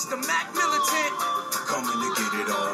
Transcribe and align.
it's 0.00 0.08
the 0.08 0.16
Mac 0.16 0.48
militant. 0.56 1.12
Coming 1.68 1.92
to 1.92 2.08
get 2.16 2.32
it 2.40 2.48
on. 2.48 2.72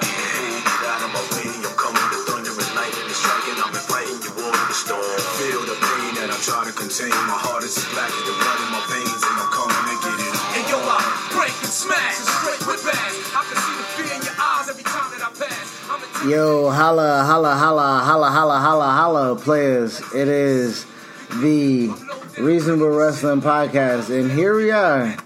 Get 0.00 0.88
out 0.88 1.04
of 1.04 1.12
my 1.12 1.20
way, 1.36 1.52
I'm 1.52 1.76
coming 1.76 2.08
to 2.16 2.18
thunder 2.32 2.48
and 2.48 2.72
lightning 2.72 3.12
is 3.12 3.20
striking. 3.20 3.60
I'm 3.60 3.76
inviting 3.76 4.16
you 4.24 4.32
all 4.40 4.56
to 4.56 4.64
the 4.72 4.72
storm. 4.72 5.20
Feel 5.36 5.60
the 5.68 5.76
pain 5.76 6.16
that 6.16 6.32
I'm 6.32 6.40
to 6.40 6.72
contain. 6.72 7.12
My 7.28 7.36
heart 7.36 7.68
is 7.68 7.76
as 7.76 7.84
black 7.92 8.08
as 8.08 8.24
the 8.24 8.32
blood 8.40 8.58
in 8.64 8.68
my 8.72 8.80
veins, 8.88 9.20
and 9.20 9.36
I'm 9.36 9.52
coming 9.52 9.84
to 9.84 9.96
get 10.00 10.16
it 10.16 10.32
on. 10.32 10.56
And 10.56 10.64
yo, 10.72 10.80
I 10.80 10.96
break 11.36 11.56
and 11.60 11.74
smash 11.76 12.24
and 12.24 12.28
straight 12.40 12.62
with 12.64 12.80
bass. 12.88 13.12
I 13.36 13.42
can 13.52 13.58
see 13.60 13.76
the 13.76 13.86
fear 13.92 14.12
in 14.16 14.22
your 14.24 14.36
eyes 14.40 14.72
every 14.72 14.88
time 14.88 15.12
that 15.12 15.20
I 15.20 15.30
pass. 15.36 15.68
A 15.92 16.24
Yo, 16.24 16.72
holla, 16.72 17.20
holla, 17.28 17.52
holla, 17.52 18.00
holla, 18.00 18.30
holla, 18.32 18.58
holla, 18.64 18.88
holla, 18.96 19.36
players. 19.36 20.00
It 20.16 20.28
is 20.32 20.88
the 21.44 21.92
Reasonable 22.40 22.96
Wrestling 22.96 23.44
Podcast, 23.44 24.08
and 24.08 24.32
here 24.32 24.56
we 24.56 24.72
are 24.72 25.20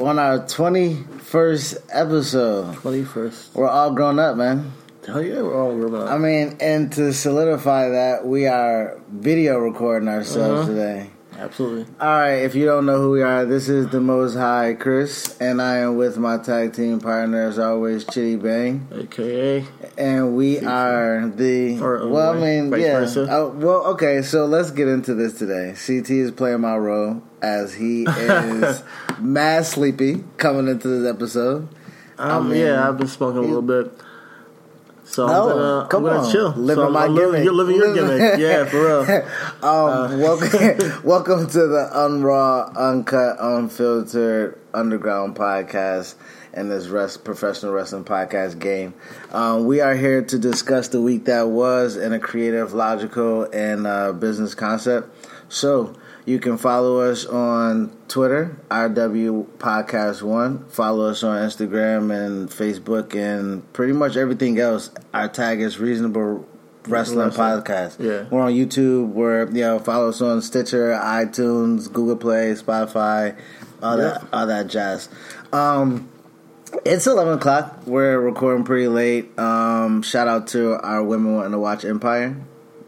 on 0.00 0.18
our 0.18 0.38
21st 0.40 1.78
episode. 1.92 2.74
Twenty 2.76 3.04
first. 3.04 3.54
We're 3.54 3.68
all 3.68 3.92
grown 3.92 4.18
up, 4.18 4.36
man. 4.36 4.72
Hell 5.06 5.22
yeah, 5.22 5.42
we're 5.42 5.60
all 5.60 5.74
grown 5.76 5.94
up. 5.94 6.08
I 6.10 6.18
mean, 6.18 6.56
and 6.60 6.92
to 6.92 7.12
solidify 7.12 7.90
that, 7.90 8.26
we 8.26 8.46
are 8.46 8.98
video 9.10 9.58
recording 9.58 10.08
ourselves 10.08 10.62
Uh-huh. 10.62 10.68
today. 10.68 11.10
Absolutely. 11.40 11.86
All 11.98 12.08
right, 12.08 12.34
if 12.42 12.54
you 12.54 12.66
don't 12.66 12.84
know 12.84 12.98
who 12.98 13.12
we 13.12 13.22
are, 13.22 13.46
this 13.46 13.70
is 13.70 13.88
the 13.88 14.00
Most 14.00 14.34
High 14.34 14.74
Chris, 14.74 15.38
and 15.40 15.62
I 15.62 15.78
am 15.78 15.96
with 15.96 16.18
my 16.18 16.36
tag 16.36 16.74
team 16.74 17.00
partner, 17.00 17.48
as 17.48 17.58
always, 17.58 18.04
Chidi 18.04 18.40
Bang. 18.40 18.86
AKA. 18.92 19.64
And 19.96 20.36
we 20.36 20.58
are 20.58 21.26
the 21.28 21.80
Or, 21.80 22.06
well, 22.06 22.36
I 22.36 22.40
mean, 22.40 22.78
yeah. 22.78 23.06
Oh, 23.30 23.48
well, 23.56 23.86
okay. 23.92 24.20
So 24.20 24.44
let's 24.44 24.70
get 24.70 24.86
into 24.86 25.14
this 25.14 25.38
today. 25.38 25.74
CT 25.74 26.10
is 26.10 26.30
playing 26.30 26.60
my 26.60 26.76
role 26.76 27.22
as 27.40 27.72
he 27.72 28.04
is 28.08 28.82
mad 29.18 29.64
sleepy 29.64 30.22
coming 30.36 30.68
into 30.68 30.88
this 30.88 31.10
episode. 31.10 31.68
Um, 32.18 32.50
mean, 32.50 32.60
yeah, 32.60 32.86
I've 32.86 32.98
been 32.98 33.08
smoking 33.08 33.38
a 33.38 33.46
little 33.46 33.62
bit. 33.62 33.90
So 35.10 35.24
I'm 35.26 35.32
No, 35.32 35.48
gonna, 35.48 35.88
come 35.88 36.04
I'm 36.06 36.12
gonna 36.12 36.26
on. 36.26 36.32
chill. 36.32 36.48
Living 36.50 36.84
so 36.84 36.90
my 36.90 37.04
I'm 37.06 37.14
living, 37.16 37.30
gimmick. 37.32 37.44
You're 37.44 37.52
living 37.54 37.76
your 37.76 37.88
Living- 37.92 38.18
gimmick. 38.18 38.38
Yeah, 38.38 38.64
for 38.64 38.80
real. 38.80 39.68
Um, 39.68 40.20
welcome, 40.20 41.00
welcome 41.04 41.46
to 41.48 41.58
the 41.66 41.90
Unraw, 41.92 42.76
Uncut, 42.76 43.36
Unfiltered 43.40 44.56
Underground 44.72 45.34
podcast 45.34 46.14
and 46.52 46.70
this 46.70 46.86
rest, 46.86 47.24
professional 47.24 47.72
wrestling 47.72 48.04
podcast 48.04 48.60
game. 48.60 48.94
Um, 49.32 49.66
we 49.66 49.80
are 49.80 49.96
here 49.96 50.22
to 50.22 50.38
discuss 50.38 50.86
the 50.88 51.00
week 51.00 51.24
that 51.24 51.48
was 51.48 51.96
in 51.96 52.12
a 52.12 52.20
creative, 52.20 52.72
logical, 52.72 53.48
and 53.52 53.88
uh, 53.88 54.12
business 54.12 54.54
concept. 54.54 55.12
So 55.48 55.96
you 56.30 56.38
can 56.38 56.56
follow 56.56 57.00
us 57.00 57.26
on 57.26 57.92
Twitter, 58.06 58.56
RW 58.70 59.46
Podcast 59.58 60.22
One. 60.22 60.64
Follow 60.68 61.08
us 61.10 61.24
on 61.24 61.42
Instagram 61.42 62.14
and 62.14 62.48
Facebook 62.48 63.14
and 63.16 63.70
pretty 63.72 63.92
much 63.92 64.16
everything 64.16 64.60
else. 64.60 64.90
Our 65.12 65.26
tag 65.28 65.60
is 65.60 65.80
Reasonable 65.80 66.46
Wrestling 66.86 67.18
Wrestling. 67.18 67.30
Podcast. 67.32 67.96
Yeah. 67.98 68.28
We're 68.30 68.42
on 68.42 68.52
YouTube. 68.52 69.08
We're 69.08 69.50
you 69.50 69.62
know 69.62 69.80
follow 69.80 70.10
us 70.10 70.20
on 70.20 70.40
Stitcher, 70.40 70.92
iTunes, 70.92 71.92
Google 71.92 72.16
Play, 72.16 72.52
Spotify, 72.52 73.36
all 73.82 73.96
that 73.96 74.24
all 74.32 74.46
that 74.46 74.68
jazz. 74.68 75.08
Um, 75.52 76.08
it's 76.84 77.08
eleven 77.08 77.34
o'clock. 77.34 77.86
We're 77.86 78.20
recording 78.20 78.64
pretty 78.64 78.86
late. 78.86 79.36
Um, 79.36 80.02
shout 80.02 80.28
out 80.28 80.46
to 80.48 80.74
our 80.74 81.02
women 81.02 81.34
wanting 81.34 81.52
to 81.52 81.58
watch 81.58 81.84
Empire. 81.84 82.36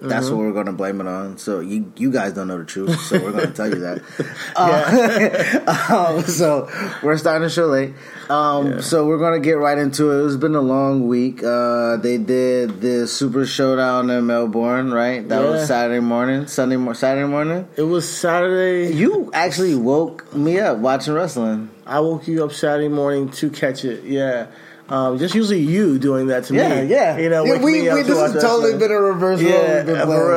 That's 0.08 0.27
Mm-hmm. 0.27 0.36
what 0.36 0.45
we're 0.47 0.53
going 0.53 0.67
to 0.67 0.72
blame 0.72 1.00
it 1.00 1.06
on. 1.06 1.39
So 1.39 1.61
you 1.61 1.92
you 1.97 2.11
guys 2.11 2.33
don't 2.33 2.48
know 2.48 2.58
the 2.58 2.64
truth, 2.64 3.00
so 3.03 3.22
we're 3.22 3.33
going 3.33 3.47
to 3.47 3.53
tell 3.55 3.69
you 3.69 3.81
that. 3.81 4.03
Uh, 4.55 6.17
um, 6.17 6.22
so 6.25 6.69
we're 7.03 7.17
starting 7.17 7.42
the 7.42 7.50
show 7.50 7.67
late. 7.67 7.94
Um, 8.28 8.83
So 8.83 9.06
we're 9.06 9.19
going 9.19 9.41
to 9.41 9.44
get 9.44 9.53
right 9.59 9.78
into 9.78 10.11
it. 10.11 10.27
It's 10.27 10.36
been 10.36 10.55
a 10.55 10.61
long 10.61 11.09
week. 11.09 11.42
Uh, 11.42 11.97
they 11.97 12.19
did 12.19 12.81
the 12.81 13.06
Super 13.06 13.47
Showdown 13.47 14.10
in 14.10 14.27
Melbourne, 14.27 14.93
right? 14.93 15.27
That 15.28 15.43
Yeah. 15.43 15.50
was 15.50 15.66
Saturday 15.69 16.00
morning, 16.00 16.47
Sunday 16.47 16.77
mor- 16.77 16.94
Saturday 16.94 17.27
morning. 17.28 17.66
It 17.77 17.82
was 17.82 18.09
Saturday. 18.09 18.93
You 18.94 19.31
actually 19.32 19.75
woke 19.75 20.34
me 20.34 20.59
up 20.60 20.78
watching 20.78 21.15
wrestling. 21.15 21.71
I 21.87 22.00
woke 22.00 22.27
you 22.28 22.44
up 22.44 22.53
Saturday 22.53 22.88
morning 22.88 23.31
to 23.31 23.50
catch 23.50 23.84
it. 23.84 24.04
Yeah. 24.04 24.47
Um, 24.92 25.19
just 25.19 25.34
usually 25.34 25.60
you 25.60 25.98
doing 25.98 26.26
that 26.26 26.44
to 26.44 26.54
Yeah, 26.54 26.82
me. 26.82 26.88
yeah. 26.91 27.16
You 27.16 27.30
know, 27.30 27.44
Yeah, 27.47 27.58
we, 27.64 27.80
we, 27.80 27.88
to 27.88 27.94
this 28.04 28.14
watch 28.14 28.32
has 28.34 28.42
totally 28.42 28.76
been 28.76 28.91
a 28.91 29.00
reverse 29.00 29.41
role 29.41 29.50
Yeah, 29.50 30.04
for 30.04 30.30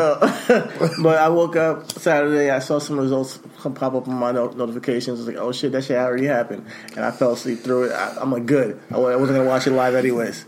real. 0.88 0.94
but 1.04 1.18
I 1.20 1.28
woke 1.28 1.58
up 1.58 1.92
Saturday. 1.92 2.50
I 2.50 2.60
saw 2.60 2.80
some 2.80 2.98
results 2.98 3.38
come 3.62 3.74
pop 3.74 3.94
up 3.96 4.08
on 4.08 4.16
my 4.16 4.32
no- 4.32 4.52
notifications. 4.52 5.20
I 5.20 5.22
was 5.24 5.28
like, 5.28 5.36
"Oh 5.38 5.52
shit, 5.52 5.74
that 5.74 5.84
shit 5.84 5.98
already 5.98 6.26
happened," 6.26 6.66
and 6.96 7.04
I 7.04 7.12
fell 7.12 7.34
asleep 7.34 7.60
through 7.60 7.86
it. 7.86 7.92
I, 7.92 8.16
I'm 8.22 8.32
like, 8.32 8.46
"Good." 8.46 8.80
I 8.92 8.96
I 8.96 9.16
wasn't 9.18 9.38
gonna 9.38 9.50
watch 9.50 9.68
it 9.68 9.72
live 9.72 9.94
anyways. 9.94 10.46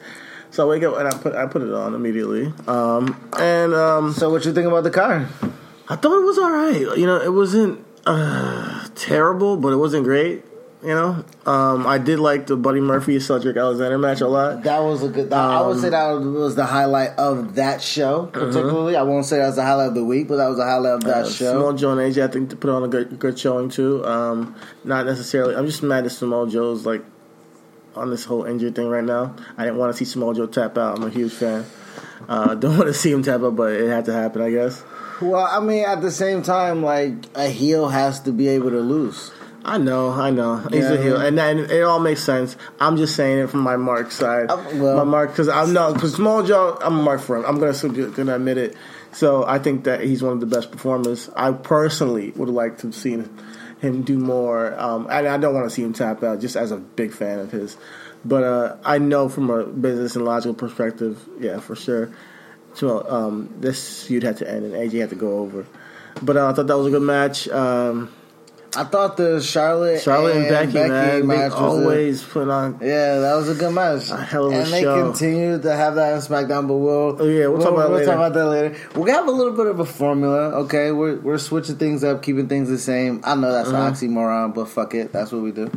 So 0.52 0.66
I 0.66 0.70
wake 0.70 0.84
up 0.84 0.96
and 0.98 1.08
I 1.10 1.12
put 1.12 1.36
I 1.36 1.46
put 1.48 1.62
it 1.62 1.74
on 1.74 1.94
immediately. 1.94 2.54
Um, 2.66 3.20
and 3.38 3.74
um, 3.74 4.14
So 4.14 4.30
what 4.30 4.46
you 4.46 4.54
think 4.54 4.68
about 4.68 4.84
the 4.86 4.90
car? 4.92 5.28
I 5.90 5.96
thought 5.98 6.18
it 6.22 6.26
was 6.26 6.38
all 6.38 6.52
right. 6.52 6.98
You 6.98 7.06
know, 7.08 7.20
it 7.22 7.34
wasn't 7.34 7.84
uh, 8.06 8.88
terrible, 8.96 9.58
but 9.58 9.74
it 9.74 9.78
wasn't 9.78 10.06
great. 10.06 10.46
You 10.88 10.94
know, 10.94 11.26
um, 11.46 11.86
I 11.86 11.98
did 11.98 12.18
like 12.18 12.48
the 12.48 12.56
Buddy 12.56 12.80
Murphy 12.80 13.20
Cedric 13.20 13.58
Alexander 13.58 13.98
match 13.98 14.22
a 14.22 14.28
lot. 14.30 14.64
That 14.64 14.80
was 14.80 15.04
a 15.04 15.10
good. 15.10 15.34
I 15.34 15.62
would 15.68 15.82
say 15.82 15.90
that 15.90 16.14
was 16.14 16.56
the 16.56 16.66
highlight 16.66 17.10
of 17.18 17.56
that 17.56 17.82
show, 17.82 18.28
particularly. 18.28 18.96
I 18.96 19.02
won't 19.02 19.26
say 19.26 19.40
that 19.40 19.48
was 19.48 19.58
the 19.58 19.64
highlight 19.64 19.90
of 19.90 19.96
the 19.96 20.06
week, 20.06 20.30
but 20.30 20.38
that 20.38 20.48
was 20.48 20.56
the 20.56 20.64
highlight 20.64 20.94
of 20.94 21.04
that 21.04 21.26
Uh, 21.26 21.30
show. 21.30 21.52
Samoa 21.52 21.76
Joe 21.76 21.92
and 21.92 22.00
AJ, 22.00 22.24
I 22.24 22.28
think, 22.32 22.58
put 22.62 22.70
on 22.70 22.84
a 22.84 22.88
good, 22.88 23.20
good 23.20 23.38
showing 23.38 23.68
too. 23.68 24.02
Um, 24.06 24.56
not 24.86 25.06
necessarily. 25.06 25.58
I'm 25.58 25.66
just 25.66 25.84
mad 25.84 26.06
that 26.06 26.12
Samoa 26.12 26.48
Joe's 26.48 26.86
like 26.86 27.04
on 27.94 28.10
this 28.10 28.24
whole 28.24 28.46
injury 28.46 28.72
thing 28.72 28.88
right 28.88 29.04
now. 29.04 29.36
I 29.58 29.66
didn't 29.66 29.80
want 29.80 29.92
to 29.92 29.98
see 29.98 30.06
Samoa 30.06 30.36
Joe 30.36 30.48
tap 30.48 30.78
out. 30.78 30.98
I'm 30.98 31.04
a 31.04 31.10
huge 31.10 31.34
fan. 31.34 31.66
Uh, 32.30 32.56
don't 32.56 32.78
want 32.78 32.88
to 32.88 32.94
see 32.94 33.12
him 33.12 33.24
tap 33.24 33.42
out, 33.42 33.58
but 33.58 33.74
it 33.74 33.90
had 33.90 34.06
to 34.06 34.14
happen, 34.14 34.42
I 34.42 34.52
guess. 34.52 34.86
Well, 35.22 35.50
I 35.52 35.60
mean, 35.60 35.84
at 35.84 36.00
the 36.02 36.12
same 36.12 36.44
time, 36.44 36.82
like 36.82 37.14
a 37.36 37.50
heel 37.50 37.90
has 37.90 38.22
to 38.22 38.32
be 38.32 38.48
able 38.48 38.70
to 38.70 38.80
lose. 38.80 39.32
I 39.68 39.78
know, 39.78 40.12
I 40.12 40.30
know. 40.32 40.56
He's 40.72 40.86
Yeah. 40.86 40.94
a 40.94 41.02
heel, 41.02 41.18
and, 41.18 41.38
and 41.38 41.60
it 41.60 41.82
all 41.84 42.00
makes 42.00 42.24
sense. 42.24 42.56
I'm 42.80 42.96
just 42.96 43.16
saying 43.16 43.40
it 43.40 43.50
from 43.50 43.60
my 43.60 43.76
Mark 43.76 44.12
side. 44.12 44.50
Uh, 44.50 44.58
well- 44.76 44.96
my 44.98 45.04
Mark, 45.04 45.32
because 45.32 45.50
I'm 45.50 45.74
no, 45.74 45.94
because 45.94 46.16
Samoa 46.16 46.46
Joe, 46.48 46.78
I'm 46.82 47.00
a 47.00 47.04
Mark 47.04 47.20
for 47.20 47.36
him. 47.36 47.44
I'm 47.46 47.60
gonna 47.60 48.10
gonna 48.10 48.36
admit 48.36 48.58
it. 48.58 48.76
So 49.12 49.44
I 49.46 49.60
think 49.60 49.84
that 49.84 50.02
he's 50.02 50.24
one 50.24 50.34
of 50.34 50.40
the 50.40 50.46
best 50.46 50.72
performers. 50.72 51.30
I 51.36 51.52
personally 51.52 52.32
would 52.38 52.50
like 52.50 52.78
to 52.80 52.92
see 52.94 53.22
him 53.80 54.02
do 54.04 54.18
more, 54.18 54.74
um, 54.80 55.08
and 55.12 55.28
I 55.28 55.38
don't 55.38 55.54
want 55.54 55.66
to 55.68 55.70
see 55.76 55.84
him 55.84 55.92
tap 55.94 56.24
out. 56.24 56.40
Just 56.40 56.56
as 56.56 56.72
a 56.72 56.78
big 56.78 57.12
fan 57.12 57.40
of 57.40 57.52
his, 57.52 57.76
but 58.24 58.44
uh, 58.44 58.76
I 58.86 59.00
know 59.00 59.28
from 59.28 59.50
a 59.50 59.66
business 59.66 60.16
and 60.16 60.24
logical 60.24 60.54
perspective, 60.54 61.28
yeah, 61.40 61.60
for 61.60 61.76
sure. 61.76 62.10
So 62.74 63.06
um, 63.10 63.54
this 63.60 64.06
feud 64.08 64.24
had 64.24 64.38
to 64.38 64.50
end, 64.50 64.66
and 64.66 64.74
AJ 64.76 65.00
had 65.02 65.10
to 65.10 65.16
go 65.16 65.40
over. 65.40 65.66
But 66.22 66.38
uh, 66.38 66.48
I 66.50 66.54
thought 66.54 66.68
that 66.68 66.78
was 66.78 66.88
a 66.88 66.92
good 66.92 67.02
match. 67.02 67.48
Um, 67.50 68.10
I 68.76 68.84
thought 68.84 69.18
the 69.18 69.42
Charlotte, 69.42 70.02
Charlotte 70.02 70.36
and, 70.36 70.50
Becky, 70.50 70.74
man, 70.90 71.22
they 71.22 71.26
match 71.26 71.52
was 71.54 71.60
a- 71.60 71.64
always 71.64 72.24
put 72.24 72.48
on. 72.50 72.78
yeah, 72.82 73.20
that 73.20 73.36
was 73.36 73.50
a 73.50 73.56
good 73.56 73.72
match. 73.74 74.10
A 74.12 74.18
hell 74.18 74.48
of 74.48 74.54
a 74.54 74.58
and 74.58 74.68
they 74.72 74.82
show. 74.82 75.04
continue 75.06 75.60
to 75.60 75.76
have 75.76 75.96
that 75.96 76.14
in 76.14 76.20
SmackDown, 76.20 76.68
but 76.68 76.76
we'll 76.76 77.18
Oh, 77.20 77.26
yeah, 77.26 77.48
we'll 77.48 77.62
talk 77.62 77.74
about 77.74 77.90
we'll 77.92 78.06
talk 78.06 78.16
about 78.16 78.34
that 78.34 78.46
later. 78.46 78.76
We 78.96 79.10
have 79.12 79.28
a 79.28 79.32
little 79.32 79.54
bit 79.54 79.68
of 79.68 79.80
a 79.80 79.86
formula. 79.86 80.50
Okay, 80.64 80.92
we're 80.92 81.16
we're 81.18 81.38
switching 81.40 81.78
things 81.78 82.04
up, 82.04 82.22
keeping 82.22 82.48
things 82.48 82.70
the 82.70 82.78
same. 82.78 83.22
I 83.24 83.36
know 83.36 83.52
that's 83.52 83.70
Uh-huh. 83.70 83.82
an 83.84 83.94
oxymoron, 83.94 84.54
but 84.54 84.70
fuck 84.70 84.94
it, 84.94 85.12
that's 85.14 85.32
what 85.32 85.42
we 85.42 85.52
do. 85.52 85.72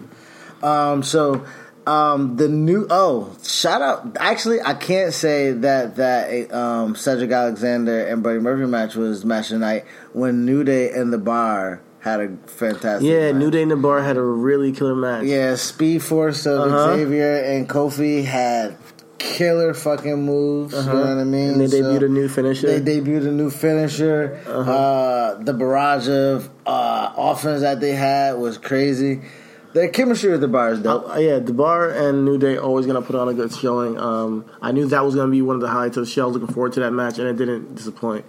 Um, 0.63 1.03
so 1.03 1.45
um, 1.87 2.37
the 2.37 2.49
new 2.49 2.87
oh 2.91 3.35
shout 3.43 3.81
out. 3.83 4.17
Actually, 4.21 4.61
I 4.61 4.75
can't 4.75 5.15
say 5.15 5.53
that 5.53 5.97
that 5.97 6.53
um, 6.53 6.97
Cedric 6.97 7.31
Alexander 7.31 8.07
and 8.09 8.23
Buddy 8.23 8.41
Murphy 8.41 8.67
match 8.67 8.95
was 8.97 9.25
match 9.25 9.47
of 9.53 9.61
the 9.61 9.65
night 9.65 9.85
when 10.13 10.45
New 10.45 10.65
Day 10.65 10.91
and 10.91 11.13
the 11.13 11.19
Bar 11.19 11.81
had 12.01 12.21
a 12.21 12.37
fantastic. 12.47 13.09
Yeah, 13.09 13.33
match. 13.33 13.41
New 13.41 13.51
Day 13.51 13.63
in 13.63 13.69
the 13.69 13.77
Bar 13.77 14.03
had 14.03 14.17
a 14.17 14.23
really 14.23 14.73
killer 14.73 14.95
match. 14.95 15.25
Yeah, 15.25 15.55
Speed 15.55 16.03
Force 16.03 16.47
of 16.47 16.61
Uh-huh. 16.61 16.97
Xavier 16.97 17.37
and 17.45 17.69
Kofi 17.69 18.25
had 18.25 18.77
killer 19.19 19.75
fucking 19.75 20.25
moves. 20.25 20.75
You 20.75 20.83
know 20.85 20.99
what 21.01 21.19
I 21.19 21.25
mean? 21.25 21.51
Uh-huh. 21.51 21.61
And 21.61 21.61
they 21.61 21.67
So 21.69 21.83
debuted 21.83 22.05
a 22.07 22.09
new 22.09 22.29
finisher. 22.29 22.79
They 22.79 23.01
debuted 23.01 23.29
a 23.29 23.33
new 23.33 23.51
finisher. 23.51 24.41
Uh-huh. 24.49 24.73
uh 24.73 25.35
the 25.43 25.53
barrage 25.53 26.09
of 26.09 26.49
uh, 26.67 27.13
offense 27.17 27.61
that 27.61 27.81
they 27.81 27.93
had 27.93 28.39
was 28.39 28.57
crazy. 28.59 29.21
Their 29.73 29.89
chemistry 29.89 30.31
with 30.31 30.41
the 30.41 30.49
bar 30.49 30.71
is 30.73 30.81
dope. 30.81 31.09
Uh, 31.15 31.19
yeah, 31.21 31.39
the 31.39 31.53
bar 31.53 31.91
and 31.91 32.25
New 32.25 32.39
Day 32.39 32.57
always 32.57 32.87
gonna 32.87 33.03
put 33.03 33.15
on 33.15 33.29
a 33.29 33.35
good 33.35 33.53
showing. 33.55 33.97
Um, 33.99 34.45
I 34.61 34.73
knew 34.73 34.87
that 34.87 35.05
was 35.05 35.15
gonna 35.15 35.31
be 35.31 35.43
one 35.43 35.55
of 35.55 35.63
the 35.63 35.69
highlights 35.69 35.97
of 35.97 36.07
the 36.07 36.11
show. 36.11 36.23
I 36.23 36.27
was 36.27 36.35
looking 36.37 36.53
forward 36.53 36.73
to 36.73 36.81
that 36.81 36.91
match, 36.93 37.19
and 37.19 37.29
it 37.29 37.37
didn't 37.37 37.77
disappoint. 37.77 38.25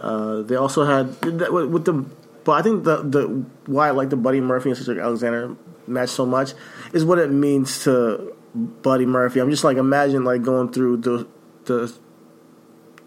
Uh, 0.00 0.42
they 0.42 0.56
also 0.56 0.84
had 0.84 1.06
with 1.24 1.84
the, 1.86 2.04
but 2.44 2.52
I 2.52 2.62
think 2.62 2.84
the 2.84 3.02
the 3.02 3.44
why 3.66 3.88
I 3.88 3.90
like 3.90 4.10
the 4.10 4.16
Buddy 4.16 4.40
Murphy 4.40 4.70
and 4.70 4.78
Cedric 4.78 4.98
Alexander 4.98 5.56
match 5.86 6.10
so 6.10 6.26
much 6.26 6.52
is 6.92 7.04
what 7.04 7.18
it 7.18 7.30
means 7.30 7.84
to 7.84 8.34
Buddy 8.54 9.06
Murphy. 9.06 9.40
I'm 9.40 9.50
just 9.50 9.64
like 9.64 9.76
imagine 9.76 10.24
like 10.24 10.42
going 10.42 10.72
through 10.72 10.98
the 10.98 11.28
the 11.64 11.92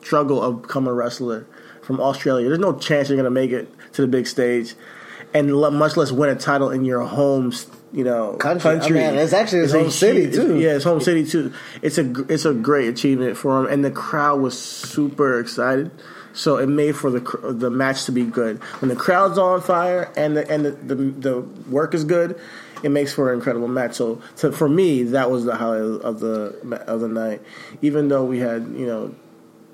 struggle 0.02 0.42
of 0.42 0.64
becoming 0.64 0.90
a 0.90 0.94
wrestler 0.94 1.48
from 1.82 2.00
Australia. 2.00 2.48
There's 2.48 2.60
no 2.60 2.74
chance 2.74 3.10
you're 3.10 3.18
gonna 3.18 3.30
make 3.30 3.52
it 3.52 3.70
to 3.94 4.02
the 4.02 4.08
big 4.08 4.28
stage, 4.28 4.76
and 5.34 5.56
le- 5.56 5.72
much 5.72 5.98
less 5.98 6.12
win 6.12 6.30
a 6.30 6.36
title 6.36 6.70
in 6.70 6.86
your 6.86 7.02
home 7.02 7.52
you 7.94 8.04
know, 8.04 8.34
Country. 8.38 8.72
I 8.72 9.12
mean, 9.12 9.20
it's 9.20 9.34
actually 9.34 9.60
his 9.60 9.74
a 9.76 9.82
home 9.82 9.92
city, 9.92 10.22
huge- 10.22 10.34
too. 10.34 10.60
Yeah, 10.60 10.74
his 10.74 10.84
home 10.84 11.00
city 11.00 11.26
too. 11.26 11.54
It's 11.84 12.00
a 12.00 12.12
it's 12.28 12.44
a 12.44 12.54
great 12.54 12.90
achievement 12.90 13.38
for 13.38 13.60
him, 13.60 13.68
and 13.68 13.86
the 13.86 13.92
crowd 13.92 14.42
was 14.42 14.58
super 14.60 15.40
excited. 15.40 15.92
So 16.34 16.58
it 16.58 16.68
made 16.68 16.96
for 16.96 17.10
the 17.10 17.20
the 17.54 17.70
match 17.70 18.06
to 18.06 18.12
be 18.12 18.24
good. 18.24 18.62
When 18.82 18.90
the 18.90 18.96
crowd's 18.96 19.38
on 19.38 19.62
fire 19.62 20.12
and 20.18 20.36
the 20.36 20.50
and 20.50 20.66
the, 20.66 20.72
the, 20.72 20.96
the 20.96 21.42
work 21.70 21.94
is 21.94 22.04
good, 22.04 22.40
it 22.84 22.90
makes 22.90 23.14
for 23.14 23.32
an 23.32 23.40
incredible 23.40 23.68
match. 23.68 23.96
So 23.96 24.22
to, 24.38 24.52
for 24.52 24.68
me, 24.68 25.04
that 25.04 25.32
was 25.32 25.46
the 25.46 25.56
highlight 25.56 26.02
of 26.02 26.20
the 26.20 26.84
of 26.88 27.00
the 27.02 27.08
night. 27.08 27.42
Even 27.82 28.08
though 28.08 28.26
we 28.26 28.40
had 28.40 28.64
you 28.76 28.86
know 28.86 29.16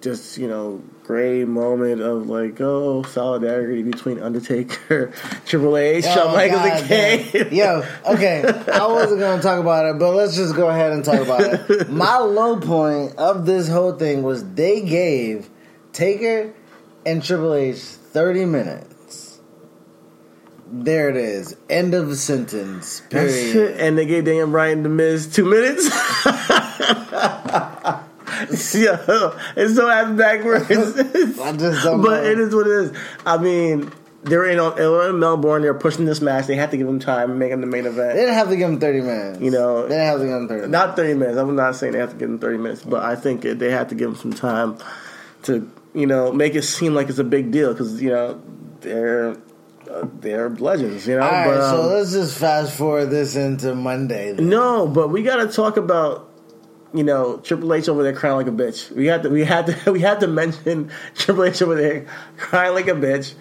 just 0.01 0.38
you 0.38 0.47
know 0.47 0.81
great 1.03 1.45
moment 1.45 2.01
of 2.01 2.29
like 2.29 2.61
oh 2.61 3.03
solidarity 3.03 3.81
between 3.81 4.19
Undertaker, 4.19 5.11
Triple 5.45 5.77
H, 5.77 6.06
oh, 6.07 6.13
Shawn 6.13 6.27
Oh, 6.27 6.33
Michaels, 6.33 6.61
God 6.61 6.91
and 6.91 7.25
Kane. 7.31 7.53
Yo, 7.53 7.83
okay. 8.06 8.44
I 8.71 8.85
wasn't 8.85 9.19
going 9.19 9.38
to 9.38 9.44
talk 9.44 9.59
about 9.59 9.85
it, 9.85 10.00
but 10.00 10.13
let's 10.13 10.35
just 10.35 10.56
go 10.56 10.69
ahead 10.69 10.91
and 10.91 11.03
talk 11.03 11.19
about 11.19 11.41
it. 11.41 11.89
My 11.89 12.17
low 12.17 12.59
point 12.59 13.15
of 13.17 13.45
this 13.45 13.67
whole 13.67 13.94
thing 13.94 14.23
was 14.23 14.53
they 14.53 14.81
gave 14.81 15.50
Taker 16.00 16.54
and 17.06 17.22
Triple 17.22 17.54
H 17.54 17.78
30 17.78 18.46
minutes. 18.46 19.40
There 20.72 21.10
it 21.10 21.18
is. 21.18 21.57
End 21.69 21.94
of 21.94 22.07
the 22.07 22.16
sentence. 22.16 23.01
Period. 23.10 23.75
And 23.80 23.98
they 23.98 24.06
gave 24.06 24.24
Daniel 24.24 24.48
Bryan 24.48 24.84
the 24.84 24.90
Miz 24.90 25.34
two 25.34 25.44
minutes. 25.44 25.84
yeah, 28.75 29.04
it's 29.57 29.75
so 29.75 29.90
ass 29.90 30.18
backwards. 30.18 30.66
I 30.72 31.51
just 31.57 31.84
don't 31.84 32.02
but 32.02 32.24
know. 32.24 32.30
it 32.30 32.40
is 32.40 32.56
what 32.56 32.68
it 32.68 32.74
is. 32.74 32.98
I 33.25 33.38
mean, 33.38 33.92
they're 34.24 34.45
in, 34.45 34.57
they 34.75 34.88
were 34.88 35.10
in 35.10 35.19
Melbourne. 35.19 35.63
They're 35.63 35.74
pushing 35.74 36.06
this 36.06 36.22
match. 36.22 36.48
They 36.48 36.56
had 36.56 36.72
to 36.72 36.78
give 36.78 36.88
him 36.88 37.00
time 37.00 37.31
and 37.31 37.40
make 37.40 37.52
him 37.52 37.60
the 37.60 37.68
main 37.68 37.86
event. 37.86 38.16
They 38.16 38.22
didn't 38.22 38.36
have 38.36 38.48
to 38.50 38.56
give 38.56 38.69
him 38.69 38.80
30 38.80 39.02
minutes. 39.02 39.42
You 39.42 39.52
know, 39.52 39.81
they 39.84 39.90
didn't 39.90 40.06
have 40.06 40.19
to 40.19 40.25
give 40.25 40.34
him 40.36 40.48
30 40.48 40.62
minutes. 40.62 40.72
Not 40.72 40.95
thirty 40.95 41.13
minutes. 41.13 41.38
I'm 41.38 41.56
not 41.57 41.75
saying 41.75 41.92
they 41.92 42.00
have 42.00 42.12
to 42.12 42.18
give 42.18 42.30
him 42.30 42.40
thirty 42.40 42.57
minutes, 42.57 42.84
but 42.84 43.04
I 43.04 43.16
think 43.18 43.42
they 43.42 43.72
had 43.72 43.90
to 43.90 43.95
give 43.95 44.12
him 44.12 44.16
some 44.16 44.34
time 44.34 44.78
to, 45.44 45.69
you 45.94 46.06
know, 46.06 46.31
make 46.31 46.56
it 46.56 46.63
seem 46.63 46.94
like 46.94 47.09
it's 47.09 47.19
a 47.19 47.24
big 47.24 47.51
deal 47.51 47.74
because 47.74 48.01
you 48.01 48.09
know 48.09 48.41
they're 48.81 49.36
uh, 49.89 50.07
they're 50.19 50.50
legends. 50.50 51.07
You 51.07 51.18
know, 51.18 51.24
All 51.24 51.31
right, 51.31 51.45
but, 51.45 51.62
um, 51.62 51.75
so 51.75 51.88
let's 51.88 52.12
just 52.12 52.38
fast 52.38 52.77
forward 52.77 53.07
this 53.07 53.36
into 53.36 53.75
Monday. 53.75 54.33
then. 54.33 54.50
No, 54.50 54.88
but 54.88 55.09
we 55.09 55.24
got 55.24 55.38
to 55.38 55.47
talk 55.47 55.77
about 55.77 56.30
you 56.94 57.03
know 57.03 57.38
Triple 57.38 57.74
H 57.74 57.89
over 57.89 58.03
there 58.03 58.13
crying 58.13 58.36
like 58.36 58.47
a 58.47 58.51
bitch. 58.51 58.91
We 58.91 59.07
had 59.07 59.24
to 59.24 59.30
we 59.30 59.44
had 59.44 59.68
to 59.68 59.91
we 59.91 60.01
had 60.01 60.19
to 60.21 60.27
mention 60.27 60.91
Triple 61.15 61.45
H 61.45 61.62
over 61.62 61.75
there 61.75 62.06
crying 62.38 62.74
like 62.74 62.88
a 62.88 62.92
bitch. 62.92 63.33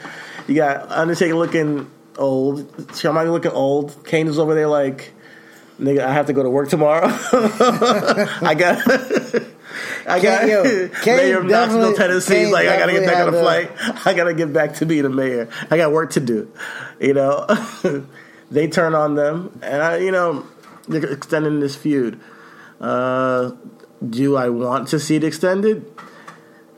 You 0.46 0.54
got 0.54 0.90
Undertaker 0.90 1.34
looking 1.34 1.90
old, 2.16 2.96
Shawn 2.96 3.14
Michaels 3.14 3.34
looking 3.34 3.52
old. 3.52 4.04
Kane 4.06 4.26
is 4.26 4.38
over 4.38 4.54
there 4.54 4.68
like, 4.68 5.12
nigga, 5.78 6.00
I 6.00 6.12
have 6.12 6.26
to 6.26 6.32
go 6.32 6.42
to 6.42 6.50
work 6.50 6.70
tomorrow. 6.70 7.08
I 7.32 8.54
got. 8.58 9.52
I 10.08 10.20
got 10.20 10.49
yo, 10.49 10.62
mayor 11.06 11.40
of 11.40 11.46
Knoxville, 11.46 11.94
Tennessee. 11.94 12.34
Kane 12.34 12.52
like 12.52 12.69
I 12.69 12.78
gotta 12.78 12.93
get 12.93 13.06
back 13.06 13.26
on 13.26 13.32
the 13.32 13.40
flight. 13.40 13.70
I 14.06 14.14
gotta 14.14 14.34
get 14.34 14.52
back 14.52 14.75
to 14.75 14.87
being 14.87 15.05
a 15.05 15.10
mayor. 15.10 15.49
I 15.70 15.76
got 15.76 15.93
work 15.93 16.10
to 16.12 16.20
do. 16.20 16.50
You 17.00 17.14
know, 17.14 17.46
they 18.50 18.69
turn 18.69 18.94
on 18.94 19.14
them, 19.14 19.58
and 19.62 19.82
I, 19.82 19.99
you 19.99 20.12
know, 20.12 20.46
they're 20.88 21.12
extending 21.12 21.60
this 21.60 21.76
feud. 21.76 22.20
Uh, 22.81 23.52
do 24.08 24.37
I 24.37 24.49
want 24.49 24.88
to 24.88 25.00
see 25.00 25.16
it 25.16 25.25
extended? 25.25 25.84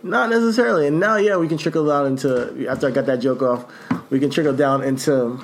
Not 0.02 0.30
necessarily. 0.30 0.86
And 0.86 0.98
now, 0.98 1.16
yeah, 1.16 1.36
we 1.36 1.46
can 1.46 1.58
trickle 1.58 1.86
down 1.86 2.06
into 2.06 2.66
after 2.68 2.88
I 2.88 2.90
got 2.90 3.06
that 3.06 3.20
joke 3.20 3.42
off, 3.42 3.66
we 4.10 4.18
can 4.18 4.30
trickle 4.30 4.54
down 4.54 4.82
into 4.82 5.40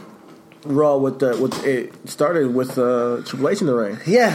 Raw 0.68 0.96
with 0.98 1.18
the 1.20 1.36
with 1.36 1.64
it 1.64 1.92
started 2.08 2.54
with 2.54 2.78
uh, 2.78 3.22
Triple 3.24 3.48
H 3.48 3.60
in 3.60 3.66
the 3.66 3.74
ring. 3.74 3.98
Yeah. 4.06 4.28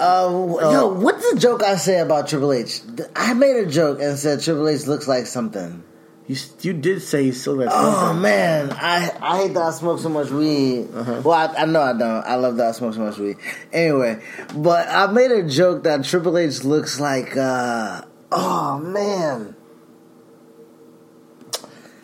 Uh, 0.00 0.28
yo, 0.60 0.88
what's 0.98 1.30
the 1.32 1.38
joke 1.38 1.62
I 1.62 1.76
say 1.76 1.98
about 2.00 2.28
Triple 2.28 2.52
H? 2.52 2.80
I 3.14 3.34
made 3.34 3.56
a 3.56 3.66
joke 3.66 4.00
and 4.00 4.18
said 4.18 4.40
Triple 4.42 4.68
H 4.68 4.86
looks 4.86 5.08
like 5.08 5.26
something. 5.26 5.82
You 6.28 6.36
you 6.60 6.72
did 6.72 7.02
say 7.02 7.22
he 7.24 7.32
still 7.32 7.56
got 7.56 7.68
Oh 7.70 7.92
something. 8.06 8.22
man, 8.22 8.72
I 8.72 9.10
I 9.20 9.42
hate 9.42 9.54
that 9.54 9.62
I 9.62 9.70
smoke 9.70 10.00
so 10.00 10.08
much 10.08 10.30
weed. 10.30 10.88
Uh-huh. 10.94 11.22
Well, 11.24 11.32
I, 11.32 11.62
I 11.62 11.64
know 11.66 11.80
I 11.80 11.92
don't. 11.92 12.02
I 12.02 12.34
love 12.34 12.56
that 12.56 12.68
I 12.68 12.72
smoke 12.72 12.94
so 12.94 13.00
much 13.00 13.16
weed. 13.18 13.36
Anyway, 13.72 14.22
but 14.54 14.88
I 14.88 15.06
made 15.06 15.30
a 15.30 15.48
joke 15.48 15.84
that 15.84 16.04
Triple 16.04 16.36
H 16.38 16.62
looks 16.64 17.00
like. 17.00 17.36
uh 17.36 18.02
Oh 18.32 18.78
man. 18.78 19.55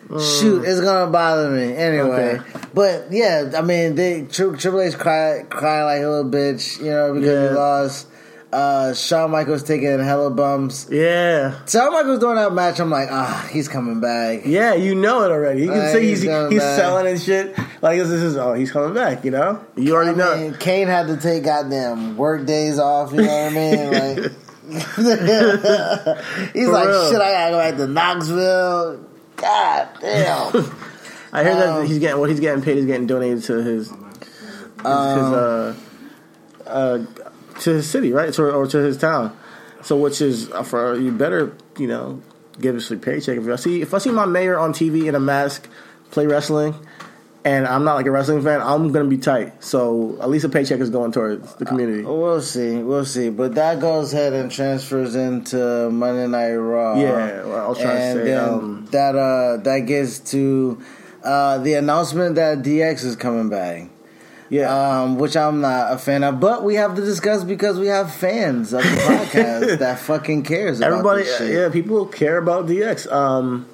Shoot, 0.09 0.63
it's 0.65 0.81
gonna 0.81 1.09
bother 1.11 1.49
me 1.49 1.75
anyway. 1.75 2.39
Okay. 2.39 2.59
But 2.73 3.07
yeah, 3.11 3.51
I 3.57 3.61
mean, 3.61 3.95
they 3.95 4.23
Tri- 4.23 4.55
Triple 4.55 4.81
H 4.81 4.97
cried, 4.97 5.49
cried 5.49 5.83
like 5.83 6.01
a 6.03 6.07
little 6.07 6.29
bitch, 6.29 6.77
you 6.79 6.91
know, 6.91 7.13
because 7.13 7.29
Yeah. 7.29 7.49
he 7.49 7.55
lost. 7.55 8.07
Uh, 8.51 8.93
Shawn 8.93 9.31
Michaels 9.31 9.63
taking 9.63 9.99
hella 9.99 10.29
bumps. 10.29 10.85
Yeah. 10.91 11.55
Shawn 11.65 11.91
Michaels 11.91 12.19
doing 12.19 12.35
that 12.35 12.53
match, 12.53 12.79
I'm 12.79 12.91
like, 12.91 13.07
ah, 13.11 13.49
he's 13.51 13.67
coming 13.67 13.99
back. 13.99 14.41
Yeah, 14.45 14.75
you 14.75 14.93
know 14.93 15.23
it 15.23 15.31
already. 15.31 15.61
You 15.63 15.69
can 15.69 15.79
Uh, 15.79 15.91
see 15.93 16.01
he's 16.09 16.21
he's 16.21 16.31
he's 16.51 16.61
selling 16.61 17.07
and 17.07 17.19
shit. 17.19 17.57
Like 17.81 17.97
this 17.97 18.09
is 18.11 18.37
oh 18.37 18.53
he's 18.53 18.71
coming 18.71 18.93
back. 18.93 19.25
You 19.25 19.31
know 19.31 19.59
you 19.75 19.95
already 19.95 20.11
I 20.11 20.13
know. 20.13 20.37
mean, 20.37 20.53
Kane 20.59 20.87
had 20.87 21.07
to 21.07 21.17
take 21.17 21.45
goddamn 21.45 22.15
work 22.15 22.45
days 22.45 22.77
off. 22.77 23.11
You 23.11 23.23
know 23.23 23.27
what 23.27 23.51
I 23.51 23.55
mean? 23.55 24.31
Like, 24.63 24.77
he's 26.53 26.65
For 26.67 26.71
like, 26.71 26.87
real. 26.87 27.11
shit. 27.11 27.21
I 27.21 27.31
gotta 27.31 27.51
go 27.51 27.57
back 27.59 27.75
to 27.77 27.87
Knoxville. 27.87 28.99
God 29.43 29.89
damn. 29.99 30.55
I 31.33 31.43
heard 31.43 31.53
Um, 31.53 31.79
that 31.81 31.87
he's 31.87 31.99
getting 31.99 32.19
what 32.19 32.29
he's 32.29 32.39
getting 32.39 32.63
paid 32.63 32.77
is 32.77 32.85
getting 32.85 33.07
donated 33.07 33.43
to 33.43 33.53
his, 33.63 33.89
his, 33.89 33.97
his 34.77 34.85
uh, 34.85 35.75
uh, 36.65 36.99
to 37.59 37.69
his 37.71 37.89
city, 37.89 38.11
right? 38.13 38.31
To, 38.33 38.51
or 38.51 38.67
to 38.67 38.77
his 38.77 38.97
town. 38.97 39.35
So, 39.81 39.97
which 39.97 40.21
is 40.21 40.49
uh, 40.51 40.63
for 40.63 40.95
you 40.97 41.11
better, 41.11 41.53
you 41.77 41.87
know, 41.87 42.21
give 42.61 42.75
us 42.75 42.89
a 42.91 42.97
paycheck. 42.97 43.37
If 43.37 43.47
I 43.49 43.55
see 43.57 43.81
if 43.81 43.93
I 43.93 43.97
see 43.97 44.11
my 44.11 44.25
mayor 44.25 44.57
on 44.57 44.73
TV 44.73 45.07
in 45.07 45.15
a 45.15 45.19
mask 45.19 45.67
play 46.11 46.25
wrestling, 46.27 46.75
and 47.45 47.67
I'm 47.67 47.83
not 47.83 47.95
like 47.95 48.05
a 48.05 48.11
wrestling 48.11 48.41
fan, 48.41 48.61
I'm 48.61 48.91
gonna 48.91 49.09
be 49.09 49.17
tight. 49.17 49.63
So 49.63 50.17
at 50.21 50.29
least 50.29 50.45
a 50.45 50.49
paycheck 50.49 50.79
is 50.79 50.89
going 50.89 51.11
towards 51.11 51.55
the 51.55 51.65
community. 51.65 52.03
we'll 52.03 52.41
see. 52.41 52.77
We'll 52.77 53.05
see. 53.05 53.29
But 53.29 53.55
that 53.55 53.79
goes 53.79 54.13
ahead 54.13 54.33
and 54.33 54.51
transfers 54.51 55.15
into 55.15 55.89
Monday 55.91 56.27
Night 56.27 56.53
Raw. 56.55 56.99
Yeah, 56.99 57.43
well, 57.45 57.65
I 57.65 57.67
was 57.67 57.79
trying 57.79 58.15
to 58.17 58.25
say, 58.25 58.33
um, 58.33 58.87
that 58.91 59.15
uh 59.15 59.57
that 59.63 59.79
gets 59.79 60.19
to 60.31 60.81
uh 61.23 61.57
the 61.59 61.73
announcement 61.75 62.35
that 62.35 62.59
DX 62.61 63.03
is 63.03 63.15
coming 63.15 63.49
back. 63.49 63.89
yeah, 64.49 65.01
um, 65.01 65.17
which 65.17 65.35
I'm 65.35 65.61
not 65.61 65.93
a 65.93 65.97
fan 65.97 66.23
of. 66.23 66.39
But 66.39 66.63
we 66.63 66.75
have 66.75 66.95
to 66.95 67.01
discuss 67.01 67.43
because 67.43 67.79
we 67.79 67.87
have 67.87 68.13
fans 68.13 68.71
of 68.73 68.83
the 68.83 68.89
podcast 69.09 69.79
that 69.79 69.99
fucking 69.99 70.43
cares. 70.43 70.79
About 70.79 70.91
Everybody, 70.91 71.23
this 71.23 71.37
shit. 71.39 71.51
yeah, 71.53 71.69
people 71.69 72.05
care 72.05 72.37
about 72.37 72.67
DX. 72.67 73.11
Um, 73.11 73.65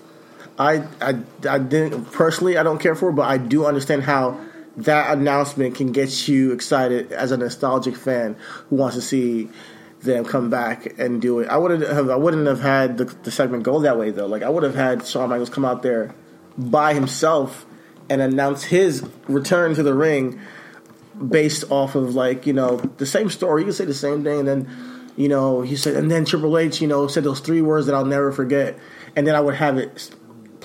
I, 0.60 0.84
I, 1.02 1.20
I 1.50 1.58
didn't 1.58 2.12
personally. 2.12 2.58
I 2.58 2.64
don't 2.64 2.80
care 2.80 2.94
for, 2.94 3.14
but 3.14 3.24
I 3.24 3.38
do 3.38 3.66
understand 3.66 4.04
how 4.04 4.40
that 4.76 5.18
announcement 5.18 5.76
can 5.76 5.94
get 5.94 6.28
you 6.28 6.52
excited 6.52 7.12
as 7.14 7.32
a 7.32 7.38
nostalgic 7.38 7.96
fan 7.96 8.36
who 8.70 8.76
wants 8.76 8.98
to 8.98 9.02
see 9.02 9.50
them 10.02 10.26
come 10.26 10.50
back 10.50 11.00
and 11.00 11.22
do 11.22 11.40
it. 11.40 11.48
I 11.50 11.58
wouldn't 11.58 11.88
have. 11.88 12.10
I 12.10 12.18
wouldn't 12.18 12.46
have 12.46 12.62
had 12.62 12.98
the, 12.98 13.06
the 13.06 13.32
segment 13.32 13.64
go 13.64 13.80
that 13.80 13.98
way 13.98 14.12
though. 14.12 14.28
Like 14.28 14.44
I 14.44 14.50
would 14.50 14.64
have 14.64 14.76
had 14.76 15.08
Shawn 15.08 15.30
Michaels 15.30 15.50
come 15.50 15.64
out 15.64 15.82
there 15.82 16.14
by 16.58 16.94
himself 16.94 17.66
and 18.10 18.22
announce 18.22 18.64
his 18.64 19.08
return 19.28 19.76
to 19.76 19.84
the 19.84 19.94
ring 19.94 20.40
based 21.28 21.70
off 21.72 21.96
of 21.96 22.16
like 22.16 22.46
you 22.46 22.54
know 22.54 22.78
the 22.98 23.06
same 23.06 23.30
story. 23.30 23.62
You 23.62 23.68
can 23.68 23.74
say 23.74 23.86
the 23.86 23.94
same 23.94 24.26
thing, 24.26 24.40
and 24.40 24.48
then 24.48 25.12
you 25.16 25.30
know 25.30 25.62
he 25.62 25.78
said, 25.78 25.96
and 25.96 26.12
then 26.12 26.26
Triple 26.26 26.58
H, 26.58 26.82
you 26.82 26.88
know, 26.88 27.08
said 27.08 27.24
those 27.24 27.40
three 27.40 27.62
words 27.62 27.86
that 27.86 27.96
I'll 27.96 28.06
never 28.06 28.32
forget, 28.34 28.78
and 29.16 29.26
then 29.26 29.36
I 29.36 29.40
would 29.42 29.56
have 29.56 29.78
it 29.78 30.12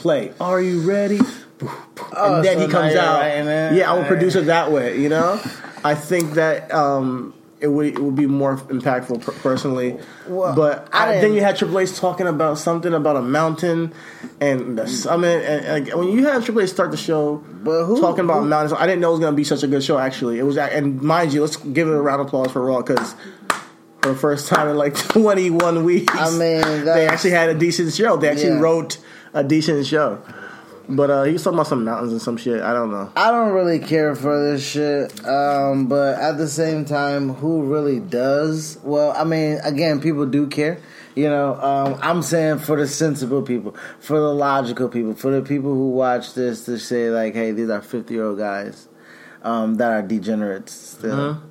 play. 0.04 0.32
Are 0.38 0.60
you 0.60 0.82
ready? 0.82 1.18
Oh, 1.62 2.36
and 2.36 2.44
then 2.44 2.58
so 2.58 2.66
he 2.66 2.70
comes 2.70 2.94
out. 2.94 3.24
it? 3.26 3.72
Yeah, 3.74 3.90
I 3.90 3.96
would 3.96 4.06
produce 4.06 4.34
it 4.34 4.46
that 4.46 4.70
way. 4.70 5.00
You 5.00 5.08
know, 5.08 5.40
I 5.82 5.94
think 5.94 6.32
that. 6.34 6.72
um 6.72 7.32
it 7.60 7.68
would, 7.68 7.86
it 7.86 7.98
would 7.98 8.14
be 8.16 8.26
more 8.26 8.58
impactful 8.58 9.22
per- 9.24 9.32
personally, 9.40 9.96
Well, 10.28 10.54
but 10.54 10.86
I 10.92 11.14
I, 11.16 11.20
then 11.22 11.32
you 11.32 11.40
had 11.40 11.56
Triple 11.56 11.78
H 11.80 11.96
talking 11.96 12.26
about 12.26 12.58
something 12.58 12.92
about 12.92 13.16
a 13.16 13.22
mountain 13.22 13.94
and 14.38 14.76
the 14.76 14.86
summit, 14.86 15.42
and, 15.46 15.88
when 15.94 16.08
you 16.08 16.26
have 16.26 16.44
Triple 16.44 16.60
H 16.60 16.68
start 16.68 16.90
the 16.90 16.98
show 16.98 17.42
But 17.62 17.86
who- 17.86 17.98
talking 18.02 18.24
about 18.26 18.40
who- 18.42 18.48
mountains, 18.50 18.74
I 18.78 18.84
didn't 18.86 19.00
know 19.00 19.08
it 19.10 19.12
was 19.12 19.20
going 19.20 19.32
to 19.32 19.36
be 19.36 19.44
such 19.44 19.62
a 19.62 19.66
good 19.66 19.82
show. 19.82 19.96
Actually, 19.96 20.38
it 20.38 20.42
was, 20.42 20.58
and 20.58 21.00
mind 21.00 21.32
you, 21.32 21.40
let's 21.40 21.56
give 21.56 21.88
it 21.88 21.94
a 21.94 21.98
round 22.02 22.20
of 22.20 22.26
applause 22.26 22.50
for 22.52 22.60
Raw 22.62 22.82
because 22.82 23.14
for 24.02 24.10
the 24.12 24.16
first 24.16 24.48
time 24.48 24.68
in 24.68 24.76
like 24.76 24.94
21 25.14 25.84
weeks, 25.84 26.12
I 26.14 26.30
mean, 26.32 26.84
they 26.84 27.08
actually 27.08 27.30
had 27.30 27.48
a 27.48 27.54
decent 27.54 27.94
show. 27.94 28.18
They 28.18 28.28
actually 28.28 28.48
Yeah. 28.48 28.60
wrote 28.60 28.98
a 29.34 29.44
decent 29.44 29.86
show. 29.86 30.22
But 30.88 31.10
uh, 31.10 31.22
he 31.24 31.32
was 31.32 31.42
talking 31.42 31.56
about 31.58 31.66
some 31.66 31.84
mountains 31.84 32.12
and 32.12 32.20
some 32.20 32.36
shit. 32.36 32.62
I 32.62 32.72
don't 32.74 32.90
know. 32.90 33.10
I 33.16 33.30
don't 33.30 33.52
really 33.52 33.78
care 33.78 34.14
for 34.14 34.50
this 34.50 34.66
shit, 34.66 35.26
um, 35.26 35.86
but 35.86 36.18
at 36.18 36.36
the 36.36 36.46
same 36.48 36.84
time, 36.84 37.30
who 37.30 37.62
really 37.64 38.00
does? 38.00 38.78
Well, 38.82 39.12
I 39.16 39.24
mean, 39.24 39.58
again, 39.64 40.00
people 40.00 40.26
do 40.26 40.46
care. 40.46 40.78
You 41.14 41.28
know, 41.28 41.54
um, 41.54 41.98
I'm 42.02 42.22
saying 42.22 42.58
for 42.58 42.76
the 42.76 42.86
sensible 42.86 43.42
people, 43.42 43.76
for 44.00 44.18
the 44.18 44.34
logical 44.34 44.88
people, 44.88 45.14
for 45.14 45.30
the 45.30 45.42
people 45.42 45.72
who 45.72 45.90
watch 45.90 46.34
this 46.34 46.66
to 46.66 46.78
say 46.78 47.08
like, 47.10 47.34
"Hey, 47.34 47.52
these 47.52 47.70
are 47.70 47.80
50 47.80 48.12
year 48.12 48.24
old 48.24 48.38
guys." 48.38 48.88
um, 49.44 49.76
that 49.76 49.92
are 49.92 50.02
degenerates 50.02 50.72
still. 50.72 51.42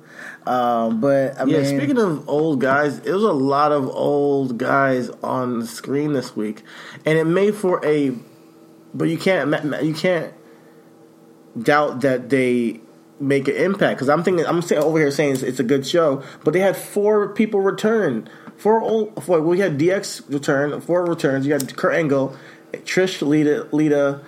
Um, 0.46 1.00
but 1.00 1.40
I. 1.40 1.44
Yeah, 1.44 1.62
mean, 1.62 1.78
speaking 1.78 1.98
of 1.98 2.28
old 2.28 2.60
guys, 2.60 2.98
it 2.98 3.12
was 3.12 3.22
a 3.22 3.32
lot 3.32 3.72
of 3.72 3.88
old 3.88 4.58
guys 4.58 5.10
on 5.22 5.60
the 5.60 5.66
screen 5.66 6.12
this 6.12 6.36
week, 6.36 6.62
and 7.04 7.18
it 7.18 7.24
made 7.24 7.54
for 7.54 7.84
a. 7.84 8.14
But 8.92 9.08
you 9.08 9.18
can't 9.18 9.82
you 9.82 9.94
can't 9.94 10.32
doubt 11.60 12.02
that 12.02 12.28
they 12.30 12.80
make 13.20 13.48
an 13.48 13.56
impact 13.56 13.96
because 13.96 14.08
I'm 14.08 14.22
thinking 14.22 14.44
I'm 14.46 14.60
saying 14.60 14.82
over 14.82 14.98
here 14.98 15.10
saying 15.10 15.32
it's, 15.34 15.42
it's 15.42 15.60
a 15.60 15.64
good 15.64 15.86
show, 15.86 16.22
but 16.44 16.52
they 16.52 16.60
had 16.60 16.76
four 16.76 17.28
people 17.28 17.60
return. 17.60 18.28
Four 18.56 18.80
old. 18.82 19.24
Four, 19.24 19.40
we 19.40 19.60
had 19.60 19.78
DX 19.78 20.32
return. 20.32 20.80
Four 20.80 21.04
returns. 21.06 21.46
You 21.46 21.54
had 21.54 21.76
Kurt 21.76 21.94
Angle, 21.94 22.36
Trish, 22.72 23.26
Lita, 23.26 23.68
Lita. 23.72 24.20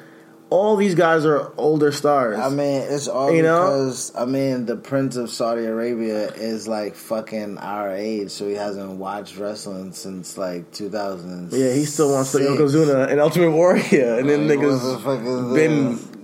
All 0.49 0.77
these 0.77 0.95
guys 0.95 1.25
are 1.25 1.53
older 1.57 1.91
stars. 1.91 2.39
I 2.39 2.49
mean, 2.51 2.83
it's 2.83 3.09
all 3.09 3.33
You 3.35 3.43
know? 3.43 3.65
because 3.65 4.15
I 4.15 4.27
mean, 4.27 4.67
the 4.67 4.77
Prince 4.77 5.17
of 5.17 5.29
Saudi 5.31 5.65
Arabia 5.65 6.29
is 6.29 6.69
like 6.69 6.95
fucking 6.95 7.59
our 7.59 7.93
age, 7.93 8.31
so 8.31 8.47
he 8.47 8.55
hasn't 8.55 8.93
watched 8.93 9.37
wrestling 9.39 9.93
since 9.93 10.39
like 10.39 10.71
2000. 10.73 11.51
yeah, 11.53 11.73
he 11.73 11.85
still 11.85 12.13
wants 12.13 12.31
to 12.33 12.39
Yokozuna 12.39 13.11
and 13.11 13.21
Ultimate 13.21 13.51
Warrior, 13.51 14.19
and 14.19 14.29
then 14.29 14.47
niggas 14.47 14.83
what 14.83 14.93
the 14.93 14.99
fuck 14.99 15.21
is 15.27 15.53
been 15.55 16.17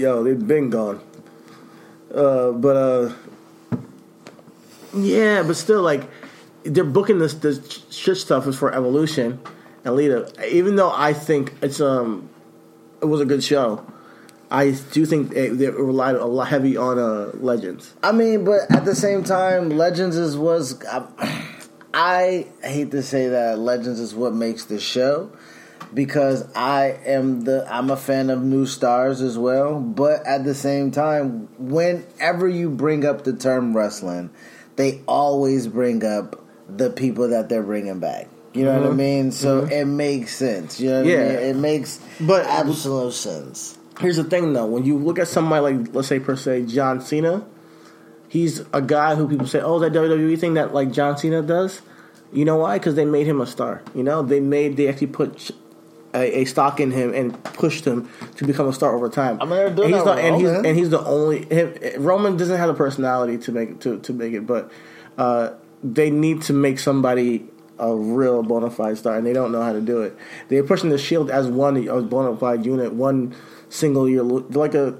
yo, 0.00 0.24
they've 0.24 0.46
been 0.46 0.70
gone. 0.70 1.00
Uh, 2.12 2.52
but 2.52 2.76
uh, 2.76 3.12
yeah, 4.96 5.42
but 5.42 5.54
still, 5.54 5.82
like 5.82 6.08
they're 6.64 6.82
booking 6.84 7.18
this 7.18 7.34
this 7.34 7.84
shit 7.90 8.16
stuff 8.16 8.46
is 8.46 8.56
for 8.56 8.72
Evolution 8.74 9.38
and 9.84 9.94
Lita. 9.94 10.32
Even 10.50 10.76
though 10.76 10.90
I 10.92 11.12
think 11.12 11.54
it's 11.62 11.80
um 11.80 12.28
it 13.00 13.06
was 13.06 13.20
a 13.20 13.24
good 13.24 13.42
show, 13.42 13.84
I 14.50 14.72
do 14.92 15.06
think 15.06 15.30
they, 15.30 15.48
they 15.48 15.70
relied 15.70 16.16
a 16.16 16.26
lot 16.26 16.48
heavy 16.48 16.76
on 16.76 16.98
uh 16.98 17.30
Legends. 17.34 17.94
I 18.02 18.12
mean, 18.12 18.44
but 18.44 18.70
at 18.70 18.84
the 18.84 18.94
same 18.94 19.22
time, 19.22 19.70
Legends 19.70 20.16
is 20.16 20.36
was. 20.36 20.82
I, 20.84 21.06
I 21.94 22.46
hate 22.62 22.92
to 22.92 23.02
say 23.02 23.28
that 23.28 23.58
Legends 23.58 23.98
is 23.98 24.14
what 24.14 24.32
makes 24.32 24.64
the 24.66 24.78
show 24.78 25.32
because 25.92 26.46
I 26.54 26.98
am 27.04 27.42
the 27.42 27.66
I'm 27.72 27.90
a 27.90 27.96
fan 27.96 28.30
of 28.30 28.42
new 28.42 28.66
stars 28.66 29.20
as 29.20 29.38
well. 29.38 29.80
But 29.80 30.26
at 30.26 30.44
the 30.44 30.54
same 30.54 30.90
time, 30.90 31.48
whenever 31.58 32.48
you 32.48 32.70
bring 32.70 33.04
up 33.04 33.24
the 33.24 33.34
term 33.34 33.76
wrestling, 33.76 34.30
they 34.76 35.02
always 35.06 35.66
bring 35.66 36.04
up 36.04 36.44
the 36.68 36.90
people 36.90 37.28
that 37.28 37.48
they're 37.48 37.62
bringing 37.62 37.98
back. 37.98 38.28
You 38.52 38.64
know 38.64 38.80
what 38.80 38.90
I 38.90 38.94
mean? 38.94 39.30
So 39.30 39.60
it 39.64 39.84
makes 39.84 40.34
sense. 40.34 40.80
You 40.80 40.90
know 40.90 40.96
what 40.98 41.06
Yeah. 41.06 41.16
I 41.18 41.20
mean? 41.20 41.36
It 41.36 41.56
makes 41.56 42.00
But- 42.20 42.46
absolute 42.46 43.12
sense. 43.12 43.78
Here's 44.00 44.16
the 44.16 44.24
thing, 44.24 44.54
though. 44.54 44.66
When 44.66 44.84
you 44.84 44.96
look 44.96 45.18
at 45.18 45.28
somebody 45.28 45.62
like, 45.76 45.94
let's 45.94 46.08
say, 46.08 46.18
per 46.18 46.34
se, 46.34 46.62
John 46.62 47.00
Cena, 47.00 47.44
he's 48.28 48.64
a 48.72 48.80
guy 48.80 49.14
who 49.14 49.28
people 49.28 49.46
say, 49.46 49.60
"Oh, 49.60 49.78
that 49.80 49.92
WWE 49.92 50.36
thing 50.38 50.54
that 50.54 50.72
like 50.74 50.90
John 50.90 51.16
Cena 51.18 51.42
does." 51.42 51.82
You 52.32 52.44
know 52.44 52.56
why? 52.56 52.78
Because 52.78 52.94
they 52.94 53.04
made 53.04 53.26
him 53.26 53.40
a 53.40 53.46
star. 53.46 53.82
You 53.94 54.02
know, 54.02 54.22
they 54.22 54.40
made 54.40 54.76
they 54.78 54.88
actually 54.88 55.08
put 55.08 55.50
a, 56.14 56.40
a 56.40 56.44
stock 56.46 56.80
in 56.80 56.90
him 56.92 57.12
and 57.12 57.42
pushed 57.44 57.84
him 57.84 58.08
to 58.36 58.46
become 58.46 58.66
a 58.68 58.72
star 58.72 58.94
over 58.94 59.08
time. 59.10 59.36
I 59.40 59.44
mean, 59.44 59.50
they're 59.56 59.70
doing 59.70 59.86
and 59.92 59.94
he's 59.94 60.04
that 60.04 60.16
the, 60.16 60.22
and 60.22 60.36
he's 60.36 60.50
and 60.50 60.78
he's 60.78 60.90
the 60.90 61.04
only 61.04 61.44
him, 61.44 61.74
Roman 61.98 62.36
doesn't 62.38 62.56
have 62.56 62.68
the 62.68 62.74
personality 62.74 63.36
to 63.38 63.52
make 63.52 63.70
it 63.70 63.80
to 63.82 63.98
to 63.98 64.12
make 64.14 64.32
it, 64.32 64.46
but 64.46 64.70
uh, 65.18 65.50
they 65.84 66.10
need 66.10 66.42
to 66.42 66.52
make 66.54 66.78
somebody 66.78 67.44
a 67.80 67.94
real 67.96 68.42
bona 68.42 68.70
fide 68.70 68.98
star, 68.98 69.16
and 69.16 69.26
they 69.26 69.32
don't 69.32 69.50
know 69.50 69.62
how 69.62 69.72
to 69.72 69.80
do 69.80 70.02
it. 70.02 70.16
They're 70.48 70.62
pushing 70.62 70.90
the 70.90 70.98
Shield 70.98 71.30
as 71.30 71.48
one 71.48 71.88
a 71.88 72.02
bona 72.02 72.36
fide 72.36 72.64
unit, 72.64 72.92
one 72.92 73.34
single 73.68 74.08
year. 74.08 74.22
They're 74.22 74.60
like 74.60 74.74
a 74.74 74.98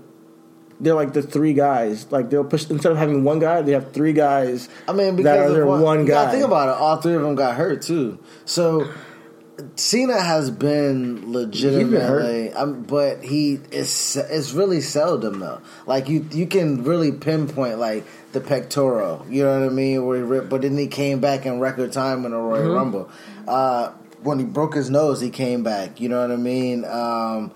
they're 0.81 0.95
like 0.95 1.13
the 1.13 1.23
three 1.23 1.53
guys. 1.53 2.11
Like 2.11 2.31
they'll 2.31 2.45
push 2.45 2.69
instead 2.71 2.93
of 2.93 2.99
having 2.99 3.23
one 3.23 3.39
guy, 3.39 3.63
they 3.63 3.73
have 3.73 3.93
three 3.93 4.13
guys. 4.13 4.69
I 4.89 4.93
mean, 4.93 5.17
that 5.17 5.23
because 5.23 5.51
are 5.51 5.55
their 5.55 5.67
one, 5.67 5.83
one 5.83 6.05
guy. 6.07 6.31
think 6.31 6.45
about 6.45 6.69
it. 6.69 6.81
All 6.81 6.97
three 6.97 7.15
of 7.15 7.23
them 7.23 7.35
got 7.35 7.55
hurt 7.57 7.83
too. 7.83 8.19
So 8.47 8.91
Cena 9.77 10.21
has 10.21 10.51
been 10.51 11.33
legitimately, 11.33 12.53
um, 12.53 12.83
but 12.83 13.23
he 13.23 13.55
is 13.71 14.17
it's 14.17 14.53
really 14.53 14.81
seldom 14.81 15.41
though. 15.41 15.61
Like 15.87 16.09
you, 16.09 16.27
you 16.33 16.47
can 16.47 16.85
really 16.85 17.13
pinpoint 17.13 17.79
like 17.79 18.05
the 18.33 18.41
pectoral. 18.41 19.27
You 19.29 19.45
know 19.45 19.61
what 19.61 19.67
I 19.67 19.73
mean? 19.73 20.05
Where 20.07 20.17
he 20.19 20.23
ripped, 20.23 20.49
but 20.49 20.63
then 20.63 20.77
he 20.77 20.87
came 20.87 21.21
back 21.21 21.47
in 21.47 21.61
record 21.61 21.93
time 21.93 22.25
in 22.25 22.33
a 22.33 22.39
Royal 22.41 22.63
Mm-hmm. 22.65 22.75
Rumble. 22.75 23.11
Uh, 23.49 23.93
when 24.23 24.39
he 24.39 24.45
broke 24.45 24.75
his 24.75 24.91
nose, 24.91 25.21
he 25.21 25.31
came 25.31 25.63
back. 25.63 26.01
You 26.01 26.09
know 26.09 26.21
what 26.21 26.31
I 26.31 26.37
mean? 26.37 26.85
Um, 26.85 27.53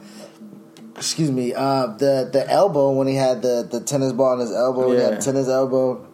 excuse 0.97 1.31
me. 1.31 1.53
Uh, 1.55 1.89
the 1.89 2.29
the 2.33 2.49
elbow 2.51 2.91
when 2.93 3.07
he 3.07 3.15
had 3.15 3.43
the 3.43 3.67
the 3.71 3.81
tennis 3.81 4.13
ball 4.13 4.35
in 4.35 4.41
his 4.41 4.53
elbow, 4.53 4.91
he 4.93 4.99
Yeah. 4.99 5.11
had 5.11 5.21
tennis 5.21 5.49
elbow. 5.49 6.07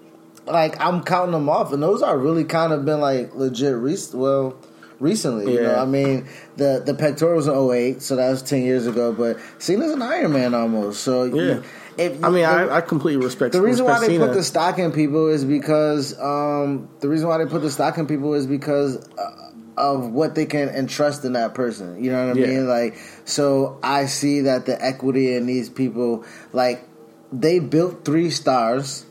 Like 0.47 0.80
I'm 0.80 1.02
counting 1.04 1.32
them 1.32 1.49
off, 1.49 1.73
and 1.73 1.82
those 1.82 2.02
are 2.02 2.18
really 2.18 2.44
kind 2.44 2.73
of 2.73 2.85
been 2.85 3.00
like 3.00 3.35
legit. 3.35 3.76
Rec- 3.76 3.99
well, 4.14 4.56
recently, 5.00 5.52
you 5.52 5.61
know, 5.61 5.75
I 5.76 5.87
mean, 5.87 6.28
the 6.57 6.83
the 6.85 6.95
pectorals 6.95 7.49
in 7.49 7.54
08, 7.54 8.02
so 8.02 8.16
that 8.16 8.30
was 8.30 8.42
ten 8.42 8.62
years 8.62 8.87
ago. 8.87 9.12
But 9.12 9.38
Cena's 9.59 9.92
an 9.92 10.02
Iron 10.02 10.33
Man 10.33 10.54
almost. 10.54 11.02
So 11.02 11.25
Yeah. 11.25 11.61
if, 11.99 12.23
I 12.25 12.30
mean, 12.30 12.42
the, 12.45 12.49
I, 12.49 12.76
I 12.76 12.80
completely 12.83 13.23
respect 13.25 13.52
the 13.52 13.61
reason 13.61 13.85
why 13.87 13.99
they 13.99 14.07
Cena. 14.07 14.26
put 14.26 14.35
the 14.35 14.45
stock 14.45 14.78
in 14.78 14.92
people 14.92 15.28
is 15.28 15.45
because 15.45 16.19
um, 16.21 16.88
the 17.00 17.09
reason 17.09 17.26
why 17.28 17.38
they 17.38 17.47
put 17.50 17.62
the 17.62 17.71
stock 17.71 17.99
in 17.99 18.07
people 18.07 18.35
is 18.35 18.47
because 18.47 18.97
uh, 19.19 19.30
of 19.76 20.11
what 20.12 20.35
they 20.35 20.47
can 20.47 20.69
entrust 20.69 21.25
in 21.25 21.33
that 21.33 21.54
person. 21.54 22.02
You 22.02 22.12
know 22.12 22.26
what 22.28 22.37
I 22.37 22.40
Yeah. 22.40 22.47
mean? 22.47 22.69
Like, 22.69 22.97
so 23.25 23.78
I 23.83 24.07
see 24.07 24.42
that 24.42 24.66
the 24.66 24.83
equity 24.83 25.35
in 25.35 25.47
these 25.47 25.69
people, 25.69 26.25
like, 26.52 26.87
they 27.33 27.59
built 27.61 28.04
three 28.04 28.30
stars, 28.30 29.04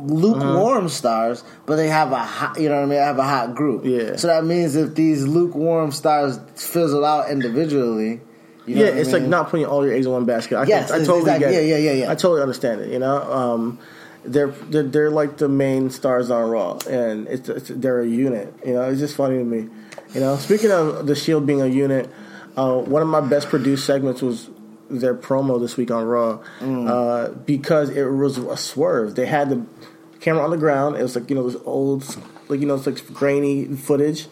lukewarm 0.00 0.78
Uh-huh. 0.78 0.88
stars, 0.88 1.44
but 1.66 1.76
they 1.76 1.88
have 1.88 2.12
a 2.12 2.18
hot, 2.18 2.60
you 2.60 2.68
know 2.68 2.76
what 2.76 2.80
I 2.82 2.86
mean? 2.86 2.90
They 2.90 2.96
have 2.96 3.18
a 3.18 3.22
hot 3.24 3.54
group. 3.54 3.84
Yeah. 3.84 4.16
So 4.16 4.28
that 4.28 4.44
means 4.44 4.76
if 4.76 4.94
these 4.94 5.26
lukewarm 5.26 5.92
stars 5.92 6.38
fizzle 6.54 7.04
out 7.04 7.30
individually. 7.30 8.20
You 8.66 8.74
know 8.74 8.80
yeah, 8.82 8.88
what 8.88 8.96
I 8.96 9.00
it's 9.00 9.12
like 9.12 9.22
not 9.22 9.48
putting 9.50 9.66
all 9.66 9.84
your 9.86 9.94
eggs 9.94 10.06
in 10.06 10.12
one 10.12 10.24
basket. 10.24 10.56
I, 10.56 10.64
Yes, 10.66 10.90
I 10.90 10.98
totally 10.98 11.20
exactly. 11.20 11.50
get 11.52 11.62
it. 11.62 11.68
Yeah, 11.68 11.76
yeah, 11.76 11.90
yeah, 11.92 12.04
yeah. 12.04 12.10
I 12.10 12.14
totally 12.16 12.42
understand 12.42 12.80
it. 12.80 12.90
You 12.92 12.98
know, 12.98 13.22
um, 13.32 13.78
they're, 14.24 14.48
they're 14.48 14.82
they're 14.82 15.10
like 15.10 15.36
the 15.36 15.48
main 15.48 15.88
stars 15.90 16.32
on 16.32 16.50
Raw, 16.50 16.78
and 16.90 17.28
it's, 17.28 17.48
it's 17.48 17.68
they're 17.68 18.00
a 18.00 18.06
unit. 18.06 18.52
You 18.66 18.72
know, 18.74 18.82
it's 18.90 18.98
just 18.98 19.14
funny 19.14 19.38
to 19.38 19.44
me. 19.44 19.68
You 20.14 20.20
know, 20.20 20.36
speaking 20.36 20.72
of 20.72 21.06
the 21.06 21.14
Shield 21.14 21.46
being 21.46 21.62
a 21.62 21.66
unit, 21.68 22.10
uh, 22.56 22.74
one 22.78 23.02
of 23.02 23.08
my 23.08 23.20
best 23.20 23.50
produced 23.50 23.86
segments 23.86 24.20
was 24.20 24.50
their 24.90 25.14
promo 25.14 25.60
this 25.60 25.76
week 25.76 25.90
on 25.90 26.04
Raw 26.04 26.38
Mm. 26.60 26.88
uh, 26.88 27.32
because 27.44 27.90
it 27.90 28.04
was 28.04 28.38
a 28.38 28.56
swerve. 28.56 29.14
They 29.14 29.26
had 29.26 29.50
the 29.50 29.64
camera 30.20 30.42
on 30.44 30.50
the 30.50 30.56
ground. 30.56 30.96
It 30.96 31.02
was 31.02 31.14
like 31.16 31.28
you 31.30 31.36
know 31.36 31.48
this 31.48 31.60
old, 31.64 32.04
like 32.48 32.60
you 32.60 32.66
know 32.66 32.74
it's 32.74 32.86
like 32.86 33.04
grainy 33.12 33.64
footage, 33.76 34.26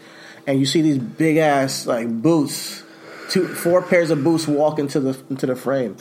and 0.46 0.58
you 0.58 0.66
see 0.66 0.82
these 0.82 0.99
big 0.99 1.37
ass 1.37 1.87
like 1.87 2.08
boots, 2.23 2.82
two 3.30 3.46
four 3.49 3.82
pairs 3.82 4.11
of 4.11 4.23
boots 4.25 4.46
walk 4.49 4.78
into 4.78 5.00
the 5.00 5.18
into 5.30 5.46
the 5.46 5.56
frame. 5.56 5.96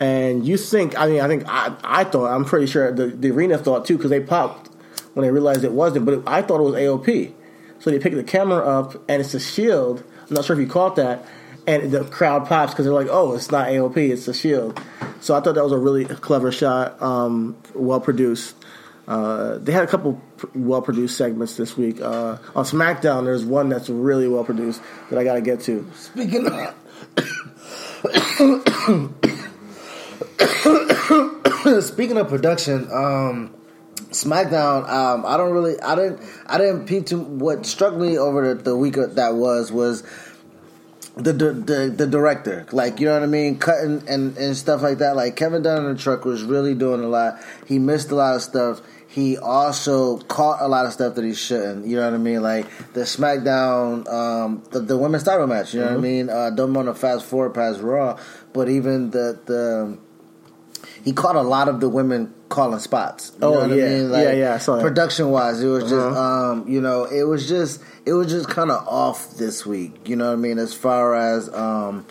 And 0.00 0.44
you 0.44 0.56
think, 0.56 0.98
I 0.98 1.06
mean, 1.06 1.20
I 1.20 1.28
think 1.28 1.44
I, 1.46 1.76
I 1.84 2.02
thought, 2.04 2.26
I'm 2.34 2.44
pretty 2.44 2.66
sure 2.66 2.90
the, 2.90 3.06
the 3.06 3.30
arena 3.30 3.56
thought 3.56 3.84
too, 3.84 3.96
because 3.96 4.10
they 4.10 4.18
popped 4.18 4.68
when 5.14 5.24
they 5.24 5.30
realized 5.30 5.62
it 5.62 5.70
wasn't, 5.72 6.06
but 6.06 6.24
I 6.26 6.42
thought 6.42 6.58
it 6.58 6.64
was 6.64 6.74
AOP. 6.74 7.32
So 7.78 7.90
they 7.90 8.00
pick 8.00 8.14
the 8.14 8.24
camera 8.24 8.58
up, 8.66 8.94
and 9.08 9.20
it's 9.20 9.34
a 9.34 9.38
shield. 9.40 10.02
I'm 10.28 10.34
not 10.34 10.44
sure 10.44 10.54
if 10.58 10.60
you 10.60 10.66
caught 10.68 10.96
that. 10.96 11.24
And 11.66 11.92
the 11.92 12.04
crowd 12.04 12.46
pops 12.46 12.72
because 12.72 12.84
they're 12.84 12.94
like, 12.94 13.08
oh, 13.10 13.34
it's 13.34 13.50
not 13.50 13.68
AOP, 13.68 13.96
it's 13.96 14.26
a 14.26 14.34
shield. 14.34 14.80
So 15.20 15.34
I 15.36 15.40
thought 15.40 15.54
that 15.54 15.62
was 15.62 15.72
a 15.72 15.78
really 15.78 16.04
clever 16.04 16.50
shot, 16.50 17.00
um, 17.00 17.56
well 17.74 18.00
produced. 18.00 18.56
Uh, 19.06 19.58
they 19.58 19.72
had 19.72 19.84
a 19.84 19.86
couple 19.86 20.20
well 20.54 20.82
produced 20.82 21.16
segments 21.16 21.56
this 21.56 21.76
week. 21.76 22.00
Uh, 22.00 22.38
on 22.54 22.64
SmackDown, 22.64 23.24
there's 23.24 23.44
one 23.44 23.68
that's 23.68 23.88
really 23.88 24.28
well 24.28 24.44
produced 24.44 24.80
that 25.10 25.18
I 25.18 25.24
got 25.24 25.34
to 25.34 25.40
get 25.40 25.60
to. 25.62 25.88
Speaking 25.94 26.46
of, 26.46 26.74
speaking 31.84 32.16
of 32.16 32.28
production, 32.28 32.88
um, 32.92 33.54
SmackDown. 34.10 34.88
Um, 34.88 35.24
I 35.26 35.36
don't 35.36 35.52
really, 35.52 35.80
I 35.80 35.94
didn't, 35.94 36.20
I 36.46 36.58
didn't 36.58 36.86
peep 36.86 37.06
too. 37.06 37.20
What 37.20 37.66
struck 37.66 37.94
me 37.94 38.18
over 38.18 38.54
the, 38.54 38.62
the 38.62 38.76
week 38.76 38.94
that 38.94 39.34
was 39.34 39.72
was 39.72 40.04
the, 41.16 41.32
the 41.32 41.92
the 41.94 42.06
director. 42.06 42.66
Like 42.72 43.00
you 43.00 43.06
know 43.06 43.14
what 43.14 43.22
I 43.22 43.26
mean, 43.26 43.58
cutting 43.58 44.02
and 44.08 44.36
and 44.36 44.56
stuff 44.56 44.82
like 44.82 44.98
that. 44.98 45.16
Like 45.16 45.36
Kevin 45.36 45.62
Dunn 45.62 45.84
in 45.84 45.94
the 45.94 45.98
truck 46.00 46.24
was 46.24 46.42
really 46.42 46.74
doing 46.74 47.02
a 47.02 47.08
lot. 47.08 47.38
He 47.66 47.78
missed 47.78 48.10
a 48.10 48.14
lot 48.14 48.36
of 48.36 48.42
stuff. 48.42 48.80
He 49.08 49.36
also 49.36 50.18
caught 50.18 50.62
a 50.62 50.68
lot 50.68 50.86
of 50.86 50.92
stuff 50.94 51.16
that 51.16 51.24
he 51.24 51.34
shouldn't. 51.34 51.86
You 51.86 51.96
know 51.96 52.04
what 52.04 52.14
I 52.14 52.18
mean? 52.18 52.42
Like 52.42 52.66
the 52.94 53.02
SmackDown, 53.02 54.10
um, 54.10 54.64
the, 54.70 54.80
the 54.80 54.96
women's 54.96 55.24
title 55.24 55.46
match. 55.46 55.74
You 55.74 55.80
know 55.80 55.88
what 55.88 55.96
I 55.96 56.00
mean? 56.00 56.30
Uh, 56.30 56.48
don't 56.48 56.72
want 56.72 56.88
to 56.88 56.94
fast 56.94 57.26
forward 57.26 57.50
past 57.50 57.80
Raw, 57.80 58.18
but 58.54 58.70
even 58.70 59.10
the 59.10 59.38
the 59.44 59.98
he 61.04 61.12
caught 61.12 61.36
a 61.36 61.42
lot 61.42 61.68
of 61.68 61.80
the 61.80 61.90
women 61.90 62.32
calling 62.52 62.78
spots. 62.78 63.32
You 63.40 63.46
Oh, 63.48 63.52
know 63.54 63.60
what 63.68 63.70
yeah. 63.76 63.84
I 63.84 63.88
mean? 63.88 64.10
Yeah, 64.12 64.32
yeah, 64.32 64.54
I 64.54 64.58
saw 64.58 64.76
that. 64.76 64.82
Production 64.82 65.30
wise, 65.30 65.62
it 65.62 65.66
was 65.68 65.84
just 65.84 65.94
Uh-huh. 65.94 66.52
um, 66.52 66.68
you 66.68 66.80
know, 66.80 67.04
it 67.04 67.24
was 67.24 67.48
just 67.48 67.80
it 68.06 68.12
was 68.12 68.28
just 68.28 68.48
kind 68.48 68.70
of 68.70 68.86
off 68.86 69.36
this 69.36 69.64
week. 69.66 70.08
You 70.08 70.16
know 70.16 70.26
what 70.26 70.34
I 70.34 70.36
mean? 70.36 70.58
As 70.58 70.74
far 70.74 71.14
as 71.14 71.52
um, 71.54 72.04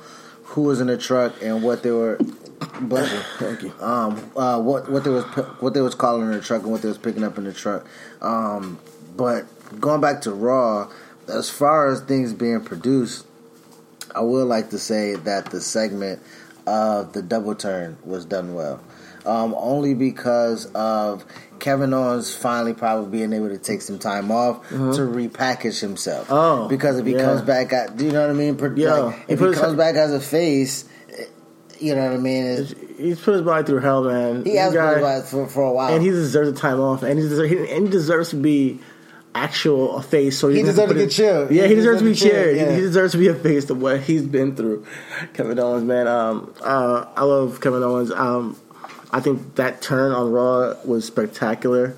who 0.45 0.63
was 0.63 0.81
in 0.81 0.87
the 0.87 0.97
truck 0.97 1.33
and 1.41 1.63
what 1.63 1.83
they 1.83 1.91
were 1.91 2.17
Bless 2.81 3.11
you. 3.11 3.19
Thank 3.39 3.63
you. 3.63 3.73
um, 3.81 4.31
uh, 4.35 4.59
what 4.61 4.89
what 4.91 5.03
they 5.03 5.09
was 5.09 5.23
what 5.61 5.73
they 5.73 5.81
was 5.81 5.95
calling 5.95 6.23
in 6.27 6.31
the 6.31 6.41
truck 6.41 6.61
and 6.63 6.71
what 6.71 6.81
they 6.81 6.87
was 6.89 6.97
picking 6.97 7.23
up 7.23 7.37
in 7.37 7.43
the 7.45 7.53
truck. 7.53 7.85
Um, 8.21 8.77
but 9.17 9.45
going 9.79 10.01
back 10.01 10.21
to 10.21 10.31
Raw, 10.31 10.89
as 11.27 11.49
far 11.49 11.87
as 11.91 12.01
things 12.01 12.33
being 12.33 12.61
produced, 12.61 13.25
I 14.15 14.21
would 14.21 14.47
like 14.47 14.69
to 14.71 14.79
say 14.79 15.15
that 15.15 15.45
the 15.51 15.59
segment 15.61 16.21
of 16.67 17.13
the 17.13 17.21
double 17.23 17.55
turn 17.55 17.97
was 18.05 18.25
done 18.25 18.53
well. 18.53 18.79
Um, 19.25 19.53
only 19.57 19.93
because 19.93 20.65
of 20.73 21.23
Kevin 21.59 21.93
Owens 21.93 22.33
finally 22.33 22.73
probably 22.73 23.19
being 23.19 23.33
able 23.33 23.49
to 23.49 23.57
take 23.59 23.81
some 23.81 23.99
time 23.99 24.31
off 24.31 24.67
to 24.69 24.75
repackage 24.75 25.79
himself. 25.79 26.27
Mm-hmm. 26.27 26.33
Oh, 26.63 26.67
because 26.67 26.97
if 26.97 27.05
he 27.05 27.13
yeah. 27.13 27.21
comes 27.23 27.41
back, 27.41 27.71
at, 27.71 27.97
do 27.97 28.05
you 28.05 28.11
know 28.11 28.21
what 28.21 28.29
I 28.31 28.33
mean? 28.33 28.57
Like, 28.57 28.75
He 29.27 29.33
if 29.33 29.39
put 29.39 29.45
he 29.45 29.51
his- 29.51 29.59
comes 29.59 29.77
back 29.77 29.95
as 29.95 30.11
a 30.11 30.19
face, 30.19 30.85
you 31.79 31.95
know 31.95 32.03
what 32.05 32.13
I 32.13 32.17
mean? 32.17 32.45
It, 32.45 32.77
He's 32.97 33.19
put 33.19 33.33
his 33.33 33.41
body 33.43 33.65
through 33.65 33.79
hell, 33.79 34.03
man. 34.03 34.43
he 34.45 34.55
has 34.55 34.73
guy- 34.73 34.95
been 34.95 35.03
like 35.03 35.23
for, 35.25 35.47
for 35.47 35.63
a 35.63 35.71
while. 35.71 35.93
and 35.93 36.03
he 36.03 36.09
deserves 36.11 36.49
a 36.49 36.53
time 36.53 36.79
off, 36.79 37.01
and 37.03 37.19
he 37.19 37.27
deserves, 37.27 37.51
and 37.71 37.85
he 37.87 37.91
deserves 37.91 38.29
to 38.29 38.35
be 38.35 38.79
actual 39.33 39.97
a 39.97 40.01
face. 40.03 40.37
So 40.37 40.49
He 40.49 40.61
doesn't 40.61 40.75
deserves 40.75 40.93
to 40.93 40.99
get 40.99 41.11
cheered. 41.11 41.51
Yeah, 41.51 41.63
He 41.63 41.69
he 41.69 41.75
deserves 41.75 41.99
to 42.01 42.05
be 42.05 42.11
deserves 42.13 42.21
to 42.21 42.27
be 42.29 42.31
cheered, 42.43 42.57
yeah. 42.57 42.75
He 42.75 42.81
deserves 42.81 43.11
to 43.13 43.17
be 43.17 43.27
a 43.29 43.33
face 43.35 43.65
to 43.65 43.73
what 43.75 44.01
he's 44.01 44.25
been 44.25 44.55
through. 44.55 44.85
Kevin 45.33 45.57
Owens, 45.59 45.83
man. 45.83 46.07
Um, 46.07 46.53
uh, 46.63 47.05
I 47.15 47.23
love 47.23 47.61
Kevin 47.61 47.81
Owens. 47.83 48.11
Um, 48.11 48.57
I 49.11 49.19
think 49.19 49.55
that 49.55 49.81
turn 49.81 50.11
on 50.11 50.31
Raw 50.31 50.75
was 50.85 51.05
spectacular. 51.05 51.95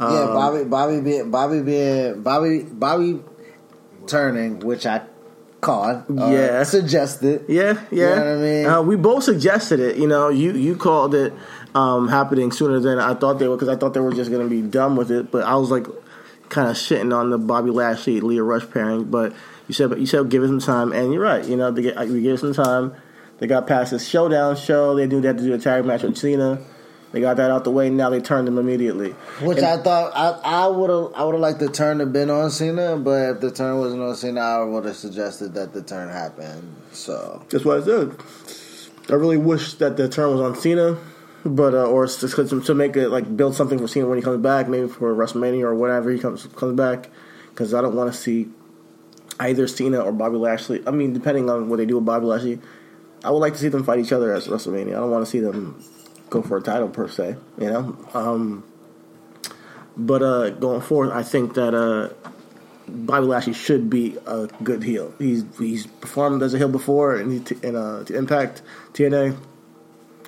yeah, 0.00 0.06
Um, 0.06 0.34
Bobby, 0.34 0.64
Bobby 0.64 1.00
being, 1.00 1.30
Bobby 1.30 1.60
being, 1.62 2.22
Bobby, 2.22 2.62
Bobby 2.62 3.22
turning, 4.06 4.60
which 4.60 4.86
I 4.86 5.02
called, 5.60 6.04
uh, 6.10 6.26
Yeah. 6.30 6.62
suggested. 6.62 7.44
Yeah, 7.48 7.78
yeah. 7.90 8.14
know 8.14 8.16
what 8.16 8.26
I 8.26 8.36
mean? 8.36 8.66
Uh, 8.66 8.82
we 8.82 8.96
both 8.96 9.24
suggested 9.24 9.80
it. 9.80 9.96
You 9.96 10.06
know, 10.06 10.28
you 10.28 10.52
you 10.52 10.76
called 10.76 11.14
it 11.14 11.32
um, 11.74 12.08
happening 12.08 12.52
sooner 12.52 12.80
than 12.80 12.98
I 12.98 13.14
thought 13.14 13.38
they 13.38 13.48
were 13.48 13.56
because 13.56 13.68
I 13.68 13.76
thought 13.76 13.94
they 13.94 14.00
were 14.00 14.12
just 14.12 14.30
going 14.30 14.42
to 14.42 14.50
be 14.50 14.62
done 14.62 14.96
with 14.96 15.10
it. 15.10 15.30
But 15.30 15.44
I 15.44 15.56
was 15.56 15.70
like, 15.70 15.86
kind 16.48 16.68
of 16.68 16.76
shitting 16.76 17.14
on 17.14 17.30
the 17.30 17.38
Bobby 17.38 17.70
Lashley 17.70 18.20
Lio 18.20 18.44
Rush 18.44 18.68
pairing. 18.70 19.04
But 19.04 19.34
you 19.68 19.74
said, 19.74 19.90
but 19.90 19.98
you 19.98 20.06
said 20.06 20.28
give 20.28 20.42
it 20.42 20.48
some 20.48 20.60
time, 20.60 20.92
and 20.92 21.12
you're 21.12 21.22
right. 21.22 21.44
You 21.44 21.56
know, 21.56 21.70
they 21.70 21.82
we 22.06 22.22
gave 22.22 22.34
it 22.34 22.38
some 22.40 22.54
time. 22.54 22.94
They 23.38 23.46
got 23.46 23.66
past 23.66 23.90
this 23.90 24.08
showdown 24.08 24.56
show. 24.56 24.94
They 24.94 25.06
knew 25.06 25.20
they 25.20 25.28
had 25.28 25.38
to 25.38 25.44
do 25.44 25.54
a 25.54 25.58
tag 25.58 25.84
match 25.84 26.02
with 26.02 26.16
Cena. 26.16 26.58
They 27.12 27.20
got 27.20 27.36
that 27.36 27.50
out 27.50 27.64
the 27.64 27.70
way. 27.70 27.88
Now 27.88 28.10
they 28.10 28.20
turned 28.20 28.46
them 28.46 28.58
immediately. 28.58 29.12
Which 29.40 29.58
And- 29.58 29.66
I 29.66 29.76
thought 29.78 30.12
I 30.14 30.38
I 30.44 30.66
would 30.66 30.90
have 30.90 31.12
I 31.14 31.24
would 31.24 31.34
have 31.34 31.40
liked 31.40 31.60
the 31.60 31.68
turn 31.68 31.98
to 31.98 32.06
been 32.06 32.30
on 32.30 32.50
Cena, 32.50 32.96
but 32.96 33.36
if 33.36 33.40
the 33.40 33.50
turn 33.50 33.78
wasn't 33.78 34.02
on 34.02 34.14
Cena, 34.14 34.40
I 34.40 34.64
would 34.64 34.84
have 34.84 34.96
suggested 34.96 35.54
that 35.54 35.72
the 35.72 35.82
turn 35.82 36.08
happened. 36.08 36.62
So 36.92 37.42
That's 37.50 37.64
what 37.64 37.82
I 37.82 37.84
said. 37.84 38.16
I 39.08 39.14
really 39.14 39.36
wish 39.36 39.74
that 39.74 39.96
the 39.96 40.08
turn 40.08 40.30
was 40.32 40.40
on 40.40 40.56
Cena, 40.56 40.98
but 41.44 41.74
uh, 41.74 41.84
or 41.84 42.06
to, 42.08 42.60
to 42.60 42.74
make 42.74 42.96
it 42.96 43.08
like 43.10 43.36
build 43.36 43.54
something 43.54 43.78
for 43.78 43.86
Cena 43.86 44.06
when 44.06 44.18
he 44.18 44.22
comes 44.22 44.42
back, 44.42 44.68
maybe 44.68 44.88
for 44.88 45.14
WrestleMania 45.14 45.62
or 45.62 45.74
whatever 45.74 46.10
he 46.10 46.18
comes 46.18 46.46
comes 46.56 46.76
back, 46.76 47.10
because 47.50 47.72
I 47.72 47.82
don't 47.82 47.94
want 47.94 48.12
to 48.12 48.18
see 48.18 48.48
either 49.38 49.68
Cena 49.68 50.00
or 50.00 50.12
Bobby 50.12 50.36
Lashley. 50.36 50.82
I 50.86 50.90
mean, 50.90 51.12
depending 51.12 51.48
on 51.48 51.68
what 51.68 51.76
they 51.76 51.86
do 51.86 51.96
with 51.96 52.04
Bobby 52.04 52.26
Lashley, 52.26 52.58
I 53.24 53.30
would 53.30 53.38
like 53.38 53.54
to 53.54 53.58
see 53.58 53.68
them 53.68 53.84
fight 53.84 53.98
each 53.98 54.12
other 54.12 54.32
at 54.32 54.42
WrestleMania. 54.42 54.96
I 54.96 55.00
don't 55.00 55.10
want 55.10 55.24
to 55.24 55.30
see 55.30 55.40
them 55.40 55.82
go 56.30 56.42
for 56.42 56.58
a 56.58 56.62
title 56.62 56.88
per 56.88 57.08
se, 57.08 57.36
you 57.58 57.70
know. 57.70 57.96
Um, 58.14 58.64
but 59.96 60.22
uh, 60.22 60.50
going 60.50 60.80
forward, 60.80 61.12
I 61.12 61.22
think 61.22 61.54
that 61.54 61.74
uh, 61.74 62.10
Bobby 62.88 63.26
Lashley 63.26 63.54
should 63.54 63.88
be 63.90 64.16
a 64.26 64.46
good 64.62 64.82
heel. 64.82 65.14
He's 65.18 65.44
he's 65.58 65.86
performed 65.86 66.42
as 66.42 66.54
a 66.54 66.58
heel 66.58 66.68
before 66.68 67.18
in 67.18 67.44
in 67.62 67.74
uh, 67.74 68.04
Impact 68.10 68.62
TNA, 68.92 69.36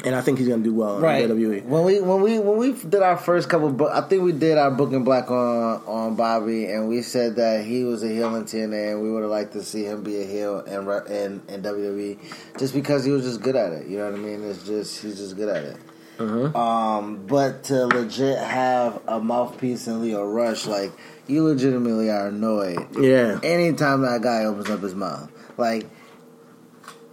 and 0.04 0.14
I 0.14 0.20
think 0.20 0.38
he's 0.38 0.48
going 0.48 0.62
to 0.62 0.68
do 0.68 0.74
well 0.74 0.98
in 0.98 1.02
WWE. 1.30 1.64
When 1.64 1.84
we 1.84 2.00
when 2.00 2.20
we 2.22 2.38
when 2.38 2.56
we 2.56 2.72
did 2.72 3.02
our 3.02 3.16
first 3.16 3.48
couple, 3.48 3.70
book, 3.70 3.90
I 3.92 4.00
think 4.02 4.22
we 4.22 4.32
did 4.32 4.56
our 4.56 4.70
booking 4.70 5.04
black 5.04 5.30
on 5.30 5.82
on 5.86 6.14
Bobby, 6.14 6.66
and 6.66 6.88
we 6.88 7.02
said 7.02 7.36
that 7.36 7.64
he 7.64 7.84
was 7.84 8.02
a 8.02 8.08
heel 8.08 8.34
in 8.36 8.44
TNA, 8.44 8.92
and 8.92 9.02
we 9.02 9.10
would 9.10 9.22
have 9.22 9.30
liked 9.30 9.52
to 9.54 9.62
see 9.62 9.84
him 9.84 10.02
be 10.02 10.20
a 10.22 10.24
heel 10.24 10.60
in 10.60 10.86
re- 10.86 11.06
in, 11.08 11.42
in 11.48 11.62
WWE, 11.62 12.18
just 12.58 12.74
because 12.74 13.04
he 13.04 13.10
was 13.10 13.24
just 13.24 13.42
good 13.42 13.56
at 13.56 13.72
it. 13.72 13.86
You 13.88 13.98
know 13.98 14.10
what 14.10 14.14
I 14.14 14.22
mean? 14.22 14.44
It's 14.44 14.64
just 14.64 15.02
he's 15.02 15.18
just 15.18 15.36
good 15.36 15.48
at 15.48 15.64
it. 15.64 15.76
Um, 16.20 17.26
but 17.26 17.64
to 17.64 17.86
legit 17.86 18.38
have 18.38 19.00
a 19.06 19.20
mouthpiece 19.20 19.86
in 19.86 20.02
Lio 20.02 20.24
Rush, 20.24 20.66
like 20.66 20.90
you 21.28 21.44
legitimately 21.44 22.10
are 22.10 22.28
annoyed 22.28 22.88
Yeah, 22.98 23.38
anytime 23.42 24.02
that 24.02 24.22
guy 24.22 24.44
opens 24.44 24.68
up 24.68 24.80
his 24.80 24.96
mouth, 24.96 25.30
like 25.56 25.86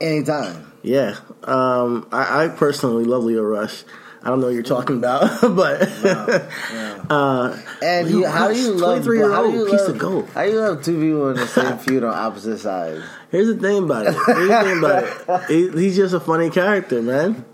anytime. 0.01 0.71
yeah. 0.83 1.15
Um, 1.43 2.07
I, 2.11 2.45
I 2.45 2.47
personally 2.49 3.03
love 3.05 3.23
Lio 3.23 3.41
Rush. 3.43 3.83
I 4.23 4.29
don't 4.29 4.39
know 4.39 4.47
what 4.47 4.53
you're 4.55 4.63
talking 4.63 4.97
about, 4.97 5.39
but 5.55 5.81
uh, 7.09 7.57
And 7.83 8.09
you, 8.09 8.25
how 8.25 8.47
do 8.51 8.57
you 8.59 8.71
love? 8.73 9.03
23 9.03 9.17
year 9.19 9.31
how 9.31 9.41
do 9.41 9.45
old 9.47 9.55
you 9.55 9.65
piece 9.65 9.81
love, 9.81 9.89
of 9.89 9.97
gold. 9.99 10.29
How 10.29 10.43
do 10.45 10.51
you 10.51 10.59
love 10.59 10.83
two 10.83 10.99
people 10.99 11.29
in 11.29 11.35
the 11.37 11.47
same 11.47 11.77
feud 11.85 12.03
on 12.03 12.13
opposite 12.13 12.57
sides? 12.57 13.03
Here's 13.29 13.47
the 13.47 13.55
thing 13.55 13.83
about 13.83 14.07
it. 14.07 14.15
Here's 14.25 14.47
the 14.49 14.61
thing 14.63 14.77
about 14.79 15.03
it. 15.03 15.47
He- 15.75 15.81
he's 15.83 15.95
just 15.95 16.13
a 16.15 16.19
funny 16.19 16.49
character, 16.49 17.01
man. 17.03 17.45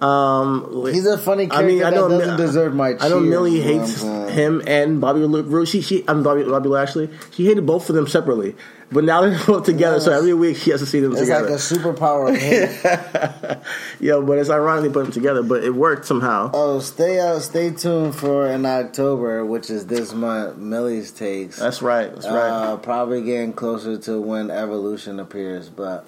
Um, 0.00 0.86
He's 0.92 1.06
a 1.06 1.16
funny 1.16 1.48
I 1.50 1.62
mean, 1.62 1.82
I 1.82 1.90
know 1.90 2.08
that 2.08 2.18
doesn't 2.18 2.36
deserve 2.36 2.74
my. 2.74 2.94
I 3.00 3.08
know 3.08 3.20
Millie 3.20 3.60
hates 3.60 4.02
him 4.02 4.62
and 4.66 5.00
Bobby 5.00 5.20
Roode. 5.20 5.68
She, 5.68 5.80
she, 5.80 6.04
I'm 6.06 6.22
Bobby, 6.22 6.42
Bobby 6.44 6.68
Lashley. 6.68 7.08
She 7.30 7.46
hated 7.46 7.64
both 7.64 7.88
of 7.88 7.96
them 7.96 8.06
separately, 8.06 8.54
but 8.92 9.04
now 9.04 9.22
they're 9.22 9.38
both 9.46 9.64
together. 9.64 9.98
So 10.00 10.12
every 10.12 10.34
week 10.34 10.58
she 10.58 10.70
has 10.70 10.80
to 10.80 10.86
see 10.86 11.00
them 11.00 11.12
It's 11.12 11.22
together. 11.22 11.44
like 11.48 11.54
a 11.54 11.62
superpower. 11.62 12.28
of. 12.28 13.66
Yo, 14.00 14.20
but 14.20 14.36
it's 14.38 14.50
ironic 14.50 14.84
they 14.84 14.92
put 14.92 15.04
them 15.04 15.12
together, 15.12 15.42
but 15.42 15.64
it 15.64 15.74
worked 15.74 16.04
somehow. 16.04 16.50
oh, 16.52 16.78
stay 16.80 17.18
out. 17.18 17.40
Stay 17.40 17.70
tuned 17.70 18.14
for 18.14 18.46
in 18.48 18.66
October, 18.66 19.46
which 19.46 19.70
is 19.70 19.86
this 19.86 20.12
month. 20.12 20.58
Millie's 20.58 21.10
takes. 21.10 21.58
That's 21.58 21.80
right. 21.80 22.12
That's 22.12 22.26
right. 22.26 22.50
Uh, 22.50 22.76
probably 22.76 23.22
getting 23.22 23.54
closer 23.54 23.96
to 23.96 24.20
when 24.20 24.50
Evolution 24.50 25.20
appears, 25.20 25.70
but 25.70 26.06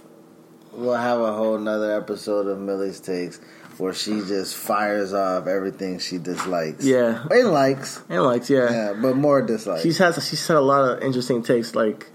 we'll 0.73 0.93
have 0.95 1.21
a 1.21 1.33
whole 1.33 1.57
nother 1.59 1.97
episode 1.97 2.47
of 2.47 2.59
Millie's 2.59 3.01
takes 3.01 3.41
where 3.79 3.95
she 3.95 4.21
just 4.21 4.57
fires 4.57 5.13
off 5.13 5.47
everything 5.47 5.99
she 5.99 6.19
dislikes. 6.19 6.85
Yeah. 6.85 7.25
and 7.31 7.53
likes. 7.53 8.03
and 8.09 8.23
likes, 8.23 8.51
yeah. 8.51 8.71
Yeah, 8.71 8.93
but 9.01 9.17
more 9.17 9.43
dislikes. 9.43 9.83
She's 9.83 9.99
has 9.99 10.15
she's 10.29 10.47
had 10.47 10.57
a 10.57 10.61
lot 10.61 10.83
of 10.91 11.03
interesting 11.03 11.43
takes. 11.43 11.75
Like 11.75 12.11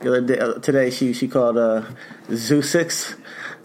the 0.00 0.08
other 0.08 0.20
day, 0.20 0.38
uh, 0.38 0.54
today, 0.54 0.90
she 0.90 1.12
she 1.12 1.28
called 1.28 1.56
uh, 1.56 1.82
Zoo 2.32 2.62
Six. 2.62 3.14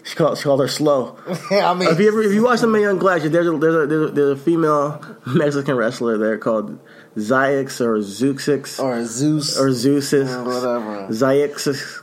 She 0.04 0.16
called 0.16 0.38
she 0.38 0.44
called 0.44 0.60
her 0.60 0.68
slow. 0.68 1.16
I 1.50 1.74
mean, 1.74 1.88
If 1.88 2.00
you 2.00 2.08
ever 2.08 2.22
if 2.22 2.32
you 2.32 2.42
watch 2.42 2.60
the 2.60 2.68
Young 2.72 2.98
Glass, 2.98 3.22
there's 3.22 3.46
a, 3.46 3.56
there's 3.56 3.74
a 3.74 3.86
there's 3.86 4.10
a, 4.10 4.12
there's 4.12 4.40
a 4.40 4.42
female 4.42 5.04
Mexican 5.26 5.76
wrestler 5.76 6.18
there 6.18 6.38
called 6.38 6.78
Zayix 7.16 7.80
or 7.80 7.98
Zooxix 7.98 8.82
or 8.82 9.04
Zeus 9.04 9.58
or 9.58 9.68
Zeusis, 9.68 10.44
whatever. 10.44 11.06
Zayix, 11.12 12.01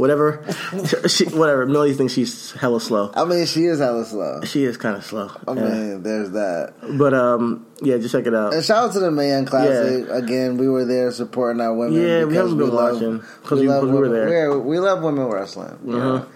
whatever. 0.00 0.42
she, 1.08 1.26
whatever. 1.26 1.66
Millie 1.66 1.92
thinks 1.94 2.14
she's 2.14 2.52
hella 2.52 2.80
slow. 2.80 3.10
I 3.14 3.24
mean, 3.24 3.46
she 3.46 3.64
is 3.66 3.78
hella 3.78 4.04
slow. 4.04 4.40
She 4.44 4.64
is 4.64 4.76
kind 4.76 4.96
of 4.96 5.04
slow. 5.04 5.30
I 5.46 5.52
Yeah. 5.52 5.62
mean, 5.68 6.02
there's 6.02 6.30
that. 6.32 6.74
But 6.98 7.12
um, 7.14 7.66
yeah, 7.82 7.98
just 7.98 8.12
check 8.12 8.26
it 8.26 8.34
out. 8.34 8.54
And 8.54 8.64
shout 8.64 8.84
out 8.88 8.92
to 8.94 9.00
the 9.00 9.10
Man 9.10 9.44
Classic 9.46 10.06
yeah. 10.08 10.16
again. 10.16 10.56
We 10.56 10.68
were 10.68 10.84
there 10.86 11.10
supporting 11.12 11.60
our 11.60 11.74
women. 11.74 11.94
Yeah, 12.00 12.20
we 12.24 12.30
because 12.30 12.36
haven't 12.50 12.58
been 12.58 12.70
love- 12.70 12.94
watching, 12.94 13.20
'cause 13.44 13.60
we- 13.60 13.66
'cause 13.66 13.84
we 13.84 13.92
were 13.92 14.08
there. 14.08 14.26
We're- 14.50 14.58
We 14.60 14.78
love 14.78 15.02
women 15.02 15.26
wrestling. 15.26 15.78
you 15.84 15.92
know. 15.98 16.26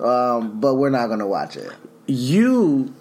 Um, 0.00 0.60
but 0.60 0.74
we're 0.76 0.90
not 0.90 1.08
gonna 1.08 1.26
watch 1.26 1.56
it. 1.56 1.70
you 2.06 2.94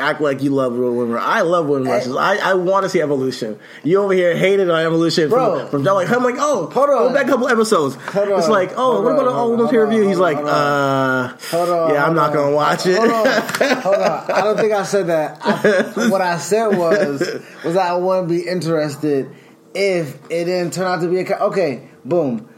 act 0.00 0.20
like 0.20 0.42
you 0.42 0.50
love 0.50 0.76
real 0.76 0.92
women. 0.94 1.16
I 1.20 1.42
love 1.42 1.66
women 1.66 1.88
wrestlers. 1.88 2.16
I, 2.16 2.36
I 2.50 2.54
want 2.54 2.82
to 2.84 2.88
see 2.88 3.00
evolution. 3.00 3.58
You 3.82 4.02
over 4.02 4.12
here 4.12 4.36
hated 4.36 4.68
on 4.70 4.80
evolution, 4.84 5.28
Bro. 5.28 5.68
From, 5.68 5.84
from 5.84 5.94
like 5.94 6.10
I'm 6.10 6.22
like, 6.22 6.34
oh, 6.38 6.68
Hold 6.70 6.90
on. 6.90 7.08
Go 7.08 7.14
back 7.14 7.26
a 7.26 7.28
couple 7.30 7.48
episodes. 7.48 7.94
Hold 7.94 8.28
It's 8.30 8.46
on. 8.46 8.50
like, 8.50 8.72
oh, 8.72 8.76
Hold 8.76 9.04
what 9.04 9.12
on, 9.12 9.18
about 9.18 9.28
an 9.30 9.34
all 9.34 9.62
on, 9.62 9.68
peer 9.70 9.84
review? 9.86 10.06
He's 10.06 10.18
like, 10.18 10.36
hold 10.36 10.48
uh, 10.48 11.28
Hold 11.50 11.68
on. 11.68 11.90
yeah, 11.94 12.04
I'm 12.04 12.14
not 12.14 12.30
on. 12.30 12.36
gonna 12.36 12.54
watch 12.56 12.86
it. 12.86 12.96
Hold 12.98 13.10
on. 13.10 13.76
Hold 13.82 13.96
on. 13.96 14.30
I 14.30 14.40
don't 14.42 14.56
think 14.56 14.72
I 14.72 14.82
said 14.82 15.06
that. 15.06 15.38
I, 15.44 16.08
what 16.08 16.20
I 16.20 16.38
said 16.38 16.68
was 16.76 17.20
was 17.64 17.76
I 17.76 17.94
wouldn't 17.94 18.28
be 18.28 18.46
interested 18.48 19.30
if 19.74 20.14
it 20.30 20.44
didn't 20.46 20.72
turn 20.72 20.86
out 20.86 21.00
to 21.02 21.08
be 21.08 21.18
a 21.20 21.24
ca- 21.24 21.44
okay. 21.46 21.88
Boom. 22.04 22.48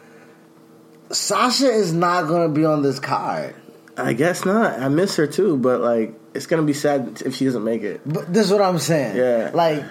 Sasha 1.11 1.68
is 1.68 1.92
not 1.92 2.27
going 2.27 2.49
to 2.49 2.53
be 2.53 2.64
on 2.64 2.83
this 2.83 2.99
card. 2.99 3.55
I 3.96 4.12
guess 4.12 4.44
not. 4.44 4.79
I 4.81 4.88
miss 4.88 5.16
her 5.16 5.27
too, 5.27 5.57
but 5.57 5.81
like, 5.81 6.14
it's 6.37 6.46
gonna 6.46 6.62
be 6.62 6.72
sad 6.72 7.22
if 7.25 7.35
she 7.35 7.44
doesn't 7.46 7.64
make 7.64 7.83
it. 7.83 8.01
But 8.07 8.33
this 8.33 8.46
is 8.46 8.53
what 8.53 8.62
I'm 8.62 8.79
saying. 8.79 9.16
Yeah. 9.16 9.51
Like. 9.53 9.85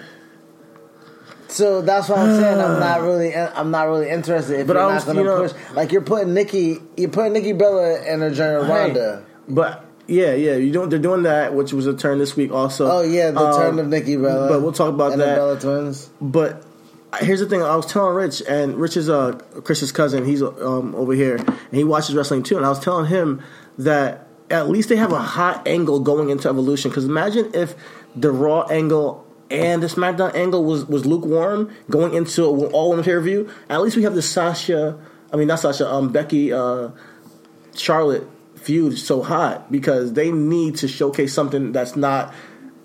So 1.48 1.80
that's 1.80 2.08
what 2.08 2.18
I'm 2.18 2.40
saying. 2.40 2.60
I'm 2.60 2.80
not 2.80 3.00
really, 3.08 3.34
I'm 3.34 3.70
not 3.70 3.84
really 3.84 4.10
interested. 4.10 4.60
If 4.60 4.66
But 4.66 4.74
you're 4.76 4.82
I 4.90 4.94
not 4.94 5.02
to 5.06 5.14
you 5.14 5.24
know- 5.24 5.42
push, 5.48 5.52
like 5.74 5.92
you're 5.92 6.02
putting 6.02 6.34
Nikki, 6.34 6.78
you're 6.96 7.08
putting 7.10 7.32
Nikki 7.34 7.52
Bella 7.52 8.02
in 8.02 8.22
a 8.22 8.30
journey 8.30 8.60
with 8.60 8.68
Ronda. 8.68 9.24
But 9.48 9.84
yeah, 10.08 10.34
yeah, 10.34 10.56
you 10.56 10.72
don't. 10.72 10.88
They're 10.88 10.98
doing 10.98 11.22
that, 11.22 11.54
which 11.54 11.72
was 11.72 11.86
a 11.86 11.94
turn 11.94 12.18
this 12.18 12.36
week 12.36 12.50
also. 12.52 12.90
Oh 12.90 13.02
yeah, 13.02 13.30
the 13.30 13.40
Um, 13.40 13.56
turn 13.60 13.78
of 13.78 13.86
Nikki 13.88 14.16
Bella. 14.16 14.48
But 14.48 14.62
we'll 14.62 14.72
talk 14.72 14.92
about 14.92 15.12
and 15.12 15.20
that. 15.20 15.34
the 15.34 15.36
Bella 15.36 15.60
twins. 15.60 16.10
But 16.20 16.64
here's 17.20 17.40
the 17.40 17.46
thing: 17.46 17.62
I 17.62 17.76
was 17.76 17.86
telling 17.86 18.14
Rich, 18.14 18.42
and 18.48 18.76
Rich 18.76 18.96
is 18.96 19.08
uh, 19.08 19.32
Chris's 19.64 19.92
cousin. 19.92 20.24
He's 20.24 20.42
um, 20.42 20.94
over 20.96 21.12
here, 21.12 21.36
and 21.36 21.56
he 21.72 21.84
watches 21.84 22.14
wrestling 22.16 22.42
too. 22.42 22.56
And 22.56 22.66
I 22.66 22.68
was 22.70 22.80
telling 22.80 23.06
him 23.06 23.40
that 23.78 24.25
at 24.50 24.68
least 24.68 24.88
they 24.88 24.96
have 24.96 25.12
a 25.12 25.20
hot 25.20 25.66
angle 25.66 26.00
going 26.00 26.30
into 26.30 26.48
Evolution. 26.48 26.90
Because 26.90 27.04
imagine 27.04 27.50
if 27.54 27.74
the 28.14 28.30
Raw 28.30 28.62
angle 28.62 29.26
and 29.50 29.82
the 29.82 29.86
SmackDown 29.86 30.34
angle 30.34 30.64
was 30.64 30.84
was 30.86 31.06
lukewarm 31.06 31.72
going 31.90 32.14
into 32.14 32.44
a 32.44 32.66
all 32.70 32.90
women's 32.90 33.06
pay 33.06 33.18
view. 33.18 33.50
At 33.68 33.80
least 33.82 33.96
we 33.96 34.02
have 34.02 34.14
the 34.14 34.22
Sasha, 34.22 34.98
I 35.32 35.36
mean 35.36 35.48
not 35.48 35.60
Sasha, 35.60 35.88
um 35.88 36.12
Becky, 36.12 36.52
uh, 36.52 36.90
Charlotte 37.74 38.28
feud 38.56 38.98
so 38.98 39.22
hot 39.22 39.70
because 39.70 40.14
they 40.14 40.32
need 40.32 40.76
to 40.76 40.88
showcase 40.88 41.32
something 41.32 41.70
that's 41.70 41.94
not 41.94 42.34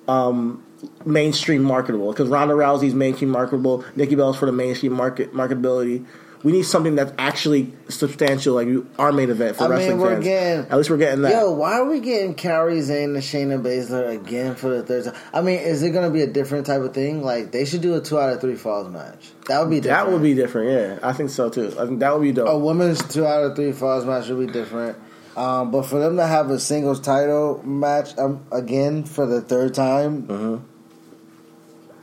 um, 0.08 0.63
mainstream 1.06 1.63
marketable. 1.63 2.12
Because 2.12 2.30
Ronda 2.30 2.54
Rousey's 2.54 2.93
mainstream 2.93 3.32
marketable, 3.32 3.84
Nikki 3.95 4.15
Bella's 4.15 4.38
for 4.38 4.45
the 4.45 4.52
mainstream 4.52 4.93
market 4.93 5.34
marketability. 5.34 6.06
We 6.43 6.51
need 6.51 6.63
something 6.63 6.95
that's 6.95 7.13
actually 7.19 7.71
substantial, 7.88 8.56
like 8.56 8.67
our 8.97 9.12
main 9.12 9.30
event 9.30 9.58
for 9.58 9.65
I 9.65 9.67
wrestling 9.67 9.89
mean, 9.91 9.99
we're 9.99 10.13
fans. 10.13 10.23
getting. 10.23 10.71
At 10.71 10.77
least 10.77 10.89
we're 10.89 10.97
getting 10.97 11.21
that. 11.21 11.32
Yo, 11.34 11.51
why 11.51 11.73
are 11.73 11.86
we 11.86 11.99
getting 11.99 12.34
Kairi 12.34 12.82
Sane 12.82 13.13
and 13.15 13.17
Shayna 13.23 13.62
Baszler 13.62 14.10
again 14.19 14.56
for 14.56 14.69
the 14.69 14.82
third 14.82 15.06
time? 15.06 15.15
I 15.34 15.41
mean, 15.41 15.60
is 15.60 15.84
it 15.84 15.91
going 15.91 16.08
to 16.08 16.12
be 16.13 16.23
a 16.23 16.27
different 16.27 16.65
type 16.65 16.82
of 16.82 16.95
thing? 16.95 17.21
Like, 17.23 17.51
they 17.51 17.63
should 17.65 17.82
do 17.82 17.93
a 17.95 18.01
two 18.01 18.19
out 18.19 18.34
of 18.34 18.41
three 18.41 18.56
falls 18.56 18.89
match. 18.89 19.30
That 19.49 19.60
would 19.60 19.69
be 19.69 19.82
different. 19.82 20.06
that 20.08 20.12
would 20.12 20.23
be 20.23 20.34
different. 20.34 20.71
Yeah, 20.71 21.08
I 21.08 21.13
think 21.13 21.30
so 21.30 21.49
too. 21.49 21.75
I 21.80 21.86
think 21.86 21.99
that 21.99 22.12
would 22.13 22.23
be 22.23 22.32
dope. 22.32 22.47
a 22.49 22.58
women's 22.58 23.08
two 23.08 23.25
out 23.25 23.43
of 23.43 23.56
three 23.56 23.71
falls 23.71 24.06
match 24.06 24.27
would 24.30 24.47
be 24.47 24.51
different. 24.51 24.97
Um, 25.38 25.69
but 25.71 25.84
for 25.84 25.99
them 25.99 26.17
to 26.17 26.25
have 26.25 26.49
a 26.49 26.60
singles 26.60 26.99
title 26.99 27.62
match 27.63 28.17
um, 28.17 28.43
again 28.51 29.04
for 29.04 29.25
the 29.27 29.41
third 29.41 29.73
time, 29.75 30.23
Mm-hmm. 30.23 30.65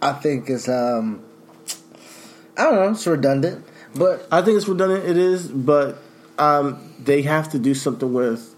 I 0.01 0.12
think 0.12 0.48
it's 0.48 0.68
um, 0.68 1.24
I 2.57 2.64
don't 2.64 2.74
know, 2.77 2.90
it's 2.92 3.07
redundant. 3.07 3.64
But 3.94 4.27
I 4.31 4.42
think 4.42 4.57
it's 4.57 4.68
redundant. 4.68 5.05
It 5.05 5.16
is, 5.16 5.48
but 5.48 5.98
um, 6.38 6.79
they 7.03 7.22
have 7.22 7.51
to 7.53 7.59
do 7.59 7.74
something 7.74 8.12
with 8.12 8.55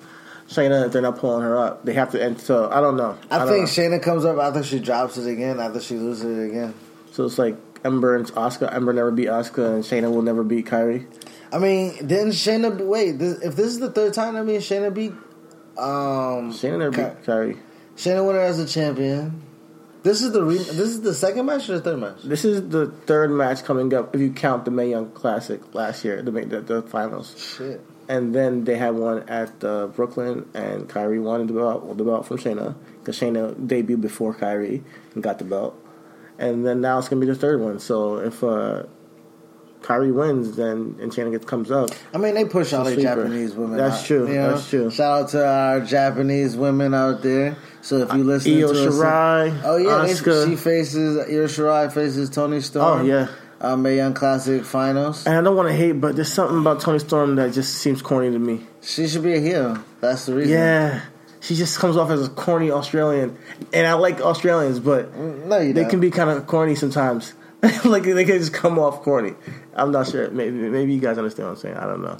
Shayna 0.48 0.86
if 0.86 0.92
they're 0.92 1.02
not 1.02 1.18
pulling 1.18 1.42
her 1.42 1.58
up. 1.58 1.84
They 1.84 1.94
have 1.94 2.10
to, 2.12 2.22
and 2.22 2.40
so 2.40 2.68
I 2.70 2.80
don't 2.80 2.96
know. 2.96 3.16
I, 3.30 3.38
don't 3.38 3.48
think 3.48 3.60
know. 3.62 3.66
Shayna 3.66 4.02
comes 4.02 4.24
up 4.24 4.38
after 4.38 4.62
she 4.62 4.78
drops 4.80 5.16
it 5.18 5.30
again, 5.30 5.60
after 5.60 5.80
she 5.80 5.96
loses 5.96 6.24
it 6.24 6.50
again. 6.50 6.74
so. 7.12 7.24
It's 7.24 7.38
like 7.38 7.56
Ember 7.84 8.16
and 8.16 8.26
Asuka. 8.26 8.74
Ember 8.74 8.92
never 8.92 9.10
beat 9.10 9.28
Asuka, 9.28 9.74
and 9.74 9.84
Shayna 9.84 10.12
will 10.12 10.22
never 10.22 10.42
beat 10.42 10.66
Kairi. 10.66 11.06
I 11.52 11.58
mean, 11.58 11.94
didn't 12.06 12.30
Shayna 12.32 12.76
wait? 12.84 13.12
This, 13.18 13.40
if 13.42 13.56
this 13.56 13.66
is 13.68 13.80
the 13.80 13.90
third 13.90 14.14
time, 14.14 14.36
I 14.36 14.42
mean, 14.42 14.60
Shayna 14.60 14.92
beat 14.92 15.12
um, 15.78 16.52
Shayna 16.52 16.78
never 16.78 16.90
Ky- 16.90 17.02
beat 17.02 17.24
Kairi. 17.24 17.58
Shayna 17.96 18.24
won 18.24 18.34
her 18.34 18.40
as 18.40 18.58
a 18.58 18.66
champion. 18.66 19.42
This 20.02 20.22
is 20.22 20.32
the 20.32 20.42
re- 20.42 20.56
this 20.56 20.70
is 20.70 21.02
the 21.02 21.14
second 21.14 21.46
match 21.46 21.68
or 21.68 21.74
the 21.74 21.82
third 21.82 21.98
match? 21.98 22.22
This 22.22 22.44
is 22.44 22.68
the 22.68 22.86
third 23.06 23.30
match 23.30 23.64
coming 23.64 23.92
up 23.92 24.14
if 24.14 24.20
you 24.20 24.32
count 24.32 24.64
the 24.64 24.70
Mae 24.70 24.90
Young 24.90 25.10
Classic 25.10 25.74
last 25.74 26.04
year, 26.04 26.22
the 26.22 26.30
the, 26.30 26.60
the 26.60 26.82
finals. 26.82 27.34
Shit. 27.56 27.80
And 28.08 28.34
then 28.34 28.64
they 28.64 28.76
had 28.76 28.96
one 28.96 29.28
at 29.28 29.62
uh, 29.62 29.86
Brooklyn, 29.86 30.48
and 30.52 30.88
Kairi 30.88 31.22
won 31.22 31.46
the 31.46 31.52
belt, 31.52 31.96
the 31.96 32.02
belt 32.02 32.26
from 32.26 32.38
Shayna 32.38 32.74
because 32.98 33.18
Shayna 33.18 33.54
debuted 33.54 34.00
before 34.00 34.34
Kairi 34.34 34.82
and 35.14 35.22
got 35.22 35.38
the 35.38 35.44
belt. 35.44 35.76
And 36.38 36.66
then 36.66 36.80
now 36.80 36.98
it's 36.98 37.08
gonna 37.08 37.20
be 37.20 37.26
the 37.26 37.34
third 37.34 37.60
one. 37.60 37.78
So 37.78 38.16
if 38.16 38.42
uh, 38.42 38.84
Kairi 39.82 40.12
wins, 40.12 40.56
then 40.56 40.96
and 41.00 41.12
gets 41.14 41.44
comes 41.44 41.70
up, 41.70 41.90
I 42.14 42.18
mean, 42.18 42.34
they 42.34 42.44
push 42.44 42.72
all 42.72 42.84
the. 42.84 43.00
Japanese 43.00 43.54
women. 43.54 43.76
That's 43.78 44.00
out, 44.00 44.06
true. 44.06 44.28
you 44.28 44.34
know? 44.34 44.50
That's 44.54 44.68
true. 44.68 44.90
Shout 44.90 45.22
out 45.22 45.28
to 45.30 45.46
our 45.46 45.80
Japanese 45.80 46.56
women 46.56 46.94
out 46.94 47.22
there. 47.22 47.56
So 47.82 47.98
if 47.98 48.12
you 48.12 48.24
listen 48.24 48.52
Io 48.58 48.72
to 48.72 48.88
us, 48.88 48.94
Shirai, 48.94 49.62
oh 49.64 49.76
yeah, 49.78 50.06
Asuka. 50.06 50.46
she 50.48 50.56
faces 50.56 51.16
Io 51.18 51.46
Shirai 51.46 51.90
faces 51.92 52.28
Toni 52.30 52.60
Storm. 52.60 53.00
Oh 53.00 53.04
yeah. 53.04 53.28
uh, 53.60 53.76
Mae 53.76 53.96
Young 53.96 54.12
Classic 54.14 54.64
Finals. 54.64 55.26
And 55.26 55.34
I 55.36 55.40
don't 55.40 55.56
want 55.56 55.68
to 55.70 55.74
hate, 55.74 55.92
but 55.92 56.14
there's 56.14 56.32
something 56.32 56.58
about 56.58 56.80
Toni 56.80 56.98
Storm 56.98 57.36
that 57.36 57.52
just 57.54 57.76
seems 57.78 58.02
corny 58.02 58.30
to 58.30 58.38
me. 58.38 58.66
She 58.82 59.08
should 59.08 59.22
be 59.22 59.34
a 59.34 59.40
heel. 59.40 59.82
That's 60.00 60.26
the 60.26 60.34
reason. 60.34 60.52
Yeah, 60.52 61.00
she 61.40 61.54
just 61.54 61.78
comes 61.78 61.96
off 61.96 62.10
as 62.10 62.26
a 62.26 62.30
corny 62.30 62.70
Australian, 62.70 63.38
and 63.72 63.86
I 63.86 63.94
like 63.94 64.20
Australians, 64.20 64.78
but 64.78 65.16
No, 65.16 65.58
you 65.58 65.72
they 65.72 65.82
don't. 65.82 65.90
can 65.90 66.00
be 66.00 66.10
kind 66.10 66.28
of 66.28 66.46
corny 66.46 66.74
sometimes. 66.74 67.32
like 67.84 68.04
they 68.04 68.24
can 68.24 68.38
just 68.38 68.54
come 68.54 68.78
off 68.78 69.02
corny. 69.02 69.34
I'm 69.74 69.92
not 69.92 70.08
sure. 70.08 70.30
Maybe 70.30 70.56
maybe 70.70 70.94
you 70.94 71.00
guys 71.00 71.18
understand 71.18 71.48
what 71.48 71.54
I'm 71.56 71.60
saying. 71.60 71.76
I 71.76 71.86
don't 71.86 72.02
know. 72.02 72.16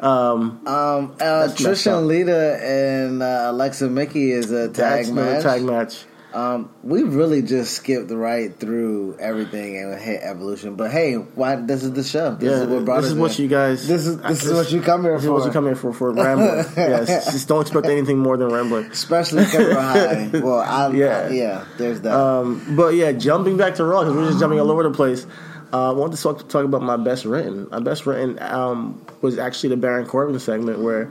Um, 0.00 0.66
Um, 0.66 1.16
uh, 1.20 1.48
Trisha. 1.54 2.04
Lita 2.04 2.58
and 2.60 3.22
uh, 3.22 3.46
Alexa 3.50 3.88
Mickie 3.88 4.32
is 4.32 4.50
a 4.50 4.68
tag 4.68 5.12
match. 5.12 5.42
tag 5.42 5.62
match. 5.62 6.04
Um, 6.34 6.70
we 6.82 7.02
really 7.02 7.42
just 7.42 7.74
skipped 7.74 8.10
right 8.10 8.58
through 8.58 9.18
everything 9.20 9.76
and 9.76 10.00
hit 10.00 10.20
evolution. 10.22 10.76
But 10.76 10.90
hey, 10.90 11.14
why? 11.14 11.56
This 11.56 11.84
is 11.84 11.92
the 11.92 12.02
show. 12.02 12.34
This 12.36 12.50
Yeah, 12.50 12.62
is 12.62 12.68
what 12.68 12.84
brought 12.86 13.00
this 13.02 13.10
is 13.10 13.14
what 13.18 13.32
here. 13.32 13.44
you 13.44 13.50
guys. 13.50 13.86
This 13.86 14.06
is 14.06 14.18
this 14.18 14.44
is 14.44 14.52
what 14.52 14.72
you 14.72 14.80
come 14.80 15.02
here 15.02 15.12
This 15.14 15.22
is 15.24 15.28
for. 15.28 15.34
what 15.34 15.44
you 15.44 15.50
come 15.50 15.64
here 15.66 15.74
for 15.76 15.92
for 15.92 16.10
rambling. 16.12 16.64
yes, 16.76 17.30
just 17.32 17.48
don't 17.48 17.60
expect 17.60 17.86
anything 17.86 18.18
more 18.18 18.36
than 18.38 18.48
rambling. 18.48 18.86
Especially 18.86 19.44
Kevin 19.44 19.76
High. 19.76 20.30
Well, 20.40 20.60
I, 20.60 20.88
Yeah. 20.92 21.28
yeah, 21.28 21.32
yeah. 21.32 21.64
There's 21.76 22.00
that. 22.00 22.14
Um, 22.18 22.76
but 22.76 22.94
yeah, 22.94 23.12
jumping 23.12 23.56
back 23.58 23.74
to 23.74 23.84
Raw 23.84 24.00
because 24.00 24.16
we're 24.16 24.28
just 24.28 24.40
jumping 24.40 24.58
all 24.58 24.70
over 24.70 24.82
the 24.84 24.90
place. 24.90 25.26
Uh, 25.72 25.90
I 25.90 25.92
want 25.94 26.14
to 26.14 26.22
talk, 26.22 26.48
talk 26.48 26.64
about 26.64 26.82
my 26.82 26.96
best 26.98 27.24
written. 27.24 27.68
My 27.70 27.80
best 27.80 28.04
written 28.06 28.38
um, 28.42 29.04
was 29.22 29.38
actually 29.38 29.70
the 29.70 29.78
Baron 29.78 30.06
Corbin 30.06 30.38
segment 30.38 30.80
where 30.80 31.10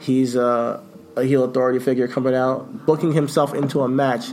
he's 0.00 0.34
uh, 0.36 0.80
a 1.16 1.24
heel 1.24 1.44
authority 1.44 1.78
figure 1.78 2.08
coming 2.08 2.34
out, 2.34 2.86
booking 2.86 3.12
himself 3.12 3.52
into 3.54 3.80
a 3.82 3.88
match 3.88 4.28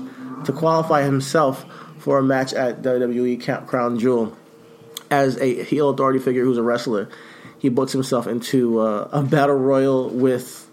to 0.46 0.54
qualify 0.54 1.04
himself 1.04 1.66
for 2.00 2.20
a 2.20 2.24
match 2.24 2.54
at 2.54 2.82
WWE 2.82 3.68
Crown 3.68 4.00
Jewel 4.00 4.36
as 5.10 5.38
a 5.38 5.64
heel 5.64 5.90
authority 5.90 6.20
figure 6.20 6.44
who's 6.44 6.58
a 6.58 6.64
wrestler. 6.64 7.10
He 7.58 7.70
books 7.70 7.92
himself 7.92 8.28
into 8.28 8.80
uh, 8.80 9.10
a 9.12 9.24
battle 9.24 9.56
royal 9.56 10.10
with 10.10 10.70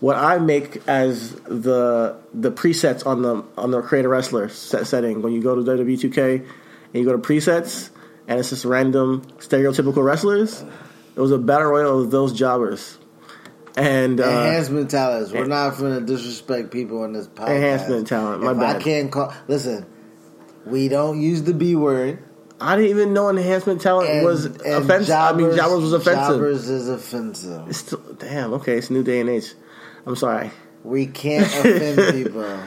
what 0.00 0.16
I 0.16 0.38
make 0.38 0.86
as 0.88 1.32
the 1.42 2.16
the 2.34 2.50
presets 2.50 3.06
on 3.06 3.22
the 3.22 3.44
on 3.56 3.70
the 3.70 3.82
create 3.82 4.04
a 4.04 4.08
wrestler 4.08 4.48
set 4.48 4.86
setting. 4.86 5.22
When 5.22 5.32
you 5.32 5.42
go 5.42 5.54
to 5.54 5.62
WWE 5.62 5.98
2K 5.98 6.38
and 6.38 6.46
you 6.94 7.04
go 7.04 7.12
to 7.12 7.18
presets 7.18 7.90
and 8.26 8.38
it's 8.38 8.50
just 8.50 8.64
random 8.64 9.22
stereotypical 9.38 10.02
wrestlers, 10.04 10.64
it 11.14 11.20
was 11.20 11.30
a 11.30 11.38
battle 11.38 11.68
royal 11.68 12.00
of 12.00 12.10
those 12.10 12.32
jobbers. 12.32 12.98
And 13.76 14.20
uh, 14.20 14.24
enhancement 14.24 14.90
talents. 14.90 15.32
We're 15.32 15.46
not 15.46 15.78
going 15.78 15.98
to 15.98 16.04
disrespect 16.04 16.70
people 16.70 17.04
in 17.04 17.12
this 17.12 17.26
podcast. 17.26 17.56
Enhancement 17.56 18.06
talent, 18.06 18.42
my 18.42 18.52
if 18.52 18.58
bad. 18.58 18.76
I 18.76 18.82
can't 18.82 19.10
call. 19.10 19.32
Listen, 19.48 19.86
we 20.66 20.88
don't 20.88 21.20
use 21.20 21.42
the 21.42 21.54
B 21.54 21.74
word. 21.74 22.22
I 22.60 22.76
didn't 22.76 22.90
even 22.90 23.12
know 23.12 23.28
enhancement 23.28 23.80
talent 23.80 24.08
And, 24.08 24.24
was 24.24 24.44
offensive. 24.44 25.14
I 25.14 25.32
mean, 25.32 25.56
jobbers 25.56 25.82
was 25.82 25.92
offensive. 25.92 26.36
Jobbers 26.36 26.68
is 26.68 26.88
offensive. 26.88 27.68
It's 27.68 27.78
still, 27.78 27.98
damn. 28.18 28.52
Okay, 28.54 28.76
it's 28.78 28.90
a 28.90 28.92
new 28.92 29.02
day 29.02 29.20
and 29.20 29.28
age. 29.28 29.54
I'm 30.06 30.16
sorry. 30.16 30.50
We 30.84 31.06
can't 31.06 31.44
offend 31.44 32.14
people. 32.24 32.60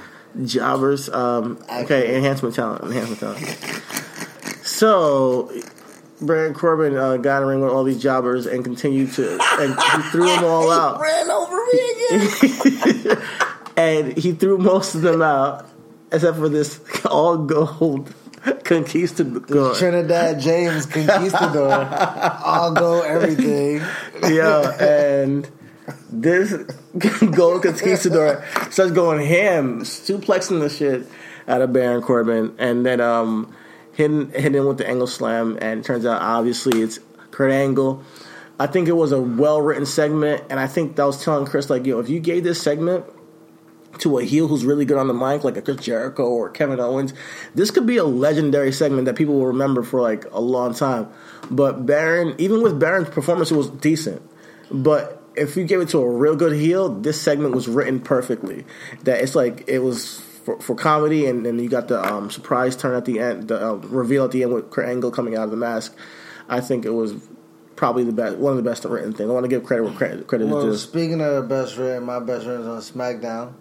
Jobbers. 0.43 1.07
Um, 1.09 1.63
okay, 1.69 2.15
enhancement 2.17 2.55
talent. 2.55 2.83
Enhancement 2.83 3.19
talent. 3.21 4.65
So, 4.65 5.51
Baron 6.21 6.53
Corbin 6.53 6.95
uh, 6.95 7.17
got 7.17 7.41
in 7.41 7.47
ring 7.47 7.61
with 7.61 7.71
all 7.71 7.83
these 7.83 8.01
jobbers 8.01 8.45
and 8.45 8.63
continued 8.63 9.11
to, 9.13 9.37
and 9.59 9.73
he 9.73 10.01
threw 10.09 10.25
them 10.27 10.43
all 10.43 10.71
out. 10.81 10.99
Ran 10.99 11.29
over 11.29 11.57
me 11.71 13.05
again. 13.11 13.21
And 13.77 14.17
he 14.17 14.31
threw 14.31 14.57
most 14.57 14.95
of 14.95 15.01
them 15.01 15.21
out, 15.21 15.67
except 16.09 16.37
for 16.37 16.47
this 16.47 16.79
all 17.05 17.37
gold 17.39 18.13
conquistador. 18.63 19.75
Trinidad 19.75 20.39
James 20.39 20.85
Conquistador. 20.85 22.41
all 22.45 22.71
gold 22.73 23.03
everything. 23.03 23.81
Yeah, 24.23 24.81
and 24.81 25.49
this 26.09 26.53
gold 27.31 27.63
conquistador 27.63 28.45
starts 28.71 28.93
going 28.93 29.25
ham, 29.27 29.81
suplexing 29.81 30.61
the 30.61 30.69
shit 30.69 31.05
out 31.45 31.61
of 31.61 31.73
Baron 31.73 32.01
Corbin, 32.01 32.55
and 32.57 32.85
then 32.85 33.01
um, 33.01 33.53
hitting 33.95 34.29
hitting 34.31 34.65
with 34.65 34.77
the 34.77 34.87
angle 34.87 35.07
slam, 35.07 35.57
and 35.61 35.79
it 35.79 35.85
turns 35.85 36.05
out 36.05 36.21
obviously 36.21 36.81
it's 36.81 36.99
Kurt 37.31 37.51
Angle. 37.51 38.03
I 38.59 38.67
think 38.67 38.87
it 38.87 38.93
was 38.93 39.11
a 39.11 39.21
well 39.21 39.61
written 39.61 39.85
segment, 39.85 40.43
and 40.49 40.59
I 40.59 40.67
think 40.67 40.95
that 40.95 41.05
was 41.05 41.23
telling 41.23 41.45
Chris 41.45 41.69
like, 41.69 41.85
yo, 41.85 41.99
if 41.99 42.09
you 42.09 42.19
gave 42.19 42.43
this 42.43 42.61
segment 42.61 43.05
to 43.99 44.17
a 44.19 44.23
heel 44.23 44.47
who's 44.47 44.65
really 44.65 44.85
good 44.85 44.97
on 44.97 45.07
the 45.07 45.13
mic, 45.13 45.43
like 45.43 45.57
a 45.57 45.61
Chris 45.61 45.77
Jericho 45.77 46.23
or 46.25 46.49
Kevin 46.49 46.79
Owens, 46.79 47.13
this 47.53 47.71
could 47.71 47.85
be 47.85 47.97
a 47.97 48.03
legendary 48.03 48.71
segment 48.71 49.05
that 49.05 49.15
people 49.15 49.35
will 49.35 49.47
remember 49.47 49.83
for 49.83 50.01
like 50.01 50.25
a 50.31 50.39
long 50.39 50.73
time. 50.73 51.09
But 51.49 51.85
Baron, 51.85 52.35
even 52.37 52.61
with 52.61 52.79
Baron's 52.79 53.09
performance, 53.09 53.51
it 53.51 53.55
was 53.55 53.69
decent. 53.69 54.21
But 54.71 55.21
if 55.35 55.55
you 55.55 55.63
gave 55.63 55.79
it 55.81 55.89
to 55.89 55.99
a 55.99 56.09
real 56.09 56.35
good 56.35 56.53
heel, 56.53 56.89
this 56.89 57.21
segment 57.21 57.55
was 57.55 57.67
written 57.67 57.99
perfectly. 57.99 58.65
That 59.03 59.21
it's 59.21 59.35
like 59.35 59.63
it 59.67 59.79
was 59.79 60.21
for, 60.45 60.59
for 60.61 60.75
comedy, 60.75 61.25
and 61.25 61.45
then 61.45 61.59
you 61.59 61.67
got 61.69 61.87
the 61.89 62.01
um, 62.01 62.29
surprise 62.31 62.75
turn 62.77 62.95
at 62.95 63.03
the 63.05 63.19
end, 63.19 63.49
the 63.49 63.59
uh, 63.71 63.73
reveal 63.73 64.23
at 64.25 64.31
the 64.31 64.43
end 64.43 64.53
with 64.53 64.69
Kurt 64.71 64.87
Angle 64.87 65.11
coming 65.11 65.35
out 65.35 65.43
of 65.45 65.51
the 65.51 65.57
mask. 65.57 65.93
I 66.47 66.61
think 66.61 66.85
it 66.85 66.91
was 66.91 67.15
probably 67.75 68.03
the 68.05 68.13
best, 68.13 68.37
one 68.37 68.51
of 68.55 68.63
the 68.63 68.69
best 68.69 68.85
written 68.85 69.11
things. 69.13 69.29
I 69.29 69.33
want 69.33 69.43
to 69.43 69.49
give 69.49 69.63
credit 69.65 69.83
where 69.83 69.93
credit, 69.93 70.27
credit 70.27 70.47
Well, 70.47 70.67
is 70.69 70.81
due. 70.83 70.89
speaking 70.89 71.19
of 71.19 71.33
the 71.35 71.41
best 71.41 71.75
written, 71.77 72.03
my 72.05 72.19
best 72.19 72.45
friend 72.45 72.61
is 72.61 72.67
on 72.67 72.79
SmackDown, 72.79 73.53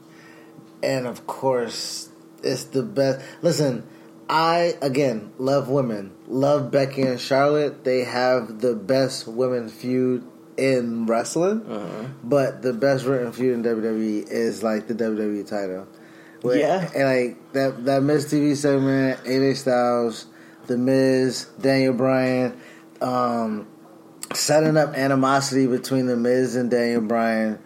and 0.82 1.06
of 1.06 1.26
course, 1.26 2.10
it's 2.42 2.64
the 2.64 2.82
best. 2.82 3.24
Listen, 3.42 3.84
I 4.28 4.74
again 4.82 5.32
love 5.38 5.68
women, 5.68 6.12
love 6.28 6.70
Becky 6.70 7.02
and 7.02 7.18
Charlotte. 7.18 7.84
They 7.84 8.04
have 8.04 8.60
the 8.60 8.74
best 8.74 9.26
women 9.26 9.68
feud 9.70 10.22
in 10.56 11.06
wrestling, 11.06 11.62
Uh-huh. 11.68 12.04
but 12.22 12.62
the 12.62 12.72
best 12.72 13.04
written 13.06 13.32
feud 13.32 13.54
in 13.54 13.62
WWE 13.64 14.26
is 14.30 14.62
like 14.62 14.86
the 14.86 14.94
WWE 14.94 15.46
title. 15.48 15.86
Where- 16.44 16.58
Yeah. 16.58 16.88
and 16.94 17.04
like 17.04 17.52
that 17.54 17.84
that 17.86 18.02
Miz 18.02 18.26
TV 18.26 18.54
segment, 18.54 19.18
AJ 19.24 19.54
Styles, 19.56 20.26
The 20.66 20.76
Miz, 20.76 21.46
Daniel 21.60 21.94
Bryan, 21.94 22.54
um, 23.00 23.66
setting 24.34 24.76
up 24.76 24.94
animosity 24.94 25.66
between 25.66 26.06
The 26.06 26.16
Miz 26.16 26.56
and 26.56 26.70
Daniel 26.70 27.00
Bryan. 27.00 27.58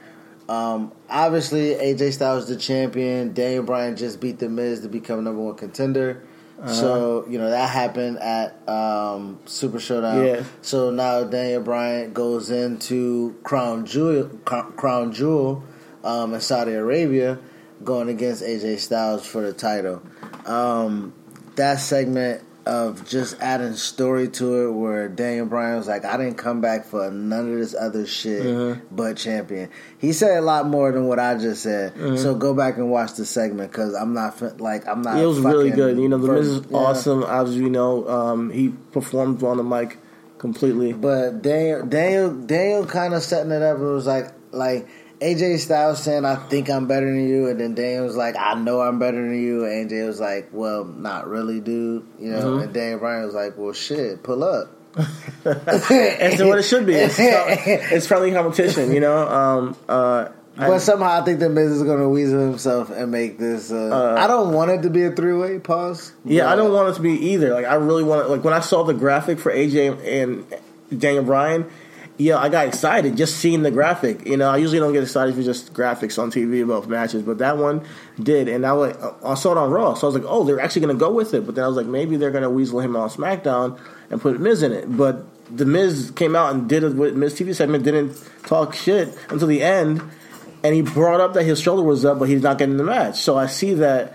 Um, 0.48 0.92
obviously, 1.10 1.74
AJ 1.74 2.12
Styles 2.12 2.48
the 2.48 2.56
champion. 2.56 3.32
Daniel 3.34 3.62
Bryan 3.64 3.96
just 3.96 4.20
beat 4.20 4.38
The 4.38 4.48
Miz 4.48 4.80
to 4.80 4.88
become 4.88 5.24
number 5.24 5.40
one 5.42 5.54
contender. 5.56 6.22
Uh-huh. 6.60 6.72
So 6.72 7.26
you 7.28 7.38
know 7.38 7.50
that 7.50 7.68
happened 7.70 8.18
at 8.18 8.68
um, 8.68 9.38
Super 9.44 9.78
Showdown. 9.78 10.24
Yeah. 10.26 10.42
So 10.62 10.90
now 10.90 11.22
Daniel 11.24 11.62
Bryan 11.62 12.12
goes 12.12 12.50
into 12.50 13.36
Crown 13.44 13.86
Jewel, 13.86 14.28
Crown 14.44 15.12
Jewel, 15.12 15.62
um, 16.02 16.34
in 16.34 16.40
Saudi 16.40 16.72
Arabia, 16.72 17.38
going 17.84 18.08
against 18.08 18.42
AJ 18.42 18.78
Styles 18.78 19.26
for 19.26 19.42
the 19.42 19.52
title. 19.52 20.02
Um, 20.46 21.12
that 21.56 21.80
segment 21.80 22.42
of 22.66 23.08
just 23.08 23.34
adding 23.40 23.72
story 23.74 24.28
to 24.28 24.66
it, 24.68 24.72
where 24.72 25.08
Daniel 25.08 25.46
Bryan 25.46 25.78
was 25.78 25.88
like, 25.88 26.04
"I 26.04 26.18
didn't 26.18 26.34
come 26.34 26.60
back 26.60 26.84
for 26.84 27.10
none 27.10 27.50
of 27.50 27.58
this 27.58 27.74
other 27.74 28.06
shit, 28.06 28.42
Mm-hmm. 28.42 28.94
but 28.94 29.16
champion." 29.16 29.70
He 29.98 30.12
said 30.12 30.36
a 30.36 30.42
lot 30.42 30.66
more 30.66 30.92
than 30.92 31.06
what 31.06 31.18
I 31.18 31.38
just 31.38 31.62
said. 31.62 32.18
So 32.18 32.34
go 32.34 32.52
back 32.54 32.76
and 32.76 32.90
watch 32.90 33.14
the 33.14 33.24
segment 33.24 33.72
because 33.72 33.94
I'm 33.94 34.12
not 34.12 34.60
like 34.60 34.86
I'm 34.86 35.00
not. 35.00 35.14
Mm-hmm. 35.14 35.22
It 35.22 35.26
was 35.26 35.40
really 35.40 35.70
good. 35.70 35.98
You 35.98 36.08
know, 36.10 36.18
the 36.18 36.30
Miz 36.32 36.46
is 36.48 36.66
yeah. 36.70 36.76
awesome. 36.76 37.22
As 37.22 37.56
you 37.56 37.70
know, 37.70 38.06
um, 38.06 38.50
he 38.50 38.68
performed 38.92 39.42
on 39.42 39.56
the 39.56 39.64
mic 39.64 39.96
completely. 40.36 40.92
But 40.92 41.40
Daniel, 41.42 41.86
Daniel, 41.86 42.32
Daniel, 42.34 42.86
kind 42.86 43.14
of 43.14 43.22
setting 43.22 43.50
it 43.50 43.62
up. 43.62 43.78
It 43.78 43.82
was 43.82 44.06
like, 44.06 44.30
like 44.52 44.86
AJ 45.20 45.58
Styles 45.58 46.02
saying, 46.02 46.24
"I 46.24 46.36
think 46.36 46.70
I'm 46.70 46.86
better 46.86 47.06
than 47.06 47.28
you," 47.28 47.48
and 47.48 47.58
then 47.60 47.74
Daniel 47.74 48.04
was 48.04 48.16
like, 48.16 48.36
"I 48.38 48.54
know 48.54 48.80
I'm 48.80 48.98
better 48.98 49.20
than 49.20 49.40
you," 49.42 49.64
and 49.64 49.90
AJ 49.90 50.06
was 50.06 50.20
like, 50.20 50.48
"Well, 50.52 50.84
not 50.84 51.28
really, 51.28 51.60
dude." 51.60 52.04
You 52.20 52.30
know, 52.30 52.38
Mm-hmm. 52.40 52.62
and 52.64 52.72
Daniel 52.72 52.98
Bryan 53.00 53.24
was 53.26 53.34
like, 53.34 53.54
"Well, 53.56 53.72
shit, 53.72 54.22
pull 54.22 54.44
up." 54.44 54.68
It's 55.44 56.42
what 56.42 56.58
it 56.58 56.62
should 56.64 56.86
be. 56.86 56.94
It's, 56.94 57.16
it's 57.18 58.06
friendly 58.06 58.32
competition. 58.32 58.92
You 58.92 59.00
know. 59.00 59.26
Um, 59.28 59.76
uh, 59.88 60.28
I- 60.56 60.66
But 60.68 60.80
somehow 60.80 61.20
I 61.20 61.24
think 61.24 61.38
the 61.40 61.48
Miz 61.48 61.70
is 61.70 61.82
going 61.84 62.00
to 62.00 62.08
weasel 62.08 62.40
himself 62.40 62.90
and 62.90 63.10
make 63.12 63.38
this. 63.38 63.70
Uh, 63.70 64.16
I 64.18 64.26
don't 64.26 64.52
want 64.52 64.70
it 64.72 64.82
to 64.82 64.90
be 64.90 65.04
a 65.04 65.10
three 65.12 65.34
way. 65.34 65.58
Pause. 65.58 66.12
Yeah, 66.24 66.50
I 66.50 66.56
don't 66.56 66.72
want 66.72 66.88
it 66.90 66.94
to 66.96 67.00
be 67.02 67.12
either. 67.30 67.54
Like, 67.54 67.66
I 67.66 67.74
really 67.74 68.02
want 68.02 68.26
it. 68.26 68.28
Like, 68.28 68.42
when 68.44 68.54
I 68.54 68.60
saw 68.60 68.82
the 68.84 68.94
graphic 68.94 69.38
for 69.38 69.52
AJ 69.52 70.04
and 70.22 71.00
Daniel 71.00 71.22
Bryan, 71.24 71.66
yeah, 72.18 72.36
I 72.36 72.48
got 72.48 72.66
excited 72.66 73.16
just 73.16 73.36
seeing 73.36 73.62
the 73.62 73.70
graphic. 73.70 74.26
You 74.26 74.36
know, 74.36 74.50
I 74.50 74.56
usually 74.56 74.80
don't 74.80 74.92
get 74.92 75.04
excited 75.04 75.36
for 75.36 75.42
just 75.42 75.72
graphics 75.72 76.20
on 76.20 76.32
TV 76.32 76.64
about 76.64 76.88
matches, 76.88 77.22
but 77.22 77.38
that 77.38 77.56
one 77.56 77.86
did. 78.20 78.48
And 78.48 78.66
I, 78.66 78.72
like, 78.72 78.96
I 79.24 79.34
saw 79.34 79.52
it 79.52 79.58
on 79.58 79.70
Raw, 79.70 79.94
so 79.94 80.08
I 80.08 80.10
was 80.10 80.20
like, 80.20 80.30
oh, 80.30 80.42
they're 80.42 80.60
actually 80.60 80.82
going 80.82 80.96
to 80.96 81.00
go 81.00 81.12
with 81.12 81.32
it. 81.32 81.46
But 81.46 81.54
then 81.54 81.62
I 81.62 81.68
was 81.68 81.76
like, 81.76 81.86
maybe 81.86 82.16
they're 82.16 82.32
going 82.32 82.42
to 82.42 82.50
weasel 82.50 82.80
him 82.80 82.96
on 82.96 83.08
SmackDown 83.08 83.80
and 84.10 84.20
put 84.20 84.40
Miz 84.40 84.64
in 84.64 84.72
it. 84.72 84.96
But 84.96 85.24
the 85.56 85.64
Miz 85.64 86.10
came 86.16 86.34
out 86.34 86.52
and 86.52 86.68
did 86.68 86.82
it 86.82 86.96
with 86.96 87.16
Miz 87.16 87.38
TV 87.38 87.54
segment, 87.54 87.84
didn't 87.84 88.20
talk 88.42 88.74
shit 88.74 89.16
until 89.30 89.46
the 89.46 89.62
end. 89.62 90.02
And 90.64 90.74
he 90.74 90.82
brought 90.82 91.20
up 91.20 91.34
that 91.34 91.44
his 91.44 91.60
shoulder 91.60 91.84
was 91.84 92.04
up, 92.04 92.18
but 92.18 92.28
he's 92.28 92.42
not 92.42 92.58
getting 92.58 92.78
the 92.78 92.84
match. 92.84 93.20
So 93.20 93.38
I 93.38 93.46
see 93.46 93.74
that 93.74 94.12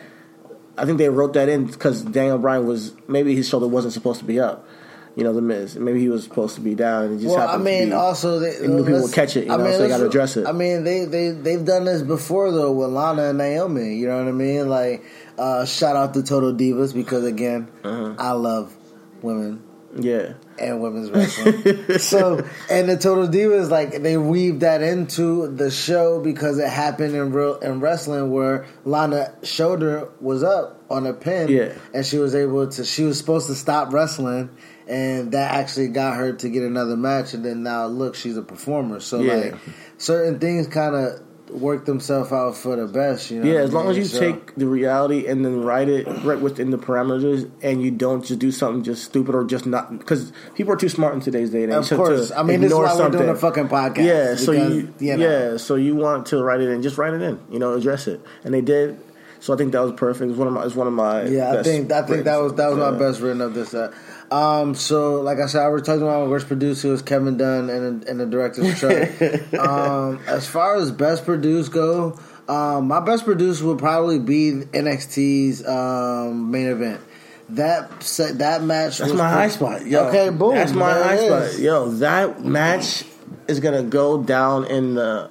I 0.77 0.85
think 0.85 0.97
they 0.97 1.09
wrote 1.09 1.33
that 1.33 1.49
in 1.49 1.65
because 1.65 2.01
Daniel 2.01 2.37
Bryan 2.37 2.65
was 2.65 2.93
maybe 3.07 3.35
his 3.35 3.47
shoulder 3.47 3.67
wasn't 3.67 3.93
supposed 3.93 4.19
to 4.19 4.25
be 4.25 4.39
up. 4.39 4.67
You 5.15 5.23
know, 5.23 5.33
the 5.33 5.41
Miz. 5.41 5.75
Maybe 5.75 5.99
he 5.99 6.09
was 6.09 6.23
supposed 6.23 6.55
to 6.55 6.61
be 6.61 6.73
down, 6.73 7.03
and 7.05 7.19
it 7.19 7.23
just 7.23 7.35
Well, 7.35 7.47
I 7.47 7.57
mean, 7.57 7.81
to 7.81 7.85
be, 7.87 7.91
also 7.93 8.39
they, 8.39 8.55
and 8.57 8.77
new 8.77 8.83
people 8.85 9.07
catch 9.09 9.37
it, 9.37 9.43
you 9.43 9.49
know, 9.55 9.71
so 9.71 9.77
they 9.77 9.87
gotta 9.87 10.07
address 10.07 10.37
it. 10.37 10.47
I 10.47 10.51
mean, 10.53 10.83
they 10.83 11.05
they 11.05 11.29
they've 11.29 11.63
done 11.63 11.85
this 11.85 12.01
before 12.01 12.51
though 12.51 12.71
with 12.71 12.89
Lana 12.89 13.29
and 13.29 13.37
Naomi. 13.37 13.95
You 13.95 14.07
know 14.07 14.17
what 14.17 14.27
I 14.27 14.31
mean? 14.31 14.69
Like, 14.69 15.03
uh, 15.37 15.65
shout 15.65 15.95
out 15.95 16.15
to 16.15 16.23
Total 16.23 16.51
Divas 16.53 16.93
because 16.95 17.25
again, 17.25 17.67
Uh-huh. 17.83 18.15
I 18.17 18.31
love 18.31 18.75
women 19.21 19.61
yeah, 19.95 20.33
and 20.57 20.81
women's 20.81 21.11
wrestling. 21.15 21.99
so, 21.99 22.43
and 22.71 22.89
the 22.89 22.97
Total 22.97 23.27
Divas, 23.27 23.69
like 23.69 24.01
they 24.01 24.17
weave 24.17 24.61
that 24.61 24.81
into 24.81 25.47
the 25.47 25.69
show 25.69 26.19
because 26.19 26.57
it 26.57 26.67
happened 26.69 27.13
in 27.15 27.31
real 27.31 27.59
in 27.59 27.79
wrestling 27.79 28.31
where 28.31 28.65
Lana 28.83 29.35
shoulder 29.43 30.09
was 30.19 30.41
up 30.41 30.81
on 30.89 31.05
a 31.05 31.13
pin, 31.13 31.49
Yeah. 31.49 31.73
and 31.93 32.03
she 32.03 32.17
was 32.17 32.33
able 32.33 32.67
to. 32.67 32.83
She 32.83 33.03
was 33.03 33.19
supposed 33.19 33.45
to 33.47 33.53
stop 33.55 33.93
wrestling, 33.93 34.49
and 34.87 35.31
that 35.31 35.51
actually 35.53 35.87
got 35.89 36.17
her 36.17 36.33
to 36.33 36.49
get 36.49 36.63
another 36.63 36.97
match. 36.97 37.33
And 37.33 37.43
then 37.45 37.63
now 37.63 37.85
look, 37.87 38.15
she's 38.15 38.37
a 38.37 38.41
performer. 38.41 38.99
So 38.99 39.19
Yeah. 39.21 39.33
like 39.35 39.55
certain 39.97 40.39
things 40.39 40.67
kind 40.67 40.95
of 40.95 41.19
work 41.49 41.85
themselves 41.85 42.31
out 42.31 42.57
for 42.57 42.75
the 42.75 42.87
best. 42.87 43.29
You 43.29 43.41
know, 43.43 43.51
yeah. 43.51 43.59
As 43.59 43.71
long 43.73 43.83
mean? 43.83 43.91
as 43.91 43.97
you 43.97 44.05
So- 44.05 44.19
take 44.19 44.55
the 44.55 44.65
reality 44.65 45.27
and 45.27 45.45
then 45.45 45.63
write 45.63 45.87
it 45.87 46.07
right 46.23 46.39
within 46.39 46.71
the 46.71 46.77
parameters, 46.79 47.47
and 47.61 47.81
you 47.81 47.91
don't 47.91 48.23
just 48.25 48.39
do 48.39 48.51
something 48.51 48.81
just 48.81 49.03
stupid 49.03 49.35
or 49.35 49.43
just 49.43 49.65
not 49.67 49.95
because 49.99 50.31
people 50.55 50.73
are 50.73 50.77
too 50.77 50.89
smart 50.89 51.13
in 51.13 51.19
today's 51.19 51.51
day 51.51 51.63
and 51.63 51.71
age. 51.71 51.77
Of 51.79 51.87
to- 51.89 51.95
course, 51.95 52.31
I 52.35 52.41
mean 52.43 52.61
this 52.61 52.71
is 52.71 52.77
why 52.77 52.95
we're 52.97 53.09
doing 53.09 53.29
a 53.29 53.35
fucking 53.35 53.67
podcast. 53.67 54.03
Yeah, 54.03 54.35
so 54.35 54.51
you, 54.51 54.89
you 54.99 55.15
know. 55.17 55.27
yeah, 55.51 55.57
so 55.57 55.75
you 55.75 55.95
want 55.95 56.25
to 56.27 56.41
write 56.43 56.61
it 56.61 56.69
in, 56.69 56.81
just 56.81 56.97
write 56.97 57.13
it 57.13 57.21
in, 57.21 57.37
you 57.51 57.59
know, 57.59 57.73
address 57.73 58.07
it, 58.07 58.21
and 58.43 58.51
they 58.53 58.61
did. 58.61 58.97
So 59.39 59.53
I 59.53 59.57
think 59.57 59.73
that 59.73 59.81
was 59.83 59.91
perfect. 59.91 60.29
It's 60.31 60.39
one 60.39 60.47
of 60.47 60.53
my, 60.53 60.63
it's 60.63 60.73
one 60.75 60.87
of 60.87 60.93
my 60.93 61.25
Yeah, 61.25 61.51
I 61.59 61.63
think 61.63 61.91
I 61.91 62.01
think 62.03 62.23
that 62.23 62.41
was 62.41 62.53
that 62.53 62.69
was 62.69 62.79
my 62.79 62.91
best 62.97 63.19
written 63.21 63.41
of 63.41 63.53
this. 63.53 63.69
set. 63.69 63.91
Um, 64.31 64.75
so 64.75 65.21
like 65.21 65.39
I 65.39 65.45
said, 65.45 65.61
I 65.63 65.67
was 65.67 65.83
talking 65.83 66.01
about 66.01 66.23
my 66.23 66.29
worst 66.29 66.47
producer 66.47 66.89
was 66.89 67.01
Kevin 67.01 67.37
Dunn 67.37 67.69
and 67.69 68.03
and 68.07 68.19
the 68.19 68.25
director's 68.25 68.79
truck. 68.79 69.53
um, 69.59 70.19
as 70.27 70.47
far 70.47 70.75
as 70.77 70.91
best 70.91 71.25
produced 71.25 71.71
go, 71.71 72.19
um, 72.47 72.87
my 72.87 72.99
best 72.99 73.25
produced 73.25 73.61
would 73.61 73.79
probably 73.79 74.19
be 74.19 74.51
NXT's 74.51 75.65
um, 75.67 76.51
main 76.51 76.67
event. 76.67 77.01
That 77.49 78.01
set, 78.01 78.39
that 78.39 78.63
match. 78.63 78.97
That's 78.97 79.11
was 79.11 79.19
my 79.19 79.29
high 79.29 79.49
spot. 79.49 79.85
Yo, 79.85 80.07
okay, 80.07 80.29
boom. 80.29 80.55
That's 80.55 80.71
my 80.71 80.91
high 80.91 81.25
spot. 81.25 81.59
Yo, 81.59 81.89
that 81.89 82.43
match 82.43 83.03
is 83.47 83.59
gonna 83.59 83.83
go 83.83 84.23
down 84.23 84.65
in 84.65 84.95
the 84.95 85.29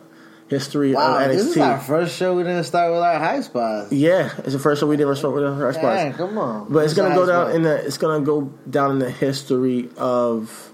history 0.53 0.93
Wow, 0.95 1.19
of 1.19 1.31
this 1.31 1.47
is 1.47 1.57
our 1.57 1.79
first 1.81 2.17
show. 2.17 2.37
We 2.37 2.43
didn't 2.43 2.65
start 2.65 2.93
with 2.93 3.01
our 3.01 3.19
high 3.19 3.41
spots. 3.41 3.91
Yeah, 3.91 4.31
it's 4.39 4.53
the 4.53 4.59
first 4.59 4.81
show 4.81 4.87
we 4.87 4.97
didn't 4.97 5.17
start 5.17 5.35
with 5.35 5.45
our 5.45 5.55
high 5.73 5.73
spots. 5.79 6.17
Come 6.19 6.37
on. 6.39 6.73
But 6.73 6.85
it's 6.85 6.95
What's 6.95 6.95
gonna 6.95 7.15
go 7.15 7.27
down 7.27 7.47
spot? 7.47 7.55
in 7.57 7.63
the 7.63 7.75
it's 7.87 7.99
gonna 7.99 8.25
go 8.25 8.43
down 8.69 8.91
in 8.93 8.99
the 8.99 9.11
history 9.11 9.89
of 9.97 10.73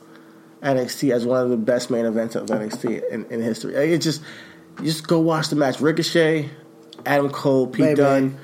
NXT 0.62 1.12
as 1.12 1.24
one 1.24 1.42
of 1.42 1.50
the 1.50 1.56
best 1.56 1.90
main 1.90 2.04
events 2.04 2.34
of 2.34 2.46
NXT 2.48 3.08
in, 3.10 3.24
in 3.26 3.40
history. 3.40 3.74
Like, 3.74 3.88
It 3.90 3.98
just 3.98 4.22
you 4.80 4.86
just 4.86 5.06
go 5.06 5.20
watch 5.20 5.48
the 5.48 5.56
match. 5.56 5.80
Ricochet, 5.80 6.50
Adam 7.06 7.30
Cole, 7.30 7.66
Pete 7.68 7.84
Baby. 7.84 7.94
Dunne. 7.96 8.38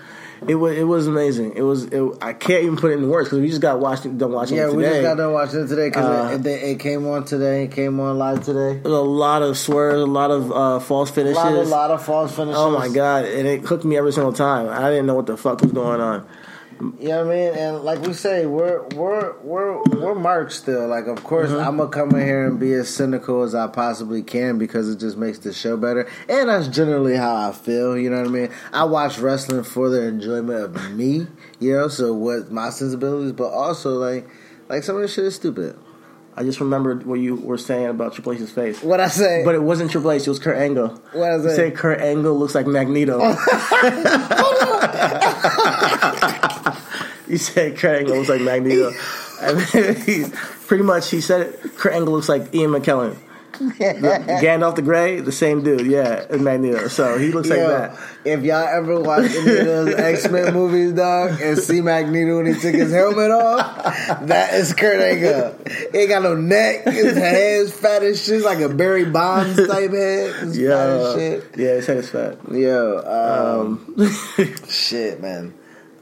It 0.49 0.55
was 0.57 0.77
it 0.77 0.85
was 0.85 1.07
amazing. 1.07 1.55
It 1.57 1.63
was 1.63 1.85
it, 1.85 2.03
I 2.21 2.33
can't 2.33 2.63
even 2.65 2.77
put 2.77 2.91
it 2.93 2.99
in 2.99 3.09
words 3.09 3.29
because 3.29 3.41
we 3.41 3.49
just 3.49 3.61
got 3.61 3.81
watching 3.81 4.19
done 4.19 4.33
watching 4.33 4.57
today. 4.57 4.67
Yeah, 4.69 4.73
it 4.73 4.77
we 4.77 4.83
just 4.85 5.03
got 5.03 5.17
done 5.17 5.33
watching 5.33 5.61
it 5.61 5.67
today 5.69 5.89
because 5.89 6.05
Uh, 6.05 6.35
it, 6.35 6.47
it, 6.47 6.63
it 6.71 6.81
came 6.81 7.07
on 7.07 7.25
today. 7.25 7.65
It 7.65 7.73
came 7.73 7.99
on 8.01 8.19
live 8.19 8.45
today. 8.45 8.79
There's 8.83 8.95
a 8.95 8.99
lot 9.01 9.43
of 9.43 9.57
swears, 9.57 10.01
a 10.01 10.07
lot 10.07 10.31
of 10.31 10.53
uh, 10.53 10.79
false 10.81 11.11
A 11.11 11.15
finishes. 11.15 11.37
lot, 11.37 11.53
a 11.53 11.63
lot 11.63 11.91
of 11.91 12.05
false 12.05 12.35
finishes. 12.35 12.59
Oh 12.59 12.71
my 12.71 12.89
god! 12.89 13.25
And 13.25 13.47
it 13.49 13.63
hooked 13.63 13.85
me 13.85 13.97
every 13.97 14.13
single 14.13 14.33
time. 14.33 14.69
I 14.69 14.91
didn't 14.91 15.07
know 15.07 15.15
what 15.15 15.27
the 15.27 15.37
fuck 15.37 15.61
was 15.63 15.73
going 15.73 16.01
on. 16.01 16.27
You 16.81 17.09
know 17.09 17.25
what 17.25 17.35
I 17.35 17.37
mean? 17.37 17.55
And 17.59 17.81
like 17.83 18.01
we 18.03 18.13
say, 18.13 18.47
we're 18.47 18.83
we're 18.95 19.33
we're 19.43 19.83
we're 19.85 20.15
marks 20.15 20.57
still. 20.57 20.89
Like, 20.89 21.07
of 21.07 21.23
course, 21.25 21.51
Mm-hmm. 21.51 21.67
I'm 21.69 21.77
gonna 21.77 21.91
come 21.91 22.11
in 22.15 22.27
here 22.27 22.47
and 22.47 22.59
be 22.59 22.73
as 22.75 22.89
cynical 22.89 23.43
as 23.43 23.55
I 23.55 23.67
possibly 23.69 24.23
can 24.23 24.59
because 24.59 24.89
it 24.89 24.99
just 24.99 25.17
makes 25.17 25.39
the 25.39 25.53
show 25.53 25.77
better. 25.77 26.09
And 26.29 26.49
that's 26.49 26.69
generally 26.69 27.17
how 27.17 27.35
I 27.49 27.53
feel. 27.53 27.97
You 27.97 28.11
know 28.11 28.19
what 28.19 28.27
I 28.29 28.31
mean? 28.31 28.51
I 28.73 28.85
watch 28.85 29.19
wrestling 29.19 29.63
for 29.65 29.89
the 29.91 30.03
enjoyment 30.03 30.59
of 30.77 30.93
me. 30.93 31.27
You 31.61 31.73
know, 31.75 31.89
so 31.89 32.13
what 32.15 32.51
my 32.51 32.71
sensibilities, 32.71 33.33
but 33.33 33.49
also 33.53 33.91
like 33.95 34.27
like 34.69 34.83
some 34.83 34.97
of 34.97 35.03
this 35.03 35.15
shit 35.15 35.25
is 35.27 35.35
stupid. 35.35 35.79
I 36.37 36.43
just 36.43 36.59
remembered 36.59 37.07
what 37.07 37.21
you 37.21 37.37
were 37.37 37.57
saying 37.59 37.87
about 37.87 38.15
Triple 38.15 38.33
H's 38.33 38.51
face. 38.51 38.83
What 38.83 38.99
I 38.99 39.07
say? 39.07 39.45
But 39.45 39.55
it 39.55 39.63
wasn't 39.63 39.93
Triple 39.93 40.11
H, 40.11 40.23
it 40.27 40.29
was 40.31 40.41
Kurt 40.41 40.57
Angle. 40.57 40.89
What 41.13 41.31
I 41.31 41.37
You 41.37 41.43
say? 41.51 41.57
say 41.57 41.71
Kurt 41.71 42.01
Angle 42.01 42.37
looks 42.37 42.57
like 42.57 42.67
Magneto. 42.67 43.21
you 47.29 47.39
said 47.39 47.77
Kurt 47.77 47.99
Angle 48.01 48.17
looks 48.17 48.29
like 48.29 48.41
Magneto. 48.41 48.93
And 49.43 49.61
he, 49.99 50.25
pretty 50.69 50.85
much 50.85 51.11
he 51.11 51.21
said 51.21 51.41
it, 51.49 51.61
Kurt 51.77 51.93
Angle 51.93 52.15
looks 52.15 52.29
like 52.29 52.55
Ian 52.55 52.71
McKellen. 52.71 53.17
Gandalf 53.55 54.77
the 54.77 54.83
Grey, 54.83 55.21
the 55.21 55.33
same 55.33 55.63
dude, 55.63 55.87
yeah, 55.87 56.25
as 56.31 56.41
Magneto. 56.41 56.89
So 56.89 57.19
he 57.19 57.31
looks 57.31 57.49
like 57.49 57.59
that. 57.59 57.99
if 58.25 58.43
y'all 58.43 58.67
ever 58.67 58.99
watch 59.01 59.31
any 59.31 59.59
of 59.59 59.67
those 59.67 59.95
X 59.99 60.29
Men 60.31 60.55
movies, 60.55 60.93
dog, 60.93 61.41
and 61.43 61.59
see 61.59 61.81
Magneto 61.81 62.37
when 62.39 62.47
he 62.47 62.55
took 62.59 62.75
his 62.75 62.93
helmet 62.93 63.31
off, 63.33 63.85
that 64.27 64.55
is 64.55 64.73
Kurt 64.73 65.01
Angle. 65.01 65.57
He 65.93 65.99
ain't 65.99 66.09
got 66.09 66.23
no 66.23 66.35
neck. 66.37 66.85
His 66.85 67.17
head's 67.17 67.73
fat 67.73 68.03
as 68.03 68.25
shit, 68.25 68.43
like 68.43 68.61
a 68.61 68.69
Barry 68.69 69.05
Bonds 69.05 69.57
type 69.57 69.91
head. 69.91 70.35
It's 70.43 70.57
fat 70.57 70.57
Yeah, 70.57 70.77
as 70.79 71.15
shit. 71.15 71.45
yeah, 71.57 71.75
his 71.75 71.87
head 71.87 71.97
is 71.99 72.11
fat. 72.11 72.39
Yo, 72.51 73.59
um, 73.59 73.95
shit, 74.69 75.21
man. 75.21 75.55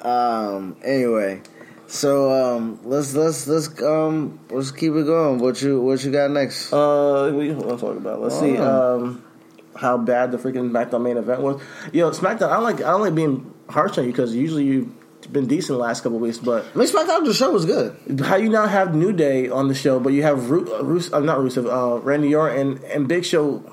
Um, 0.03 0.77
anyway, 0.83 1.43
So 1.87 2.33
um, 2.33 2.81
let's 2.85 3.15
let's 3.15 3.47
let's 3.47 3.69
um 3.83 4.41
let's 4.51 4.71
keep 4.71 4.93
it 4.95 5.05
going. 5.07 5.39
What 5.39 5.61
you 5.63 5.81
what 5.81 6.03
you 6.05 6.11
got 6.11 6.31
next? 6.31 6.73
Uh, 6.73 7.31
what 7.33 7.43
you 7.43 7.55
want 7.55 7.79
to 7.79 7.87
talk 7.87 7.97
about? 7.97 8.21
Let's 8.21 8.39
see. 8.39 8.57
Oh. 8.59 8.97
Um, 8.97 9.25
how 9.77 9.97
bad 9.99 10.33
the 10.33 10.39
freaking 10.39 10.71
SmackDown 10.71 11.03
main 11.03 11.17
event 11.17 11.41
was. 11.41 11.61
Yo, 11.93 12.11
SmackDown. 12.11 12.49
I 12.51 12.55
don't 12.55 12.65
like. 12.65 12.77
I 12.77 12.91
don't 12.91 13.01
like 13.01 13.15
being 13.15 13.53
harsh 13.69 13.97
on 13.99 14.05
you 14.05 14.11
because 14.11 14.35
usually 14.35 14.65
you've 14.65 15.33
been 15.33 15.47
decent 15.47 15.77
the 15.77 15.83
last 15.83 16.03
couple 16.03 16.17
of 16.17 16.23
weeks. 16.23 16.39
But 16.39 16.67
I 16.75 16.79
mean, 16.79 16.89
SmackDown 16.89 17.25
the 17.25 17.35
show 17.35 17.51
was 17.53 17.65
good. 17.65 18.21
how 18.21 18.37
you 18.37 18.49
now 18.49 18.67
have 18.67 18.95
New 18.95 19.13
Day 19.13 19.49
on 19.49 19.69
the 19.69 19.75
show, 19.75 20.01
but 20.01 20.13
you 20.13 20.23
have 20.23 20.51
Ru- 20.51 20.73
uh, 20.75 20.83
Rus- 20.83 21.13
uh, 21.13 21.21
not 21.21 21.39
Rusev, 21.39 21.67
uh, 21.71 22.01
Randy 22.01 22.35
Orton 22.35 22.59
and, 22.59 22.85
and 22.85 23.09
Big 23.09 23.25
Show. 23.25 23.65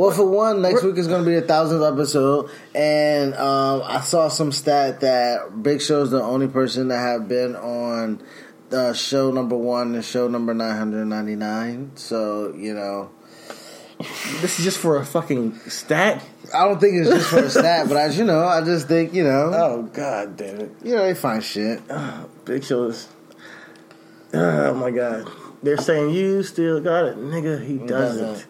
Well, 0.00 0.12
for 0.12 0.24
one, 0.24 0.62
next 0.62 0.82
week 0.82 0.96
is 0.96 1.08
going 1.08 1.24
to 1.24 1.28
be 1.28 1.38
the 1.38 1.46
thousandth 1.46 1.82
episode, 1.82 2.48
and 2.74 3.34
um, 3.34 3.82
I 3.84 4.00
saw 4.00 4.28
some 4.28 4.50
stat 4.50 5.00
that 5.00 5.62
Big 5.62 5.82
Show 5.82 6.00
is 6.00 6.10
the 6.10 6.22
only 6.22 6.48
person 6.48 6.88
that 6.88 7.00
have 7.00 7.28
been 7.28 7.54
on 7.54 8.22
uh, 8.72 8.94
show 8.94 9.30
number 9.30 9.58
one 9.58 9.94
and 9.94 10.02
show 10.02 10.26
number 10.26 10.54
nine 10.54 10.74
hundred 10.78 11.04
ninety 11.04 11.36
nine. 11.36 11.90
So 11.96 12.54
you 12.56 12.72
know, 12.72 13.10
This 14.40 14.58
is 14.58 14.64
just 14.64 14.78
for 14.78 14.96
a 14.96 15.04
fucking 15.04 15.58
stat. 15.68 16.24
I 16.54 16.64
don't 16.64 16.80
think 16.80 16.94
it's 16.94 17.10
just 17.10 17.28
for 17.28 17.40
a 17.40 17.50
stat, 17.50 17.86
but 17.86 17.98
as 17.98 18.16
you 18.16 18.24
know, 18.24 18.46
I 18.46 18.62
just 18.62 18.88
think 18.88 19.12
you 19.12 19.24
know, 19.24 19.50
Oh 19.52 19.82
god 19.82 20.34
damn 20.34 20.60
it! 20.60 20.70
you 20.82 20.96
know, 20.96 21.02
they 21.02 21.12
find 21.12 21.44
shit. 21.44 21.82
Big 22.46 22.64
Show 22.64 22.84
is. 22.84 23.06
Oh 24.32 24.72
my 24.72 24.92
god! 24.92 25.30
They're 25.62 25.76
saying 25.76 26.14
you 26.14 26.42
still 26.42 26.80
got 26.80 27.04
it, 27.04 27.18
nigga. 27.18 27.62
He 27.62 27.76
doesn't. 27.76 28.46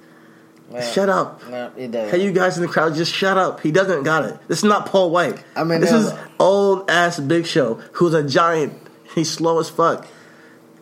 Shut 0.93 1.09
up. 1.09 1.43
No, 1.49 1.73
it 1.77 1.91
doesn't. 1.91 2.11
Hey, 2.17 2.25
you 2.25 2.31
guys 2.33 2.57
in 2.57 2.63
the 2.63 2.69
crowd, 2.69 2.95
just 2.95 3.13
shut 3.13 3.37
up. 3.37 3.61
He 3.61 3.73
doesn't 3.73 4.05
got 4.05 4.25
it. 4.25 4.39
This 4.47 4.59
is 4.59 4.65
not 4.65 4.87
Paul 4.87 5.11
White. 5.11 5.43
I 5.57 5.65
mean, 5.65 5.81
this 5.81 5.91
is 5.91 6.13
old 6.39 6.89
ass 6.89 7.19
Big 7.19 7.45
Show, 7.47 7.75
who's 7.93 8.15
a 8.15 8.23
giant. 8.23 8.75
He's 9.15 9.29
slow 9.31 9.59
as 9.59 9.69
fuck. 9.69 10.07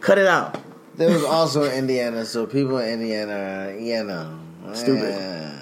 Cut 0.00 0.18
it 0.18 0.26
out. 0.26 0.60
There 0.96 1.08
was 1.10 1.24
also 1.24 1.64
Indiana, 1.70 2.24
so 2.26 2.46
people 2.46 2.76
in 2.78 3.00
Indiana, 3.00 3.74
you 3.78 4.04
know, 4.04 4.38
Stupid. 4.74 5.04
eh. 5.14 5.54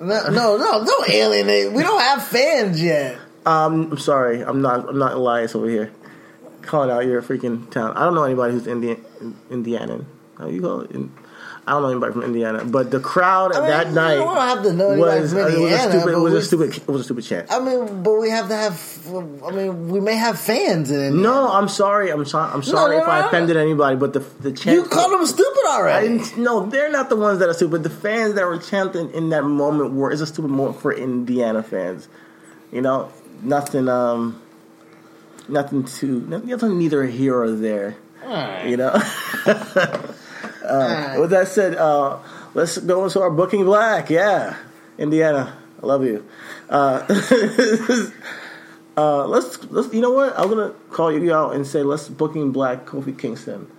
No, 0.00 0.28
no, 0.30 0.56
no, 0.56 0.84
don't 0.84 1.08
alienate. 1.10 1.72
We 1.72 1.82
don't 1.82 2.00
have 2.00 2.26
fans 2.26 2.82
yet. 2.82 3.16
Um, 3.46 3.92
I'm 3.92 3.98
sorry. 3.98 4.40
I'm 4.42 4.60
not. 4.62 4.88
I'm 4.88 4.98
not 4.98 5.12
Elias 5.12 5.54
over 5.54 5.68
here. 5.68 5.92
Calling 6.62 6.90
out 6.90 7.04
your 7.06 7.22
freaking 7.22 7.70
town. 7.70 7.96
I 7.96 8.04
don't 8.04 8.14
know 8.14 8.24
anybody 8.24 8.54
who's 8.54 8.66
Indian, 8.66 9.04
Indianan. 9.50 10.06
How 10.38 10.48
you 10.48 10.60
call 10.62 10.80
it? 10.80 10.90
In, 10.90 11.12
I 11.66 11.72
don't 11.72 11.82
know 11.82 11.90
anybody 11.90 12.12
from 12.12 12.22
Indiana. 12.24 12.64
But 12.64 12.90
the 12.90 13.00
crowd 13.00 13.54
I 13.54 13.60
mean, 13.60 13.68
that 13.68 13.92
night 13.92 14.16
don't 14.16 14.36
have 14.36 14.62
to 14.64 14.72
know 14.74 14.98
was, 14.98 15.32
uh, 15.32 15.36
was 15.36 15.72
a 15.72 15.78
stupid. 15.78 16.12
It 16.12 16.18
was 16.18 16.34
a 16.34 16.42
stupid. 16.42 16.76
It 16.76 16.88
was 16.88 17.00
a 17.00 17.04
stupid 17.04 17.24
chant. 17.24 17.50
I 17.50 17.58
mean, 17.60 18.02
but 18.02 18.20
we 18.20 18.28
have 18.28 18.48
to 18.48 18.56
have. 18.56 19.06
I 19.42 19.50
mean, 19.50 19.88
we 19.88 20.00
may 20.00 20.14
have 20.14 20.38
fans 20.38 20.90
in 20.90 20.96
Indiana. 20.96 21.22
No, 21.22 21.52
I'm 21.52 21.68
sorry. 21.68 22.10
I'm 22.10 22.26
sorry. 22.26 22.52
I'm 22.52 22.62
sorry 22.62 22.96
no, 22.96 23.02
if 23.02 23.08
I 23.08 23.26
offended 23.26 23.56
anybody. 23.56 23.96
But 23.96 24.12
the 24.12 24.20
the 24.40 24.52
chant. 24.52 24.76
you 24.76 24.84
called 24.84 25.12
them 25.12 25.26
stupid 25.26 25.64
already. 25.66 26.20
No, 26.36 26.66
they're 26.66 26.90
not 26.90 27.08
the 27.08 27.16
ones 27.16 27.38
that 27.38 27.48
are 27.48 27.54
stupid. 27.54 27.82
The 27.82 27.90
fans 27.90 28.34
that 28.34 28.44
were 28.44 28.58
chanting 28.58 29.10
in 29.12 29.30
that 29.30 29.44
moment 29.44 29.94
were 29.94 30.12
is 30.12 30.20
a 30.20 30.26
stupid 30.26 30.50
moment 30.50 30.80
for 30.80 30.92
Indiana 30.92 31.62
fans. 31.62 32.08
You 32.72 32.82
know, 32.82 33.10
nothing. 33.42 33.88
Um, 33.88 34.42
nothing 35.48 35.84
to. 35.84 36.20
Nothing 36.44 36.78
neither 36.78 37.04
here 37.04 37.40
or 37.40 37.52
there. 37.52 37.96
You 38.66 38.76
know. 38.76 39.00
uh, 40.64 41.16
with 41.20 41.30
that 41.30 41.48
said, 41.48 41.74
uh, 41.74 42.18
let's 42.54 42.78
go 42.78 43.04
into 43.04 43.20
our 43.20 43.30
booking 43.30 43.64
black. 43.64 44.10
Yeah, 44.10 44.56
Indiana, 44.98 45.56
I 45.82 45.86
love 45.86 46.04
you. 46.04 46.26
Uh, 46.68 47.06
uh, 48.96 49.26
let's 49.26 49.62
let's. 49.70 49.92
You 49.94 50.00
know 50.00 50.12
what? 50.12 50.38
I'm 50.38 50.48
gonna 50.48 50.72
call 50.90 51.12
you 51.12 51.32
out 51.34 51.54
and 51.54 51.66
say 51.66 51.82
let's 51.82 52.08
booking 52.08 52.52
black 52.52 52.86
Kofi 52.86 53.16
Kingston. 53.16 53.70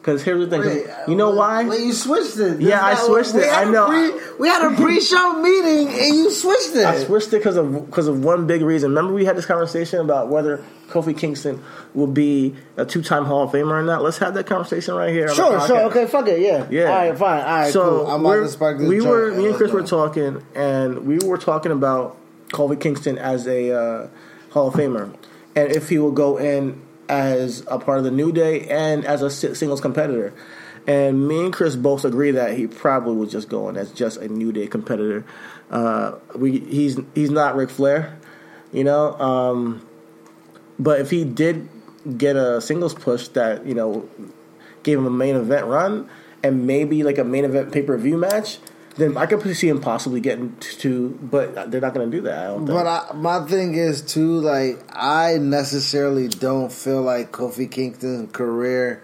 Because 0.00 0.22
here's 0.22 0.48
the 0.48 0.50
thing, 0.50 0.60
Wait, 0.66 0.86
you 1.08 1.14
know 1.14 1.28
why? 1.30 1.68
Wait, 1.68 1.82
you 1.82 1.92
switched 1.92 2.38
it. 2.38 2.58
Yeah, 2.62 2.82
I 2.82 2.94
not 2.94 3.10
what- 3.10 3.26
switched 3.26 3.44
it. 3.44 3.52
I 3.52 3.64
know. 3.64 3.86
Pre, 3.86 4.36
we 4.38 4.48
had 4.48 4.72
a 4.72 4.74
pre-show 4.82 5.42
meeting, 5.42 5.88
and 5.88 6.16
you 6.16 6.30
switched 6.30 6.74
it. 6.74 6.86
I 6.86 7.04
switched 7.04 7.28
it 7.28 7.36
because 7.38 7.58
of 7.58 7.84
because 7.84 8.08
of 8.08 8.24
one 8.24 8.46
big 8.46 8.62
reason. 8.62 8.90
Remember, 8.92 9.12
we 9.12 9.26
had 9.26 9.36
this 9.36 9.44
conversation 9.44 10.00
about 10.00 10.28
whether 10.28 10.64
Kofi 10.88 11.14
Kingston 11.16 11.62
will 11.92 12.06
be 12.06 12.56
a 12.78 12.86
two 12.86 13.02
time 13.02 13.26
Hall 13.26 13.42
of 13.42 13.50
Famer 13.50 13.72
or 13.72 13.82
not. 13.82 14.02
Let's 14.02 14.16
have 14.18 14.32
that 14.34 14.46
conversation 14.46 14.94
right 14.94 15.12
here. 15.12 15.28
Sure, 15.34 15.60
sure. 15.66 15.80
Okay, 15.90 16.06
fuck 16.06 16.26
it. 16.28 16.40
Yeah. 16.40 16.66
Yeah. 16.70 16.84
All 16.84 16.94
right, 16.96 17.18
fine. 17.18 17.40
All 17.44 17.46
right, 17.58 17.70
so 17.72 17.84
cool. 17.98 18.06
I'm 18.06 18.20
about 18.20 18.28
we're- 18.30 18.44
to 18.46 18.48
spark 18.52 18.78
this 18.78 18.88
we 18.88 19.02
were 19.02 19.32
me 19.32 19.48
and 19.48 19.54
Chris 19.54 19.70
were 19.70 19.82
talking, 19.82 20.42
and 20.54 21.06
we 21.06 21.18
were 21.18 21.36
talking 21.36 21.72
about 21.72 22.16
Kofi 22.48 22.80
Kingston 22.80 23.18
as 23.18 23.46
a 23.46 23.70
uh, 23.70 24.08
Hall 24.52 24.68
of 24.68 24.74
Famer, 24.74 25.14
and 25.54 25.70
if 25.72 25.90
he 25.90 25.98
will 25.98 26.10
go 26.12 26.38
in 26.38 26.80
as 27.10 27.64
a 27.66 27.78
part 27.78 27.98
of 27.98 28.04
the 28.04 28.10
New 28.10 28.30
Day 28.30 28.68
and 28.68 29.04
as 29.04 29.20
a 29.20 29.30
singles 29.30 29.80
competitor. 29.80 30.32
And 30.86 31.28
me 31.28 31.44
and 31.44 31.52
Chris 31.52 31.76
both 31.76 32.04
agree 32.04 32.30
that 32.30 32.56
he 32.56 32.66
probably 32.66 33.16
was 33.16 33.30
just 33.30 33.48
going 33.48 33.76
as 33.76 33.92
just 33.92 34.16
a 34.18 34.28
New 34.28 34.52
Day 34.52 34.66
competitor. 34.66 35.26
Uh, 35.70 36.14
we 36.34 36.60
he's 36.60 36.98
he's 37.14 37.30
not 37.30 37.56
Ric 37.56 37.68
Flair, 37.68 38.18
you 38.72 38.84
know. 38.84 39.12
Um, 39.20 39.86
but 40.78 41.00
if 41.00 41.10
he 41.10 41.24
did 41.24 41.68
get 42.16 42.36
a 42.36 42.60
singles 42.60 42.94
push 42.94 43.28
that 43.28 43.66
you 43.66 43.74
know 43.74 44.08
gave 44.82 44.96
him 44.96 45.06
a 45.06 45.10
main 45.10 45.36
event 45.36 45.66
run 45.66 46.08
and 46.42 46.66
maybe 46.66 47.02
like 47.02 47.18
a 47.18 47.24
main 47.24 47.44
event 47.44 47.72
pay 47.72 47.82
per 47.82 47.98
view 47.98 48.16
match, 48.16 48.58
then 49.00 49.16
I 49.16 49.26
could 49.26 49.56
see 49.56 49.68
him 49.68 49.80
possibly 49.80 50.20
getting 50.20 50.56
to. 50.58 51.18
But 51.22 51.70
they're 51.70 51.80
not 51.80 51.94
going 51.94 52.10
to 52.10 52.16
do 52.16 52.22
that. 52.24 52.38
I 52.38 52.46
don't 52.48 52.66
think. 52.66 52.78
But 52.78 52.86
I, 52.86 53.12
my 53.14 53.46
thing 53.46 53.74
is 53.74 54.02
too, 54.02 54.38
like 54.40 54.78
I 54.90 55.38
necessarily 55.38 56.28
don't 56.28 56.70
feel 56.70 57.02
like 57.02 57.32
Kofi 57.32 57.70
Kingston's 57.70 58.30
career 58.32 59.02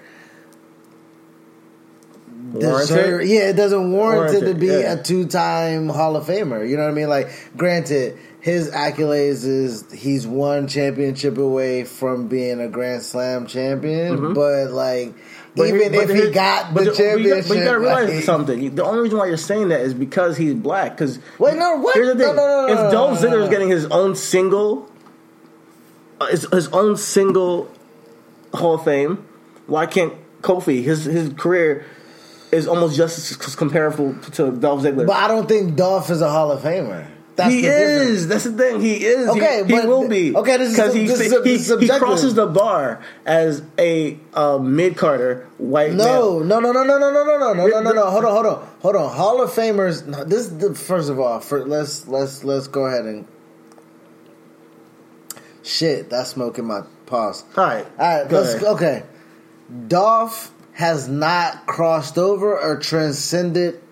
deserve. 2.53 3.27
Yeah, 3.27 3.49
it 3.49 3.57
doesn't 3.57 3.91
warrant 3.93 4.35
it 4.35 4.47
to 4.47 4.55
be 4.55 4.67
yeah. 4.67 4.93
a 4.93 5.03
two-time 5.03 5.89
Hall 5.89 6.17
of 6.17 6.27
Famer. 6.27 6.69
You 6.69 6.77
know 6.77 6.85
what 6.85 6.93
I 6.93 6.95
mean? 6.95 7.09
Like, 7.09 7.29
granted, 7.57 8.19
his 8.41 8.71
accolades 8.71 9.45
is 9.45 9.91
he's 9.93 10.27
one 10.27 10.69
championship 10.69 11.39
away 11.39 11.85
from 11.85 12.29
being 12.29 12.61
a 12.61 12.69
Grand 12.69 13.03
Slam 13.03 13.47
champion, 13.47 14.17
mm-hmm. 14.17 14.33
but 14.35 14.71
like. 14.71 15.15
But 15.57 15.69
even 15.69 15.93
here- 15.93 16.03
if 16.03 16.11
he 16.11 16.31
got 16.31 16.75
the 16.75 16.85
got- 16.85 16.95
championship, 16.95 17.49
but 17.49 17.57
you 17.57 17.65
gotta 17.65 17.79
realize 17.79 18.15
like- 18.15 18.25
something. 18.25 18.75
The 18.75 18.85
only 18.85 19.01
reason 19.01 19.19
why 19.19 19.27
you're 19.27 19.37
saying 19.37 19.69
that 19.69 19.81
is 19.81 19.95
because 19.95 20.37
he's 20.37 20.55
black. 20.55 20.97
Because 20.97 21.19
Wait, 21.39 21.57
no, 21.57 21.77
what? 21.77 21.95
Here's 21.95 22.09
the 22.09 22.15
thing: 22.15 22.37
no, 22.37 22.47
no, 22.47 22.67
no, 22.67 22.87
if 22.87 22.93
Dolph 22.93 23.21
Ziggler 23.21 23.43
is 23.45 23.49
getting 23.49 23.69
his 23.69 23.87
own 23.87 24.15
single, 24.15 24.91
uh, 26.21 26.27
his, 26.27 26.47
his 26.53 26.69
own 26.69 26.97
single 26.97 27.69
Hall 28.55 28.75
of 28.75 28.85
Fame, 28.85 29.25
why 29.67 29.87
can't 29.87 30.13
Kofi? 30.43 30.83
His 30.83 31.05
his 31.05 31.31
career 31.33 31.85
is 32.53 32.69
almost 32.69 32.97
just 32.97 33.19
as 33.19 33.57
comparable 33.57 34.15
to 34.33 34.53
Dolph 34.53 34.83
Ziggler. 34.83 35.07
But 35.07 35.17
I 35.17 35.29
don't 35.29 35.49
think 35.49 35.75
Dolph 35.75 36.11
is 36.11 36.21
a 36.21 36.31
Hall 36.31 36.53
of 36.53 36.63
Famer. 36.63 37.07
That's 37.37 37.53
he 37.53 37.61
the 37.61 37.69
difference. 37.69 38.09
is. 38.09 38.29
That's 38.29 38.45
the 38.45 38.53
thing. 38.53 38.81
He 38.81 39.05
is. 39.05 39.29
Okay, 39.29 39.65
he, 39.67 39.81
he 39.81 39.87
will 39.87 40.09
be. 40.09 40.35
okay, 40.35 40.57
this 40.57 40.79
is 40.79 40.95
he, 40.95 41.07
this 41.07 41.21
he, 41.21 41.43
he, 41.51 41.55
is 41.57 41.67
subjective. 41.67 41.99
crosses 41.99 42.35
the 42.35 42.47
bar 42.47 43.03
as 43.27 43.63
a 43.79 44.19
uh, 44.33 44.57
mid-carder 44.59 45.47
white 45.59 45.93
No, 45.93 46.41
male. 46.41 46.41
no, 46.41 46.61
no, 46.61 46.73
no, 46.73 46.83
no, 46.83 46.99
no, 46.99 47.13
no, 47.13 47.25
no, 47.25 47.37
no, 47.39 47.53
no, 47.53 47.67
no, 47.69 47.81
no, 47.83 47.93
no. 47.93 48.11
Hold 48.11 48.25
on, 48.25 48.33
hold 48.33 48.47
on, 48.47 48.69
hold 48.81 48.97
on. 48.97 49.15
Hall 49.15 49.43
of 49.43 49.51
Famers. 49.51 50.07
No, 50.07 50.25
this 50.25 50.49
the 50.49 50.75
first 50.75 51.11
of 51.11 51.21
all. 51.21 51.41
For, 51.41 51.65
let's 51.67 52.09
let's 52.09 52.43
let's 52.43 52.69
go 52.69 52.87
ahead 52.87 53.05
and 53.05 53.27
shit. 55.63 56.09
That's 56.11 56.31
smoking 56.31 56.65
my 56.65 56.83
pause. 57.05 57.45
All 57.57 57.65
right, 57.65 57.87
All 57.99 58.21
right, 58.21 58.29
go 58.29 58.41
let's 58.41 58.55
ahead. 58.55 58.65
okay. 58.77 59.03
Dolph 59.89 60.53
has 60.73 61.09
not 61.09 61.67
crossed 61.67 62.17
over 62.19 62.59
or 62.59 62.79
transcended 62.79 63.83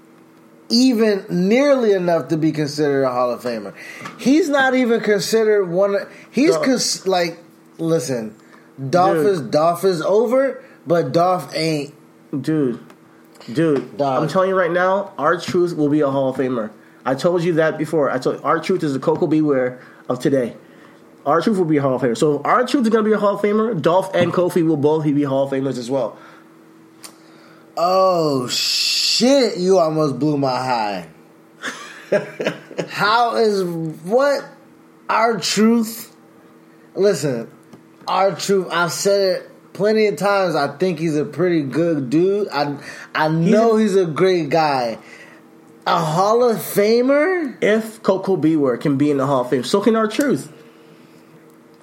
even 0.69 1.25
nearly 1.29 1.93
enough 1.93 2.29
to 2.29 2.37
be 2.37 2.53
considered 2.53 3.05
a 3.05 3.11
Hall 3.11 3.31
of 3.31 3.43
Famer. 3.43 3.75
He's 4.19 4.49
not 4.49 4.75
even 4.75 5.01
considered 5.01 5.67
one. 5.67 5.95
of- 5.95 6.09
He's 6.31 6.57
cons- 6.57 7.07
like, 7.07 7.39
listen, 7.79 8.35
Dolph 8.91 9.19
Dude. 9.19 9.27
is 9.27 9.41
Dolph 9.43 9.85
is 9.85 10.03
over, 10.03 10.63
but 10.87 11.13
Dolph 11.13 11.55
ain't. 11.55 11.95
dude, 12.43 12.81
dude. 13.53 14.01
I'm 14.01 14.27
telling 14.29 14.49
you 14.49 14.57
right 14.59 14.71
now, 14.73 15.13
our 15.19 15.37
truth 15.39 15.77
will 15.77 15.89
be 15.89 16.01
a 16.01 16.11
Hall 16.11 16.31
of 16.31 16.37
Famer. 16.37 16.71
I 17.07 17.15
told 17.15 17.43
you 17.45 17.53
that 17.55 17.77
before. 17.79 18.11
I 18.11 18.19
told 18.19 18.41
R-Truth 18.43 18.83
is 18.83 18.95
the 18.95 18.99
Koko 18.99 19.27
B. 19.27 19.43
Ware 19.43 19.79
of 20.09 20.19
today. 20.21 20.57
R-Truth 21.27 21.59
will 21.59 21.67
be 21.67 21.77
a 21.77 21.83
Hall 21.83 21.97
of 21.97 22.03
Famer. 22.03 22.17
So 22.17 22.41
R-Truth 22.43 22.85
is 22.85 22.89
going 22.89 23.05
to 23.05 23.09
be 23.11 23.15
a 23.15 23.19
Hall 23.19 23.35
of 23.37 23.43
Famer. 23.43 23.81
Dolph 23.81 24.11
and 24.15 24.33
Kofi 24.33 24.67
will 24.67 24.79
both 24.79 25.05
be 25.05 25.23
Hall 25.23 25.45
of 25.45 25.51
Famers 25.53 25.77
as 25.77 25.91
well. 25.91 26.17
Oh 27.77 28.49
shit! 28.49 29.04
Shit, 29.15 29.59
you 29.59 29.79
almost 29.79 30.19
blew 30.19 30.37
my 30.37 30.57
high. 30.57 31.09
How 32.89 33.37
is 33.37 33.63
what 33.63 34.45
R-Truth? 35.09 36.17
Listen, 36.97 37.49
R-Truth. 38.09 38.67
I've 38.73 38.91
said 38.91 39.37
it 39.37 39.73
plenty 39.73 40.09
of 40.09 40.17
times. 40.17 40.57
I 40.57 40.77
think 40.79 40.99
he's 40.99 41.17
a 41.17 41.25
pretty 41.25 41.63
good 41.63 42.11
dude. 42.11 42.49
I 42.49 42.77
I 43.15 43.29
know 43.29 43.77
he's 43.77 43.95
a 43.95 44.05
great 44.05 44.49
guy. 44.49 44.99
A 45.87 45.97
Hall 45.97 46.43
of 46.43 46.57
Famer? 46.57 47.57
If 47.63 48.03
Koko 48.03 48.37
B. 48.37 48.57
Ware 48.57 48.79
can 48.79 48.97
be 48.97 49.13
in 49.13 49.19
the 49.19 49.27
Hall 49.27 49.43
of 49.43 49.51
Fame, 49.51 49.63
so 49.63 49.81
can 49.81 49.95
R-Truth. 49.95 50.53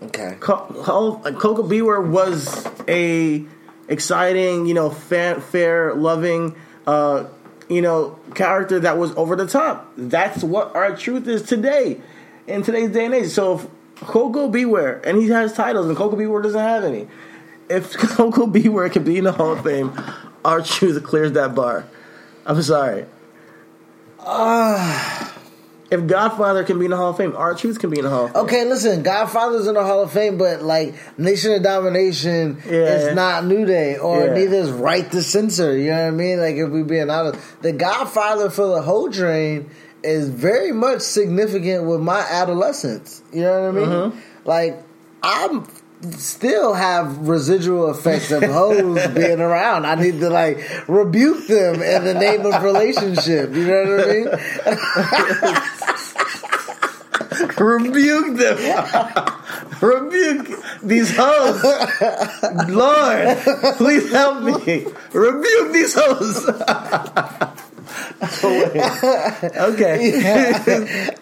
Okay. 0.03 0.36
Co- 0.41 1.21
Koko 1.23 1.63
B. 1.63 1.82
Ware 1.82 2.01
was 2.01 2.67
a 2.89 3.45
exciting, 3.88 4.65
you 4.65 4.73
know, 4.73 4.89
fan, 4.89 5.39
fair, 5.39 5.93
loving, 5.95 6.57
uh, 6.88 7.25
you 7.69 7.82
know, 7.82 8.19
character 8.36 8.79
that 8.79 8.97
was 8.97 9.11
over 9.15 9.36
the 9.36 9.47
top. 9.47 9.91
That's 9.97 10.43
what 10.43 10.75
R-Truth 10.75 11.27
is 11.27 11.43
today, 11.43 12.01
in 12.47 12.63
today's 12.63 12.91
day 12.91 13.05
and 13.05 13.13
age. 13.13 13.29
So 13.29 13.59
if 13.59 13.67
Koko 13.95 14.49
B. 14.49 14.65
Ware, 14.65 14.99
and 15.05 15.17
he 15.17 15.29
has 15.29 15.53
titles, 15.53 15.88
and 15.88 15.95
Koko 15.95 16.15
B. 16.15 16.25
Ware 16.25 16.41
doesn't 16.41 16.59
have 16.59 16.84
any. 16.84 17.07
If 17.69 17.93
Koko 17.97 18.47
B. 18.47 18.67
Ware 18.67 18.89
can 18.89 19.03
be 19.03 19.17
in 19.17 19.23
the 19.23 19.32
Hall 19.32 19.53
of 19.53 19.63
Fame, 19.63 19.93
R-Truth 20.43 21.03
clears 21.03 21.34
that 21.34 21.55
bar. 21.55 21.86
I'm 22.45 22.61
sorry. 22.61 23.05
If 25.91 26.07
Godfather 26.07 26.63
can 26.63 26.79
be 26.79 26.85
in 26.85 26.91
the 26.91 26.97
Hall 26.97 27.09
of 27.09 27.17
Fame, 27.17 27.33
R-Truth 27.35 27.79
can 27.79 27.89
be 27.89 27.97
in 27.99 28.05
the 28.05 28.09
Hall 28.09 28.25
of 28.27 28.31
Fame. 28.31 28.43
Okay, 28.45 28.63
listen, 28.65 29.03
Godfather's 29.03 29.67
in 29.67 29.73
the 29.73 29.83
Hall 29.83 30.01
of 30.01 30.11
Fame, 30.13 30.37
but 30.37 30.61
like 30.61 30.95
Nation 31.19 31.51
of 31.51 31.63
Domination 31.63 32.57
Yeah. 32.65 32.73
is 32.73 33.13
not 33.15 33.45
New 33.45 33.65
Day, 33.65 33.97
or 33.97 34.23
Yeah. 34.25 34.33
neither 34.33 34.55
is 34.55 34.71
Right 34.71 35.11
to 35.11 35.21
Censor. 35.21 35.75
You 35.77 35.91
know 35.91 35.97
what 35.97 36.07
I 36.07 36.11
mean? 36.11 36.39
Like 36.39 36.55
if 36.55 36.69
we 36.69 36.83
being 36.83 37.09
honest, 37.09 37.39
the 37.61 37.73
Godfather 37.73 38.49
for 38.49 38.67
the 38.67 38.81
whole 38.81 39.09
train 39.11 39.69
is 40.01 40.29
very 40.29 40.71
much 40.71 41.01
significant 41.01 41.83
with 41.83 41.99
my 41.99 42.21
adolescence. 42.21 43.21
You 43.33 43.41
know 43.41 43.61
what 43.61 43.67
I 43.67 43.71
mean? 43.71 43.89
Mm-hmm. 43.89 44.19
Like 44.45 44.83
I'm 45.21 45.67
still 46.18 46.74
have 46.74 47.28
residual 47.28 47.91
effects 47.91 48.32
of 48.32 48.43
hoes 48.43 49.08
being 49.14 49.39
around. 49.39 49.86
I 49.86 49.95
need 49.95 50.20
to 50.20 50.30
like 50.30 50.60
rebuke 50.88 51.47
them 51.47 51.82
in 51.82 52.04
the 52.04 52.14
name 52.14 52.45
of 52.45 52.64
relationship. 52.64 53.54
You 53.54 53.68
know 53.68 53.84
what 53.84 53.99
I 53.99 54.12
mean? 54.12 54.28
rebuke 57.58 58.38
them. 58.38 58.58
rebuke 59.82 60.64
these 60.84 61.16
hoes. 61.16 61.64
Lord, 62.70 63.38
please 63.78 64.12
help 64.12 64.43
me. 64.43 64.86
Rebuke 65.14 65.72
these 65.72 65.93
hoes. 65.95 67.62
okay. 69.55 71.09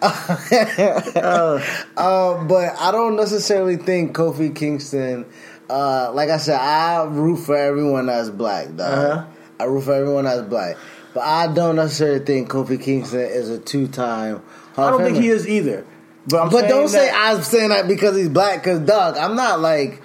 Um, 1.96 2.48
but 2.48 2.74
I 2.80 2.90
don't 2.92 3.16
necessarily 3.16 3.76
think 3.76 4.16
Kofi 4.16 4.54
Kingston. 4.54 5.26
Uh, 5.68 6.10
like 6.12 6.30
I 6.30 6.38
said, 6.38 6.58
I 6.58 7.04
root 7.04 7.36
for 7.36 7.56
everyone 7.56 8.06
that's 8.06 8.30
black. 8.30 8.74
Dog. 8.76 8.80
Uh-huh. 8.80 9.26
I 9.58 9.64
root 9.64 9.82
for 9.82 9.92
everyone 9.94 10.24
that's 10.24 10.42
black, 10.42 10.76
but 11.14 11.22
I 11.22 11.52
don't 11.52 11.76
necessarily 11.76 12.24
think 12.24 12.48
Kofi 12.48 12.80
Kingston 12.80 13.20
is 13.20 13.50
a 13.50 13.58
two-time. 13.58 14.42
I 14.76 14.90
don't 14.90 15.02
think 15.02 15.18
he 15.18 15.28
is 15.28 15.46
either. 15.46 15.84
But, 16.26 16.50
But 16.50 16.68
don't 16.68 16.88
say 16.88 17.10
I'm 17.10 17.42
saying 17.42 17.70
that 17.70 17.88
because 17.88 18.16
he's 18.16 18.28
black. 18.28 18.62
Because 18.62 18.80
dog, 18.80 19.16
I'm 19.16 19.36
not 19.36 19.60
like. 19.60 20.02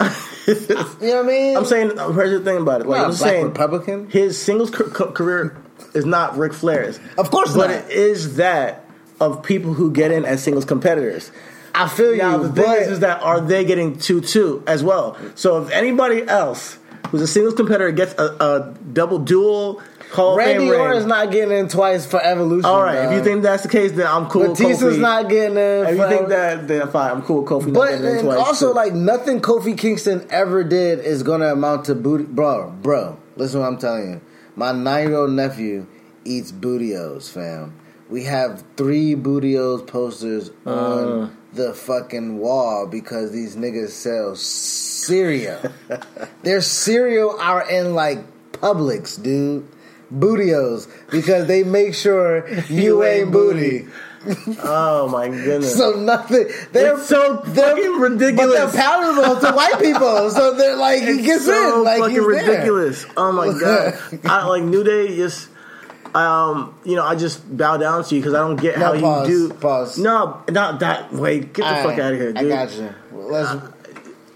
you 0.46 0.54
know 0.68 0.76
what 0.76 1.02
I 1.02 1.22
mean? 1.22 1.56
I'm 1.56 1.64
saying. 1.64 1.96
Here's 1.96 2.30
the 2.30 2.40
thing 2.44 2.60
about 2.62 2.82
it. 2.82 2.86
Like 2.86 3.04
I'm 3.04 3.12
saying, 3.12 3.46
Republican. 3.46 4.10
his 4.10 4.40
singles 4.40 4.70
ca- 4.70 4.90
ca- 4.90 5.12
career 5.12 5.56
is 5.94 6.04
not 6.04 6.36
Ric 6.36 6.52
Flair's. 6.52 6.98
Of 7.18 7.30
course 7.30 7.54
but 7.54 7.70
not. 7.70 7.84
it 7.84 7.90
is 7.90 8.36
that 8.36 8.84
of 9.20 9.42
people 9.42 9.74
who 9.74 9.90
get 9.92 10.10
in 10.10 10.24
as 10.24 10.42
singles 10.42 10.64
competitors. 10.64 11.30
I 11.74 11.88
feel 11.88 12.16
Now 12.16 12.36
you, 12.36 12.48
the 12.48 12.62
thing 12.62 12.72
is, 12.82 12.88
is 12.88 13.00
that 13.00 13.22
are 13.22 13.40
they 13.40 13.64
getting 13.64 13.98
two 13.98 14.20
two 14.20 14.62
as 14.66 14.82
well? 14.82 15.16
So 15.34 15.62
if 15.62 15.70
anybody 15.70 16.22
else 16.26 16.78
who's 17.08 17.20
a 17.20 17.26
singles 17.26 17.54
competitor 17.54 17.90
gets 17.92 18.14
a, 18.14 18.24
a 18.40 18.74
double 18.92 19.18
dual 19.18 19.82
Hall 20.12 20.36
Randy 20.36 20.70
Orton's 20.70 21.06
not 21.06 21.32
getting 21.32 21.56
in 21.56 21.68
twice 21.68 22.06
for 22.06 22.22
Evolution. 22.22 22.64
all 22.66 22.82
right. 22.82 23.06
If 23.06 23.12
you 23.12 23.24
think 23.24 23.42
that's 23.42 23.64
the 23.64 23.68
case, 23.68 23.92
then 23.92 24.06
I'm 24.06 24.26
cool. 24.28 24.50
with 24.50 24.58
Batista's 24.58 24.96
Kofi. 24.96 25.00
not 25.00 25.28
getting 25.28 25.56
in, 25.56 25.86
If 25.86 25.96
you 25.98 26.08
think 26.08 26.28
that, 26.28 26.68
then 26.68 26.88
fine. 26.90 27.10
I'm 27.10 27.22
cool. 27.22 27.40
with 27.42 27.50
Kofi. 27.50 27.74
But 27.74 27.90
getting 27.90 28.06
in 28.06 28.12
and 28.12 28.20
twice, 28.20 28.38
also, 28.38 28.68
too. 28.68 28.74
like 28.74 28.92
nothing 28.94 29.40
Kofi 29.40 29.76
Kingston 29.76 30.24
ever 30.30 30.62
did 30.62 31.00
is 31.00 31.24
gonna 31.24 31.46
amount 31.46 31.86
to 31.86 31.96
booty, 31.96 32.24
bro. 32.24 32.70
Bro, 32.82 33.18
listen, 33.36 33.58
what 33.60 33.66
I'm 33.66 33.78
telling 33.78 34.08
you. 34.08 34.20
My 34.56 34.72
nine 34.72 35.08
year 35.08 35.18
old 35.18 35.30
nephew 35.30 35.86
eats 36.24 36.52
Booty-O's, 36.52 37.28
fam. 37.28 37.74
We 38.08 38.24
have 38.24 38.62
three 38.76 39.14
Booty-O's 39.14 39.82
posters 39.82 40.50
Uh. 40.66 40.70
on 40.70 41.36
the 41.52 41.72
fucking 41.72 42.38
wall 42.38 42.86
because 42.86 43.30
these 43.32 43.56
niggas 43.56 43.90
sell 43.90 44.34
cereal. 44.36 45.60
Their 46.42 46.60
cereal 46.60 47.36
are 47.38 47.68
in 47.68 47.94
like 47.94 48.18
Publix, 48.52 49.20
dude. 49.22 49.66
Booty-O's 50.10 50.86
because 51.10 51.46
they 51.46 51.64
make 51.64 51.94
sure 51.94 52.46
you, 52.68 53.02
ain't 53.02 53.32
booty. 53.32 53.86
Oh 54.62 55.08
my 55.10 55.28
goodness. 55.28 55.76
So 55.76 55.92
nothing. 56.00 56.48
They're 56.72 56.94
It's 56.98 57.06
so 57.06 57.42
they're- 57.46 57.76
fucking 57.76 58.00
But 58.36 58.46
they're 58.46 58.68
palatable 58.68 59.40
to 59.40 59.52
white 59.52 59.78
people, 59.80 60.30
so 60.30 60.54
they're 60.56 60.76
like 60.76 61.02
he 61.02 61.22
gets 61.22 61.44
so 61.46 61.78
in, 61.78 61.84
like 61.84 61.98
fucking 62.00 62.14
he's 62.16 62.26
there. 62.26 62.50
ridiculous. 62.50 63.06
Oh 63.16 63.32
my 63.32 63.48
god! 63.60 63.98
I 64.24 64.46
like 64.46 64.62
New 64.62 64.84
Day. 64.84 65.16
Just 65.16 65.48
um, 66.14 66.74
you 66.84 66.94
know, 66.96 67.04
I 67.04 67.16
just 67.16 67.42
bow 67.56 67.76
down 67.76 68.04
to 68.04 68.14
you 68.14 68.20
because 68.20 68.34
I 68.34 68.38
don't 68.38 68.56
get 68.56 68.78
No, 68.78 68.92
how 68.94 69.00
pause, 69.00 69.28
you 69.28 69.48
do. 69.48 69.54
pause. 69.54 69.98
No, 69.98 70.42
not 70.50 70.78
that. 70.80 71.12
way. 71.12 71.40
get 71.40 71.54
the 71.56 71.64
All 71.66 71.74
fuck 71.82 71.86
right, 71.86 71.98
out 72.00 72.12
of 72.12 72.18
here, 72.20 72.32
I 72.36 72.40
dude. 72.40 72.48
got 72.50 72.72
you. 72.76 72.94
Let's. 73.12 73.50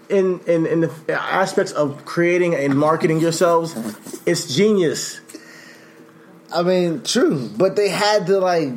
In 0.09 0.39
in 0.47 0.65
in 0.65 0.81
the 0.81 0.91
aspects 1.09 1.71
of 1.71 2.03
creating 2.03 2.55
and 2.55 2.73
marketing 2.77 3.19
yourselves, 3.21 3.75
it's 4.25 4.53
genius. 4.53 5.21
I 6.51 6.63
mean, 6.63 7.03
true, 7.03 7.47
but 7.55 7.75
they 7.75 7.89
had 7.89 8.25
to 8.25 8.39
like, 8.39 8.69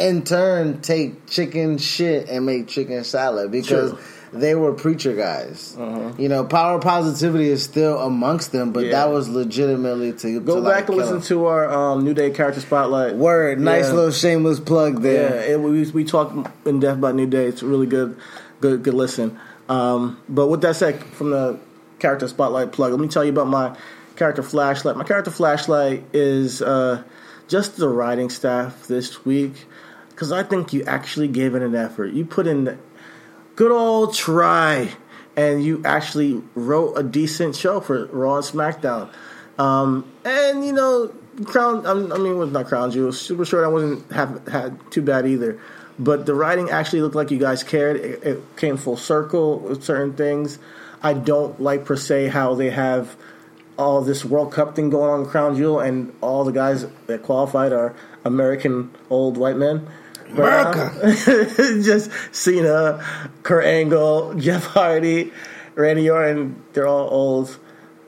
in 0.00 0.22
turn, 0.24 0.80
take 0.80 1.26
chicken 1.26 1.78
shit 1.78 2.28
and 2.28 2.46
make 2.46 2.68
chicken 2.68 3.04
salad 3.04 3.50
because. 3.50 3.92
Uh-huh. 3.92 4.02
They 4.32 4.54
were 4.54 4.72
preacher 4.74 5.16
guys. 5.16 5.74
You 6.16 6.28
know, 6.28 6.44
power 6.44 6.78
positivity 6.78 7.48
is 7.48 7.64
still 7.64 7.98
amongst 7.98 8.52
them, 8.52 8.70
but 8.70 8.84
Yeah. 8.84 8.92
that 8.92 9.10
was 9.10 9.28
legitimately 9.28 10.12
to 10.12 10.38
Go 10.38 10.54
to, 10.54 10.62
back 10.62 10.72
like, 10.82 10.88
and 10.88 10.96
listen 10.98 11.14
them. 11.14 11.22
to 11.22 11.46
our 11.46 11.68
um, 11.68 12.04
New 12.04 12.14
Day 12.14 12.30
character 12.30 12.60
spotlight. 12.60 13.16
Word, 13.16 13.58
nice 13.58 13.86
Yeah. 13.88 13.94
little 13.94 14.10
shameless 14.12 14.60
plug 14.60 14.94
Yeah, 15.02 15.10
there. 15.10 15.52
it, 15.54 15.60
we 15.60 15.82
we 15.90 16.04
talk 16.04 16.32
in 16.64 16.78
depth 16.78 16.98
about 16.98 17.16
New 17.16 17.26
Day. 17.26 17.46
It's 17.46 17.62
a 17.62 17.66
really 17.66 17.88
good, 17.88 18.14
good, 18.60 18.84
good 18.84 18.94
listen. 18.94 19.36
Um, 19.68 20.16
but 20.28 20.46
with 20.46 20.60
that 20.60 20.76
said, 20.76 21.02
from 21.02 21.30
the 21.30 21.58
character 21.98 22.28
spotlight 22.28 22.70
plug, 22.70 22.92
let 22.92 23.00
me 23.00 23.08
tell 23.08 23.24
you 23.24 23.32
about 23.32 23.48
my 23.48 23.74
character 24.14 24.44
flashlight. 24.44 24.96
My 24.96 25.02
character 25.02 25.32
flashlight 25.32 26.04
is 26.12 26.62
uh, 26.62 27.02
just 27.48 27.78
the 27.78 27.88
writing 27.88 28.30
staff 28.30 28.86
this 28.86 29.24
week 29.24 29.66
because 30.20 30.32
I 30.32 30.42
think 30.42 30.74
you 30.74 30.84
actually 30.84 31.28
gave 31.28 31.54
it 31.54 31.62
an 31.62 31.74
effort. 31.74 32.12
You 32.12 32.26
put 32.26 32.46
in 32.46 32.64
the 32.64 32.76
good 33.56 33.72
old 33.72 34.12
try, 34.12 34.90
and 35.34 35.64
you 35.64 35.80
actually 35.82 36.42
wrote 36.54 36.92
a 36.98 37.02
decent 37.02 37.56
show 37.56 37.80
for 37.80 38.04
Raw 38.04 38.36
and 38.36 38.44
SmackDown. 38.44 39.08
Um, 39.58 40.04
and 40.26 40.62
you 40.62 40.74
know, 40.74 41.10
crown. 41.44 41.86
I 41.86 41.94
mean, 41.94 42.32
it 42.32 42.34
was 42.34 42.50
not 42.50 42.66
crown 42.66 42.90
jewel. 42.90 43.14
Super 43.14 43.46
short. 43.46 43.64
I 43.64 43.68
wasn't 43.68 44.12
have 44.12 44.46
had 44.46 44.78
too 44.90 45.00
bad 45.00 45.26
either. 45.26 45.58
But 45.98 46.26
the 46.26 46.34
writing 46.34 46.68
actually 46.68 47.00
looked 47.00 47.16
like 47.16 47.30
you 47.30 47.38
guys 47.38 47.62
cared. 47.62 47.96
It, 47.96 48.22
it 48.22 48.56
came 48.58 48.76
full 48.76 48.98
circle 48.98 49.60
with 49.60 49.82
certain 49.82 50.12
things. 50.12 50.58
I 51.02 51.14
don't 51.14 51.58
like 51.62 51.86
per 51.86 51.96
se 51.96 52.28
how 52.28 52.54
they 52.56 52.68
have 52.68 53.16
all 53.78 54.02
this 54.02 54.22
World 54.22 54.52
Cup 54.52 54.76
thing 54.76 54.90
going 54.90 55.10
on 55.10 55.20
in 55.20 55.26
Crown 55.26 55.56
Jewel, 55.56 55.80
and 55.80 56.12
all 56.20 56.44
the 56.44 56.52
guys 56.52 56.84
that 57.06 57.22
qualified 57.22 57.72
are 57.72 57.96
American 58.22 58.90
old 59.08 59.38
white 59.38 59.56
men. 59.56 59.88
America. 60.32 61.14
just 61.82 62.10
Cena, 62.32 63.04
Kurt 63.42 63.64
Angle, 63.64 64.34
Jeff 64.34 64.64
Hardy, 64.64 65.32
Randy 65.74 66.10
Orton. 66.10 66.62
They're 66.72 66.86
all 66.86 67.08
old. 67.10 67.58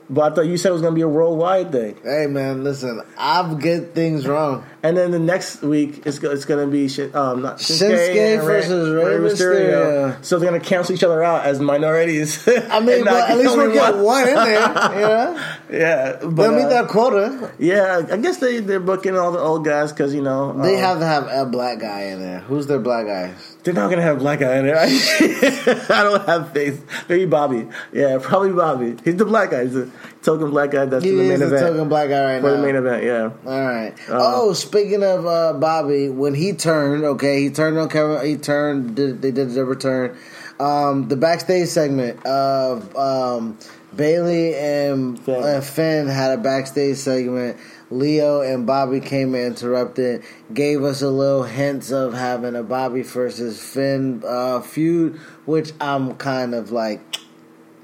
But 0.09 0.31
I 0.31 0.35
thought 0.35 0.45
you 0.47 0.57
said 0.57 0.69
it 0.69 0.73
was 0.73 0.81
going 0.81 0.93
to 0.93 0.95
be 0.95 1.01
a 1.01 1.07
worldwide 1.07 1.71
thing. 1.71 1.97
Hey 2.03 2.27
man, 2.27 2.63
listen, 2.63 3.01
I've 3.17 3.59
get 3.59 3.95
things 3.95 4.27
wrong. 4.27 4.65
And 4.83 4.97
then 4.97 5.11
the 5.11 5.19
next 5.19 5.61
week 5.61 6.05
it's 6.05 6.17
it's 6.21 6.45
going 6.45 6.65
to 6.65 6.71
be 6.71 6.85
um 7.13 7.41
not 7.41 7.57
Shinsuke, 7.57 8.13
Shinsuke 8.13 8.43
versus 8.43 8.89
Rey 8.89 9.17
Mysterio. 9.17 10.23
So 10.23 10.37
they're 10.37 10.49
going 10.49 10.61
to 10.61 10.67
cancel 10.67 10.93
each 10.93 11.03
other 11.03 11.23
out 11.23 11.45
as 11.45 11.59
minorities. 11.59 12.45
I 12.47 12.79
mean, 12.81 13.03
but 13.05 13.29
at 13.29 13.37
least 13.37 13.55
we'll 13.55 13.71
get 13.73 13.95
one 13.95 14.27
in 14.27 14.35
there. 14.35 14.93
You 14.93 15.01
know, 15.01 15.55
Yeah, 15.71 16.17
but 16.21 16.35
they'll 16.35 16.51
meet 16.51 16.65
uh, 16.65 16.81
that 16.81 16.87
quota. 16.89 17.51
yeah, 17.57 18.05
I 18.11 18.17
guess 18.17 18.37
they 18.37 18.59
they're 18.59 18.79
booking 18.79 19.17
all 19.17 19.31
the 19.31 19.39
old 19.39 19.63
guys 19.65 19.91
because 19.91 20.13
you 20.13 20.21
know 20.21 20.53
They 20.61 20.75
um, 20.75 20.81
have 20.81 20.99
to 20.99 21.05
have 21.05 21.27
a 21.27 21.45
black 21.49 21.79
guy 21.79 22.01
in 22.07 22.19
there. 22.19 22.39
Who's 22.41 22.67
their 22.67 22.79
black 22.79 23.07
guy? 23.07 23.33
They're 23.63 23.73
not 23.73 23.89
gonna 23.89 24.01
have 24.01 24.17
a 24.17 24.19
black 24.19 24.39
guy 24.39 24.57
in 24.57 24.65
there. 24.65 24.77
I 24.77 26.03
don't 26.03 26.25
have 26.25 26.51
faith. 26.51 26.85
Maybe 27.07 27.25
Bobby. 27.25 27.67
Yeah, 27.93 28.19
probably 28.21 28.51
Bobby. 28.51 28.97
He's 29.05 29.15
the 29.15 29.25
black 29.25 29.51
guy. 29.51 29.63
He's 29.63 29.73
the 29.73 29.89
token 30.21 30.49
black 30.49 30.71
guy 30.71 30.85
that's 30.85 31.03
He 31.03 31.11
the 31.11 31.17
main 31.17 31.31
event. 31.41 31.51
token 31.59 31.89
black 31.89 32.09
guy 32.09 32.33
right 32.35 32.41
For 32.41 32.49
now. 32.51 32.57
the 32.57 32.61
main 32.63 32.75
event, 32.75 33.03
yeah. 33.03 33.31
All 33.45 33.61
right. 33.61 33.93
Uh, 34.09 34.17
oh, 34.19 34.53
speaking 34.53 35.03
of 35.03 35.25
uh, 35.25 35.53
Bobby, 35.53 36.09
when 36.09 36.33
he 36.33 36.53
turned, 36.53 37.03
okay, 37.03 37.41
he 37.41 37.49
turned 37.49 37.77
on 37.77 37.89
Kevin. 37.89 38.25
He 38.25 38.37
turned. 38.37 38.95
Did, 38.95 39.21
they 39.21 39.31
did 39.31 39.51
the 39.51 39.65
return. 39.65 40.17
um, 40.59 41.07
the 41.07 41.15
backstage 41.17 41.67
segment 41.67 42.25
of 42.25 42.95
um, 42.95 43.57
Bailey 43.95 44.55
and 44.55 45.19
Finn. 45.19 45.41
Finn. 45.41 45.57
Uh, 45.57 45.61
Finn 45.61 46.07
had 46.07 46.37
a 46.37 46.41
backstage 46.41 46.97
segment. 46.97 47.57
Lio 47.91 48.41
and 48.41 48.65
Bobby 48.65 48.99
came 48.99 49.35
and 49.35 49.45
interrupted, 49.45 50.23
gave 50.51 50.83
us 50.83 51.03
a 51.03 51.09
little 51.09 51.43
hints 51.43 51.91
of 51.91 52.15
having 52.15 52.55
a 52.55 52.63
Bobby 52.63 53.03
versus 53.03 53.61
Finn 53.63 54.23
uh, 54.25 54.61
feud, 54.61 55.17
which 55.45 55.73
I'm 55.79 56.15
kind 56.15 56.55
of 56.55 56.71
like 56.71 57.01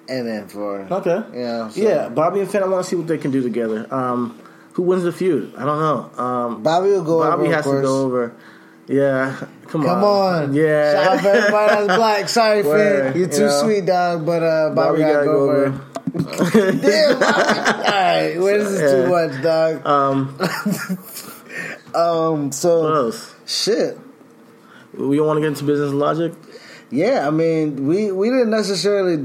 in 0.09 0.25
then 0.25 0.47
for. 0.47 0.81
Okay. 0.91 1.23
Yeah. 1.33 1.69
so- 1.69 1.81
Yeah, 1.81 2.09
Bobby 2.09 2.39
and 2.41 2.49
Finn. 2.51 2.63
I 2.63 2.67
want 2.67 2.83
to 2.83 2.89
see 2.89 2.95
what 2.95 3.07
they 3.07 3.17
can 3.17 3.31
do 3.31 3.41
together. 3.41 3.87
Um, 3.93 4.39
who 4.73 4.83
wins 4.83 5.03
the 5.03 5.11
feud? 5.11 5.53
I 5.57 5.65
don't 5.65 5.79
know. 5.79 6.23
Um, 6.23 6.63
Bobby 6.63 6.89
will 6.89 7.03
go 7.03 7.19
Bobby 7.19 7.43
over. 7.45 7.53
has 7.55 7.65
to 7.65 7.81
go 7.81 8.01
over. 8.05 8.33
Yeah, 8.87 9.35
come, 9.67 9.83
Come 9.83 10.03
on. 10.03 10.53
Yeah, 10.55 10.93
Shout 11.03 11.13
out 11.17 11.21
for 11.21 11.27
everybody 11.27 11.75
that's 11.87 11.95
black. 11.97 12.29
Sorry, 12.29 12.63
Word, 12.63 13.13
Finn. 13.13 13.21
You're 13.21 13.29
you 13.29 13.33
too 13.33 13.45
know. 13.45 13.61
sweet, 13.61 13.85
dog. 13.85 14.25
But 14.25 14.41
uh, 14.43 14.69
Bobby, 14.73 14.99
gotta, 14.99 15.25
go, 15.25 15.49
over. 15.49 15.69
Damn, 16.81 17.19
Bobby. 17.19 17.59
All 17.59 17.83
right. 17.83 18.35
Well, 18.39 18.57
this 18.57 18.67
is 18.69 18.81
Yeah. 18.81 19.03
too 19.03 19.09
much, 19.09 19.43
dog. 19.43 19.85
Um, 19.85 20.37
Um. 21.95 22.45
what 22.45 22.53
So 22.53 22.93
else? 22.93 23.35
shit. 23.45 23.97
We 24.97 25.17
don't 25.17 25.27
want 25.27 25.37
to 25.37 25.41
get 25.41 25.47
into 25.49 25.63
business 25.65 25.91
logic. 25.91 26.33
Yeah. 26.89 27.27
I 27.27 27.29
mean, 27.31 27.87
we 27.87 28.11
we 28.11 28.29
didn't 28.29 28.49
necessarily 28.51 29.17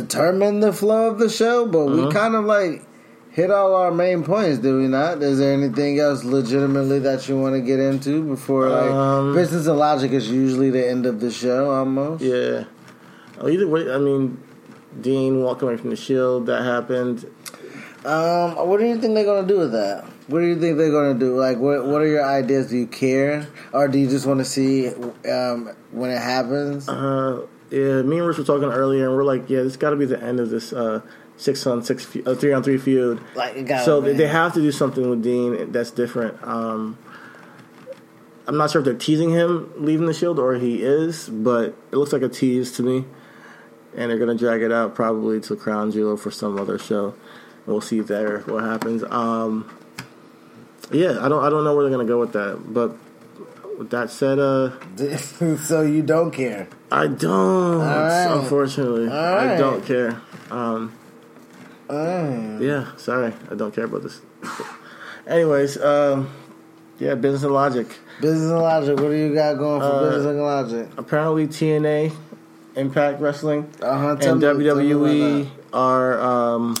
determine 0.00 0.60
the 0.60 0.72
flow 0.72 1.08
of 1.10 1.18
the 1.18 1.28
show, 1.28 1.66
but 1.66 1.86
we 1.86 2.00
Uh-huh. 2.02 2.10
kind 2.10 2.34
of 2.34 2.44
like 2.44 2.82
hit 3.30 3.50
all 3.50 3.74
our 3.74 3.90
main 3.90 4.22
points. 4.22 4.58
Did 4.58 4.74
we 4.74 4.86
not? 4.88 5.22
Is 5.22 5.38
there 5.38 5.52
anything 5.52 5.98
else 5.98 6.22
legitimately 6.24 7.00
that 7.00 7.28
you 7.28 7.38
want 7.38 7.54
to 7.54 7.60
get 7.60 7.80
into 7.80 8.22
before 8.22 8.68
like 8.68 8.90
Um, 8.92 9.34
business 9.34 9.66
and 9.66 9.78
logic 9.78 10.12
is 10.12 10.30
usually 10.30 10.70
the 10.70 10.88
end 10.88 11.04
of 11.06 11.20
the 11.20 11.30
show 11.30 11.70
almost? 11.70 12.22
Yeah. 12.22 12.64
Oh, 13.40 13.48
either 13.48 13.66
way, 13.66 13.92
I 13.92 13.98
mean, 13.98 14.38
Dean 15.00 15.42
walking 15.42 15.66
away 15.68 15.76
from 15.76 15.90
the 15.90 15.96
Shield. 15.96 16.46
That 16.46 16.62
happened. 16.62 17.26
Um, 18.04 18.68
what 18.68 18.78
do 18.80 18.86
you 18.86 18.98
think 18.98 19.14
they're 19.14 19.24
gonna 19.24 19.46
do 19.48 19.58
with 19.58 19.72
that? 19.72 20.04
What 20.28 20.40
do 20.40 20.46
you 20.46 20.58
think 20.58 20.78
they're 20.78 20.92
gonna 20.92 21.18
do? 21.18 21.34
Like, 21.38 21.58
what 21.58 21.84
what 21.86 22.00
are 22.02 22.06
your 22.06 22.24
ideas? 22.24 22.68
Do 22.68 22.76
you 22.76 22.86
care, 22.86 23.46
or 23.72 23.88
do 23.88 23.98
you 23.98 24.08
just 24.08 24.26
want 24.26 24.38
to 24.40 24.44
see 24.44 24.88
um, 25.30 25.70
when 25.90 26.10
it 26.10 26.18
happens? 26.20 26.88
Uh, 26.88 27.40
yeah, 27.74 28.02
me 28.02 28.18
and 28.18 28.26
Rich 28.26 28.38
were 28.38 28.44
talking 28.44 28.68
earlier, 28.68 29.08
and 29.08 29.16
we're 29.16 29.24
like, 29.24 29.50
yeah, 29.50 29.62
this 29.62 29.76
got 29.76 29.90
to 29.90 29.96
be 29.96 30.04
the 30.04 30.22
end 30.22 30.38
of 30.38 30.48
this 30.50 30.72
uh, 30.72 31.00
six 31.36 31.66
on 31.66 31.82
six, 31.82 32.04
fe- 32.04 32.22
uh, 32.24 32.34
three 32.36 32.52
on 32.52 32.62
three 32.62 32.78
feud. 32.78 33.20
Like, 33.34 33.68
so 33.84 34.00
they, 34.00 34.12
they 34.12 34.28
have 34.28 34.54
to 34.54 34.60
do 34.60 34.70
something 34.70 35.10
with 35.10 35.22
Dean 35.24 35.72
that's 35.72 35.90
different. 35.90 36.40
Um, 36.44 36.96
I'm 38.46 38.56
not 38.56 38.70
sure 38.70 38.80
if 38.80 38.84
they're 38.84 38.94
teasing 38.94 39.30
him 39.30 39.72
leaving 39.76 40.06
the 40.06 40.14
Shield 40.14 40.38
or 40.38 40.54
he 40.54 40.82
is, 40.82 41.28
but 41.28 41.74
it 41.90 41.96
looks 41.96 42.12
like 42.12 42.22
a 42.22 42.28
tease 42.28 42.72
to 42.72 42.82
me. 42.82 43.04
And 43.96 44.10
they're 44.10 44.18
gonna 44.18 44.34
drag 44.36 44.62
it 44.62 44.72
out 44.72 44.94
probably 44.94 45.40
to 45.42 45.56
Crown 45.56 45.90
Jewel 45.90 46.16
for 46.16 46.30
some 46.30 46.58
other 46.58 46.78
show. 46.78 47.14
We'll 47.66 47.80
see 47.80 48.00
there 48.00 48.40
what 48.40 48.62
happens. 48.62 49.02
Um, 49.04 49.70
yeah, 50.92 51.24
I 51.24 51.28
don't 51.28 51.42
I 51.42 51.48
don't 51.48 51.64
know 51.64 51.74
where 51.74 51.84
they're 51.84 51.96
gonna 51.96 52.08
go 52.08 52.20
with 52.20 52.32
that. 52.32 52.60
But 52.72 52.96
with 53.78 53.90
that 53.90 54.10
said, 54.10 54.38
uh, 54.38 54.70
so 55.58 55.82
you 55.82 56.02
don't 56.02 56.30
care. 56.30 56.68
I 56.90 57.06
don't. 57.08 57.78
right. 57.80 58.26
Unfortunately, 58.40 59.08
I 59.08 59.56
don't 59.56 59.84
care. 59.84 60.20
Um, 60.50 60.92
Mm. 61.88 62.60
yeah, 62.62 62.96
sorry, 62.96 63.32
I 63.50 63.54
don't 63.54 63.74
care 63.74 63.84
about 63.84 64.02
this. 64.02 64.20
Anyways, 65.26 65.76
um, 65.78 66.30
yeah, 66.98 67.14
business 67.14 67.42
and 67.42 67.52
logic. 67.52 67.86
Business 68.20 68.50
and 68.50 68.58
logic. 68.58 68.96
What 68.98 69.10
do 69.10 69.14
you 69.14 69.34
got 69.34 69.58
going 69.58 69.80
for 69.80 69.86
Uh, 69.86 70.00
business 70.08 70.26
and 70.26 70.40
logic? 70.42 70.88
Apparently, 70.96 71.46
TNA, 71.46 72.12
Impact 72.76 73.20
Wrestling, 73.20 73.68
Uh 73.82 73.98
huh. 73.98 74.16
and 74.20 74.40
WWE 74.42 75.48
are 75.74 76.20
um, 76.20 76.74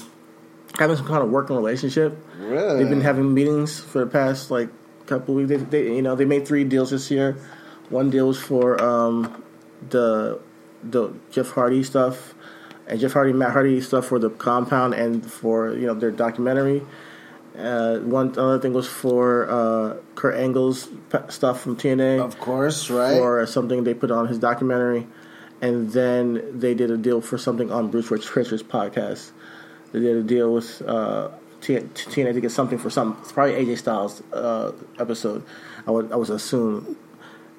having 0.78 0.96
some 0.96 1.06
kind 1.06 1.22
of 1.22 1.30
working 1.30 1.54
relationship. 1.56 2.16
Really? 2.40 2.78
They've 2.78 2.88
been 2.88 3.02
having 3.02 3.32
meetings 3.34 3.78
for 3.80 3.98
the 4.00 4.06
past 4.10 4.50
like 4.50 4.68
couple 5.06 5.34
weeks. 5.34 5.48
They, 5.48 5.56
they 5.56 5.96
you 5.96 6.02
know 6.02 6.14
they 6.14 6.24
made 6.24 6.46
three 6.46 6.64
deals 6.64 6.90
this 6.90 7.10
year. 7.10 7.36
One 7.90 8.10
deal 8.10 8.28
was 8.28 8.40
for 8.40 8.82
um, 8.82 9.42
the 9.88 10.40
the 10.82 11.12
Jeff 11.30 11.50
Hardy 11.50 11.82
stuff, 11.82 12.34
and 12.86 13.00
Jeff 13.00 13.12
Hardy 13.12 13.32
Matt 13.32 13.52
Hardy 13.52 13.80
stuff 13.80 14.06
for 14.06 14.18
the 14.18 14.30
compound 14.30 14.94
and 14.94 15.24
for 15.30 15.72
you 15.72 15.86
know 15.86 15.94
their 15.94 16.10
documentary. 16.10 16.82
Uh, 17.56 17.98
one 17.98 18.36
other 18.36 18.58
thing 18.58 18.72
was 18.72 18.88
for 18.88 19.48
uh, 19.48 19.96
Kurt 20.16 20.34
Angle's 20.34 20.88
stuff 21.28 21.60
from 21.60 21.76
TNA 21.76 22.20
Of 22.20 22.40
course, 22.40 22.90
right? 22.90 23.18
Or 23.18 23.46
something 23.46 23.84
they 23.84 23.94
put 23.94 24.10
on 24.10 24.26
his 24.26 24.38
documentary, 24.38 25.06
and 25.60 25.90
then 25.90 26.58
they 26.58 26.74
did 26.74 26.90
a 26.90 26.96
deal 26.96 27.20
for 27.20 27.38
something 27.38 27.70
on 27.70 27.90
Bruce 27.90 28.10
Rich 28.10 28.26
Pritchard's 28.26 28.64
podcast. 28.64 29.30
They 29.92 30.00
did 30.00 30.16
a 30.16 30.22
deal 30.24 30.52
with 30.52 30.82
uh, 30.82 31.28
TNA 31.64 32.34
to 32.34 32.40
get 32.40 32.50
something 32.50 32.78
for 32.78 32.90
some 32.90 33.16
it's 33.20 33.32
probably 33.32 33.54
AJ 33.54 33.78
Styles 33.78 34.22
uh, 34.32 34.72
episode. 34.98 35.44
I 35.86 35.90
would 35.90 36.12
I 36.12 36.16
was 36.16 36.30
assume, 36.30 36.96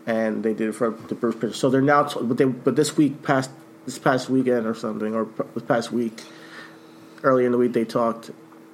and 0.06 0.44
they 0.44 0.54
did 0.54 0.70
it 0.70 0.74
for 0.74 0.92
the 0.92 1.16
Bruce 1.16 1.36
Pritchard. 1.36 1.56
So 1.56 1.70
they're 1.70 1.82
now, 1.82 2.04
t- 2.04 2.20
but 2.22 2.38
they 2.38 2.46
but 2.46 2.76
this 2.76 2.98
week 2.98 3.24
past 3.24 3.50
this 3.86 4.00
past 4.00 4.30
weekend 4.30 4.66
or 4.66 4.76
something 4.76 5.14
or 5.16 5.26
p- 5.26 5.44
this 5.54 5.64
past 5.64 5.92
week, 5.92 6.24
early 7.24 7.46
in 7.46 7.52
the 7.52 7.58
week 7.58 7.74
they 7.74 7.86
talked 7.86 8.32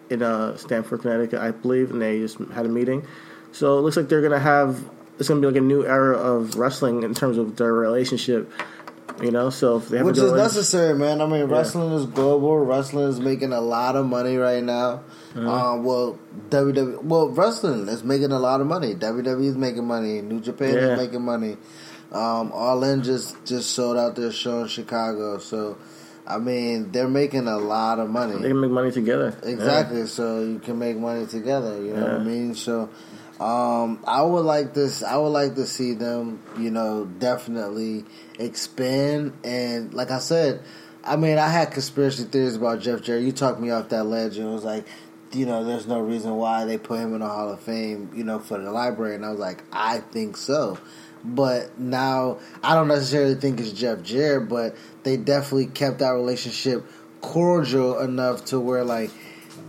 in 0.10 0.22
uh, 0.22 0.58
Stamford, 0.58 1.02
Connecticut, 1.02 1.40
I 1.40 1.52
believe, 1.52 1.92
and 1.92 2.02
they 2.02 2.20
just 2.20 2.38
had 2.54 2.66
a 2.66 2.70
meeting. 2.70 3.06
So 3.52 3.78
it 3.78 3.82
looks 3.82 3.98
like 3.98 4.10
they're 4.10 4.22
gonna 4.22 4.40
have 4.40 4.84
it's 5.20 5.30
gonna 5.30 5.42
be 5.42 5.48
like 5.48 5.56
a 5.56 5.62
new 5.62 5.86
era 5.86 6.18
of 6.18 6.56
wrestling 6.56 7.04
in 7.04 7.14
terms 7.14 7.38
of 7.38 7.56
their 7.58 7.74
relationship. 7.74 8.52
You 9.22 9.32
know, 9.32 9.50
so 9.50 9.78
if 9.78 9.90
they 9.90 9.98
have 9.98 10.06
Which 10.06 10.18
is 10.18 10.32
necessary, 10.32 10.98
man. 10.98 11.22
I 11.22 11.26
mean, 11.28 11.46
wrestling 11.46 11.92
is 11.94 12.06
global. 12.06 12.58
Wrestling 12.60 13.08
is 13.10 13.20
making 13.20 13.52
a 13.54 13.62
lot 13.62 13.96
of 13.96 14.06
money 14.06 14.38
right 14.38 14.64
now. 14.64 15.04
Uh-huh. 15.36 15.74
Um, 15.74 15.84
well, 15.84 16.20
WWE, 16.50 17.04
well, 17.04 17.30
wrestling 17.30 17.88
is 17.88 18.04
making 18.04 18.32
a 18.32 18.40
lot 18.40 18.62
of 18.62 18.68
money. 18.68 18.96
WWE 18.96 19.46
is 19.46 19.56
making 19.58 19.86
money. 19.86 20.22
New 20.22 20.40
Japan 20.40 20.74
Yeah. 20.74 20.80
is 20.94 20.98
making 21.00 21.24
money. 21.24 21.58
Um, 22.12 22.52
All 22.52 22.84
In 22.84 23.04
just 23.04 23.36
just 23.46 23.72
sold 23.72 23.98
out 23.98 24.16
their 24.16 24.32
show 24.32 24.62
in 24.62 24.68
Chicago. 24.68 25.38
So, 25.38 25.78
I 26.28 26.38
mean, 26.40 26.92
they're 26.92 27.08
making 27.08 27.48
a 27.48 27.58
lot 27.58 28.00
of 28.00 28.10
money. 28.10 28.34
they 28.42 28.50
can 28.50 28.60
make 28.60 28.72
money 28.72 28.92
together. 28.92 29.34
Exactly. 29.44 30.06
So 30.08 30.42
you 30.42 30.60
can 30.60 30.78
make 30.78 30.98
money 30.98 31.26
together. 31.26 31.82
You 31.82 31.94
know 31.94 32.02
what 32.04 32.12
I 32.12 32.24
mean? 32.24 32.54
So 32.56 32.90
um, 33.42 34.04
I 34.06 34.22
would 34.22 34.46
like 34.46 34.74
this. 34.74 35.04
I 35.04 35.18
would 35.18 35.30
like 35.30 35.56
to 35.56 35.66
see 35.66 35.94
them. 35.94 36.42
You 36.58 36.72
know, 36.72 37.06
definitely 37.06 38.06
expand. 38.38 39.34
And 39.44 39.94
like 39.94 40.12
I 40.12 40.20
said, 40.20 40.62
I 41.04 41.16
mean, 41.16 41.38
I 41.38 41.50
had 41.50 41.72
conspiracy 41.72 42.26
theories 42.26 42.56
about 42.56 42.80
Jeff 42.82 43.02
Jarrett. 43.02 43.24
You 43.24 43.32
talked 43.32 43.60
me 43.60 43.72
off 43.72 43.90
that 43.90 44.06
ledge, 44.06 44.38
and 44.38 44.48
it 44.48 44.52
was 44.52 44.64
like. 44.64 44.86
You 45.34 45.46
know, 45.46 45.64
there's 45.64 45.88
no 45.88 46.02
reason 46.02 46.36
why 46.36 46.66
they 46.66 46.78
put 46.78 47.00
him 47.00 47.14
in 47.14 47.22
the 47.22 47.28
Hall 47.30 47.54
of 47.54 47.62
Fame, 47.62 48.12
you 48.14 48.26
know, 48.26 48.40
for 48.40 48.58
the 48.58 48.70
library. 48.70 49.16
And 49.16 49.26
I 49.26 49.30
was 49.30 49.40
like, 49.40 49.64
I 49.72 50.00
think 50.00 50.36
so. 50.36 50.78
But 51.24 51.80
now, 51.80 52.40
I 52.62 52.76
don't 52.76 52.90
necessarily 52.90 53.36
think 53.36 53.62
it's 53.62 53.72
Jeff 53.72 54.02
Jarrett, 54.04 54.50
but 54.50 54.76
they 55.04 55.16
definitely 55.16 55.68
kept 55.68 56.00
that 56.00 56.10
relationship 56.10 56.86
cordial 57.22 58.00
enough 58.02 58.44
to 58.48 58.60
where, 58.60 58.84
like, 58.84 59.10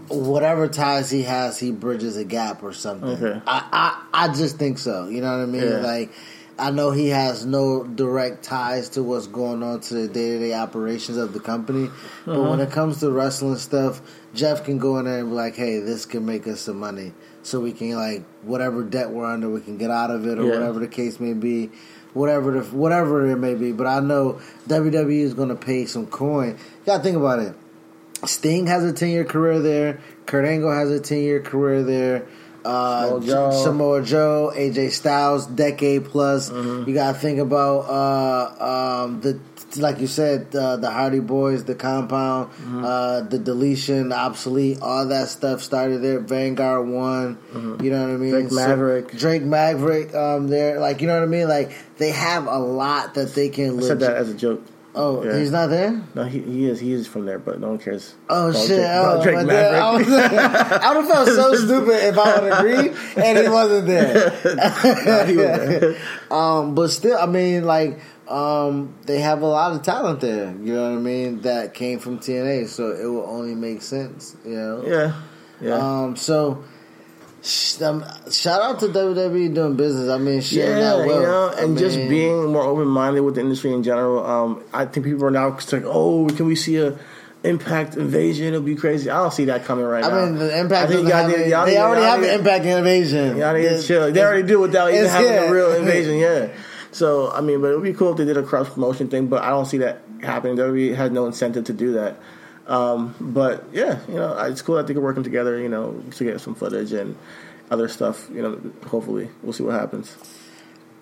whatever 0.09 0.69
ties 0.69 1.11
he 1.11 1.23
has, 1.23 1.59
he 1.59 1.71
bridges 1.73 2.17
a 2.17 2.25
gap 2.25 2.63
or 2.63 2.73
something. 2.73 3.09
Okay. 3.25 3.41
I, 3.47 4.03
I 4.13 4.25
I 4.29 4.35
just 4.35 4.59
think 4.59 4.79
so. 4.79 5.09
You 5.09 5.21
know 5.21 5.37
what 5.37 5.43
I 5.43 5.47
mean? 5.47 5.63
Yeah. 5.63 5.79
Like 5.79 6.11
I 6.59 6.71
know 6.71 6.91
he 6.91 7.09
has 7.09 7.47
no 7.47 7.83
direct 7.85 8.45
ties 8.45 8.91
to 8.91 9.03
what's 9.03 9.27
going 9.27 9.63
on 9.63 9.81
to 9.81 9.95
the 9.95 10.09
day 10.09 10.31
to 10.31 10.39
day 10.39 10.55
operations 10.55 11.17
of 11.19 11.33
the 11.33 11.41
company, 11.41 11.91
but 12.27 12.33
Uh-huh. 12.33 12.51
when 12.51 12.61
it 12.61 12.71
comes 12.71 13.01
to 13.01 13.11
wrestling 13.11 13.57
stuff, 13.57 14.01
Jeff 14.35 14.65
can 14.65 14.79
go 14.79 14.99
in 14.99 15.07
there 15.07 15.21
and 15.21 15.31
be 15.31 15.35
like, 15.35 15.57
"Hey, 15.57 15.79
this 15.81 16.05
can 16.07 16.27
make 16.27 16.47
us 16.47 16.61
some 16.61 16.79
money, 16.79 17.13
so 17.43 17.59
we 17.61 17.73
can 17.73 17.97
like 17.97 18.23
whatever 18.43 18.83
debt 18.83 19.11
we're 19.11 19.25
under, 19.25 19.49
we 19.49 19.61
can 19.61 19.79
get 19.79 19.91
out 19.91 20.11
of 20.11 20.27
it, 20.27 20.39
or 20.39 20.45
Yeah. 20.45 20.53
whatever 20.59 20.79
the 20.81 20.89
case 20.89 21.19
may 21.21 21.33
be." 21.33 21.71
Whatever 22.15 22.51
the 22.53 22.61
whatever 22.77 23.27
it 23.31 23.37
may 23.39 23.55
be, 23.55 23.73
but 23.73 23.87
I 23.87 24.01
know 24.01 24.39
WWE 24.69 25.23
is 25.23 25.33
going 25.33 25.49
to 25.49 25.55
pay 25.55 25.87
some 25.87 26.05
coin. 26.05 26.49
You 26.51 26.85
got 26.85 26.99
to 26.99 27.03
think 27.03 27.17
about 27.17 27.39
it. 27.39 27.55
Sting 28.25 28.67
has 28.69 28.85
a 28.85 28.93
ten 28.93 29.09
year 29.11 29.25
career 29.25 29.59
there. 29.61 30.01
Kurt 30.27 30.45
Angle 30.45 30.71
has 30.73 30.91
a 30.91 31.01
ten 31.01 31.19
year 31.23 31.41
career 31.41 31.83
there. 31.83 32.27
Uh, 32.65 33.07
Samoa 33.09 33.21
Joe. 33.27 33.51
Samoa 33.65 34.03
Joe, 34.05 34.53
AJ 34.55 34.93
Styles, 34.93 35.47
decade 35.49 36.05
plus. 36.05 36.49
Mm-hmm. 36.49 36.89
You 36.89 36.95
got 36.95 37.15
to 37.15 37.19
think 37.19 37.41
about 37.41 37.81
uh, 37.91 39.03
um, 39.05 39.21
the 39.21 39.41
like 39.79 39.99
you 40.01 40.07
said, 40.07 40.55
uh, 40.55 40.77
the 40.77 40.91
Hardy 40.91 41.19
Boys, 41.19 41.65
the 41.65 41.75
Compound, 41.75 42.51
Mm-hmm. 42.53 42.85
uh, 42.85 43.21
the 43.23 43.39
deletion, 43.39 44.11
the 44.11 44.17
obsolete, 44.17 44.79
all 44.83 45.07
that 45.09 45.29
stuff 45.29 45.61
started 45.63 46.03
there. 46.03 46.21
Vanguard 46.21 46.87
one, 46.87 47.39
you 47.83 47.91
know 47.91 48.03
what 48.03 48.11
I 48.15 48.17
mean? 48.19 48.33
Mm-hmm. 48.33 48.49
Drake 48.49 48.53
Maverick. 48.53 49.11
Drake 49.11 49.43
Maverick, 49.43 50.15
um, 50.15 50.47
there, 50.47 50.79
like 50.79 51.01
you 51.01 51.09
know 51.09 51.15
what 51.15 51.23
I 51.25 51.27
mean? 51.27 51.49
Like 51.49 51.73
they 51.97 52.11
have 52.13 52.47
a 52.47 52.59
lot 52.59 53.15
that 53.15 53.35
they 53.35 53.49
can. 53.49 53.71
I 53.71 53.73
Legit- 53.73 53.85
said 53.89 54.01
that 54.01 54.17
as 54.17 54.29
a 54.29 54.35
joke. 54.35 54.63
Oh, 54.95 55.25
Yeah. 55.25 55.39
he's 55.39 55.51
not 55.51 55.69
there. 55.69 56.03
No, 56.15 56.25
he, 56.25 56.41
he 56.41 56.69
is. 56.69 56.79
He 56.79 56.93
is 56.93 57.07
from 57.07 57.25
there, 57.25 57.39
but 57.39 57.59
no 57.59 57.69
one 57.69 57.79
cares. 57.79 58.15
Oh 58.29 58.53
shit! 58.53 58.77
Drake, 58.77 58.89
oh, 58.91 59.23
Drake 59.23 59.47
then 59.47 59.75
I, 59.75 59.93
was, 59.97 60.07
I 60.13 60.95
would 60.95 61.05
have 61.05 61.09
felt 61.09 61.29
so 61.29 61.55
stupid 61.65 62.05
if 62.09 62.19
I 62.19 62.41
would 62.41 62.53
agree 62.53 62.95
and 63.17 63.39
he 63.39 63.49
wasn't 63.49 63.87
there. 63.87 64.33
No, 65.07 65.25
he 65.25 65.37
was 65.37 65.47
there. 65.47 65.97
um, 66.31 66.75
but 66.75 66.89
still, 66.89 67.17
I 67.17 67.25
mean, 67.25 67.65
like, 67.65 68.01
um, 68.29 68.95
they 69.07 69.21
have 69.21 69.41
a 69.41 69.47
lot 69.47 69.73
of 69.73 69.83
talent 69.83 70.21
there. 70.21 70.55
You 70.63 70.75
know 70.75 70.91
what 70.91 70.99
I 70.99 71.01
mean? 71.01 71.41
That 71.41 71.73
came 71.73 71.99
from 71.99 72.19
TNA, 72.19 72.69
so 72.69 72.91
it 72.91 73.07
will 73.07 73.27
only 73.27 73.55
make 73.55 73.81
sense. 73.81 74.37
You 74.45 74.57
know. 74.57 74.85
Yeah, 74.87 75.15
yeah. 75.61 75.75
Um. 75.77 76.17
So. 76.17 76.65
Um, 77.83 78.05
shout 78.31 78.63
out 78.63 78.79
to 78.81 78.87
WWE 78.87 79.53
doing 79.53 79.75
business. 79.75 80.09
I 80.09 80.17
mean, 80.19 80.41
sharing 80.41 80.79
yeah, 80.79 80.97
that 80.97 81.07
wealth. 81.07 81.21
you 81.21 81.27
know, 81.27 81.53
I 81.57 81.63
and 81.63 81.77
just 81.77 81.97
being 81.97 82.53
more 82.53 82.63
open 82.63 82.87
minded 82.87 83.23
with 83.23 83.35
the 83.35 83.41
industry 83.41 83.73
in 83.73 83.83
general. 83.83 84.25
Um, 84.25 84.65
I 84.73 84.85
think 84.87 85.05
people 85.07 85.25
are 85.25 85.31
now 85.33 85.49
like, 85.49 85.83
oh, 85.85 86.29
can 86.29 86.47
we 86.47 86.55
see 86.55 86.77
a 86.77 86.97
impact 87.43 87.97
invasion? 87.97 88.47
It'll 88.47 88.61
be 88.61 88.77
crazy. 88.77 89.11
I 89.11 89.17
don't 89.17 89.33
see 89.33 89.47
that 89.47 89.65
coming 89.65 89.85
right 89.85 90.05
I 90.05 90.09
now. 90.09 90.19
I 90.21 90.25
mean, 90.27 90.35
the 90.37 90.57
impact. 90.57 90.91
I 90.91 90.95
think 90.95 91.09
y'all 91.09 91.27
need- 91.27 91.49
y'all 91.49 91.67
they 91.67 91.73
need- 91.73 91.79
already 91.79 92.03
y'all 92.03 92.11
have 92.13 92.23
an 92.23 92.31
impact 92.39 92.65
invasion. 92.65 93.37
Y'all 93.37 93.55
need 93.55 93.69
to 93.69 93.83
chill. 93.83 94.13
They 94.13 94.23
already 94.23 94.47
do 94.47 94.61
without 94.61 94.93
even 94.95 95.07
having 95.07 95.33
yeah. 95.33 95.51
a 95.51 95.53
real 95.53 95.73
invasion. 95.81 96.19
Yeah. 96.19 96.49
So 96.93 97.33
I 97.33 97.41
mean, 97.41 97.61
but 97.61 97.73
it 97.73 97.75
would 97.75 97.83
be 97.83 97.93
cool 97.93 98.13
if 98.13 98.19
they 98.19 98.25
did 98.25 98.37
a 98.37 98.45
cross 98.45 98.69
promotion 98.69 99.09
thing. 99.09 99.27
But 99.27 99.43
I 99.43 99.51
don't 99.51 99.67
see 99.67 99.79
that 99.79 100.03
happening. 100.23 100.57
WWE 100.59 100.95
has 100.95 101.11
no 101.11 101.27
incentive 101.27 101.65
to 101.65 101.73
do 101.73 101.95
that. 101.95 102.21
Um, 102.67 103.15
but 103.21 103.65
yeah, 103.73 104.01
you 104.09 104.15
know, 104.15 104.37
it's 104.45 104.63
cool 104.63 104.77
that 104.77 104.87
they 104.87 104.95
can 104.95 105.03
working 105.03 105.23
together. 105.25 105.59
You 105.59 105.69
know, 105.69 106.03
to 106.13 106.25
get 106.25 106.41
some 106.41 106.55
footage 106.55 106.93
and 106.93 107.17
other 107.71 107.89
stuff. 107.89 108.29
You 108.33 108.43
know, 108.43 108.61
hopefully 108.87 109.29
we'll 109.43 109.53
see 109.53 109.65
what 109.65 109.75
happens. 109.75 110.17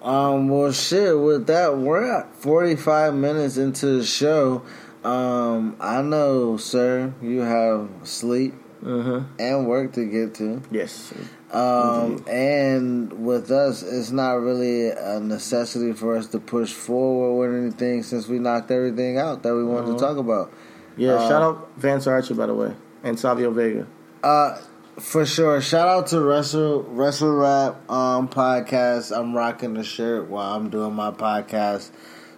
Um, 0.02 0.48
well, 0.48 0.72
shit. 0.72 1.18
With 1.18 1.46
that, 1.48 1.76
we're 1.76 2.04
at 2.20 2.34
forty-five 2.36 3.12
minutes 3.14 3.56
into 3.58 3.98
the 3.98 4.04
show. 4.04 4.62
Um, 5.04 5.76
I 5.80 6.02
know, 6.02 6.56
sir, 6.56 7.12
you 7.22 7.40
have 7.40 7.88
sleep 8.04 8.54
Mm-hmm. 8.82 9.34
and 9.38 9.66
work 9.68 9.92
to 9.92 10.06
get 10.06 10.36
to. 10.36 10.62
Yes. 10.70 11.12
Um, 11.52 12.24
and 12.26 13.12
with 13.26 13.50
us, 13.50 13.82
it's 13.82 14.10
not 14.10 14.40
really 14.40 14.88
a 14.88 15.20
necessity 15.20 15.92
for 15.92 16.16
us 16.16 16.28
to 16.28 16.38
push 16.38 16.72
forward 16.72 17.50
with 17.52 17.60
anything 17.62 18.02
since 18.02 18.26
we 18.26 18.38
knocked 18.38 18.70
everything 18.70 19.18
out 19.18 19.42
that 19.42 19.54
we 19.54 19.62
wanted 19.64 19.90
Uh-huh. 19.90 19.92
to 19.98 19.98
talk 19.98 20.16
about. 20.16 20.50
Yeah. 20.96 21.12
Uh, 21.14 21.28
shout 21.28 21.42
out 21.42 21.82
Lance 21.82 22.06
Archer 22.06 22.34
by 22.34 22.46
the 22.46 22.54
way, 22.54 22.74
and 23.02 23.18
Savio 23.18 23.50
Vega. 23.50 23.86
Uh, 24.22 24.58
for 24.98 25.24
sure. 25.24 25.60
Shout 25.60 25.88
out 25.88 26.06
to 26.08 26.20
Wrestle 26.20 26.82
Wrestle 26.82 27.34
Rap 27.34 27.90
um 27.90 28.28
podcast. 28.28 29.16
I'm 29.16 29.34
rocking 29.34 29.74
the 29.74 29.84
shirt 29.84 30.28
while 30.28 30.54
I'm 30.56 30.70
doing 30.70 30.94
my 30.94 31.10
podcast. 31.10 31.90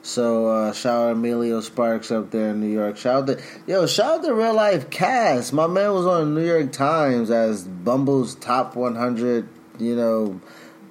So 0.05 0.47
uh, 0.49 0.73
shout 0.73 1.09
out 1.09 1.13
Emilio 1.13 1.61
Sparks 1.61 2.11
up 2.11 2.31
there 2.31 2.51
in 2.51 2.61
New 2.61 2.73
York. 2.73 2.97
Shout 2.97 3.29
out 3.31 3.39
to 3.39 3.43
yo, 3.67 3.87
shout 3.87 4.19
out 4.19 4.25
to 4.25 4.35
real 4.35 4.55
life 4.55 4.91
cast. 4.91 5.53
My 5.53 5.67
man 5.67 5.93
was 5.93 6.07
on 6.07 6.35
the 6.35 6.41
New 6.41 6.47
York 6.47 6.73
Times 6.73 7.31
as 7.31 7.65
Bumble's 7.65 8.35
top 8.37 8.77
100. 8.77 9.49
You 9.79 9.97
know. 9.97 10.41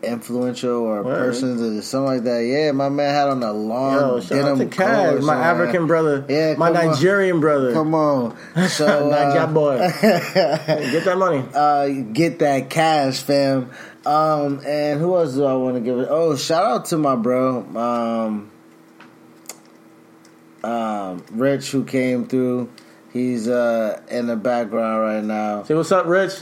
Influential 0.04 0.72
or 0.82 1.04
Word. 1.04 1.16
persons 1.18 1.62
or 1.62 1.82
something 1.84 2.06
like 2.16 2.24
that. 2.24 2.40
Yeah, 2.40 2.72
my 2.72 2.90
man 2.90 3.14
had 3.14 3.28
on 3.28 3.44
a 3.44 3.54
long 3.54 3.94
Yo, 3.94 4.20
shout 4.20 4.32
out 4.40 4.44
denim 4.58 4.70
to 4.70 4.76
coat 4.76 4.86
Kaz, 4.88 5.22
my 5.24 5.36
like 5.36 5.46
African 5.46 5.88
brother, 5.88 6.26
Yeah, 6.28 6.56
my 6.58 6.68
come 6.72 6.78
on. 6.78 6.86
Nigerian 6.88 7.40
brother. 7.40 7.72
Come 7.74 7.94
on, 7.94 8.38
so 8.70 9.10
Niger 9.10 9.40
uh, 9.40 9.48
boy, 9.48 9.78
get 10.02 11.06
that 11.06 11.18
money. 11.18 11.44
uh, 11.54 11.88
get 12.14 12.40
that 12.40 12.70
cash, 12.70 13.20
fam. 13.22 13.70
Um, 14.06 14.62
and 14.66 15.00
who 15.00 15.16
else 15.16 15.36
do 15.36 15.46
I 15.46 15.54
want 15.54 15.76
to 15.76 15.82
give 15.82 16.00
it? 16.00 16.08
Oh, 16.10 16.36
shout 16.36 16.66
out 16.66 16.86
to 16.86 16.98
my 16.98 17.16
bro, 17.16 17.60
um, 17.78 18.52
um, 20.64 21.24
Rich, 21.32 21.70
who 21.72 21.84
came 21.84 22.28
through. 22.28 22.70
He's 23.14 23.48
uh 23.48 24.02
in 24.10 24.28
the 24.28 24.36
background 24.36 25.02
right 25.02 25.24
now. 25.24 25.64
Say 25.64 25.76
what's 25.76 25.92
up, 25.92 26.06
Rich. 26.08 26.42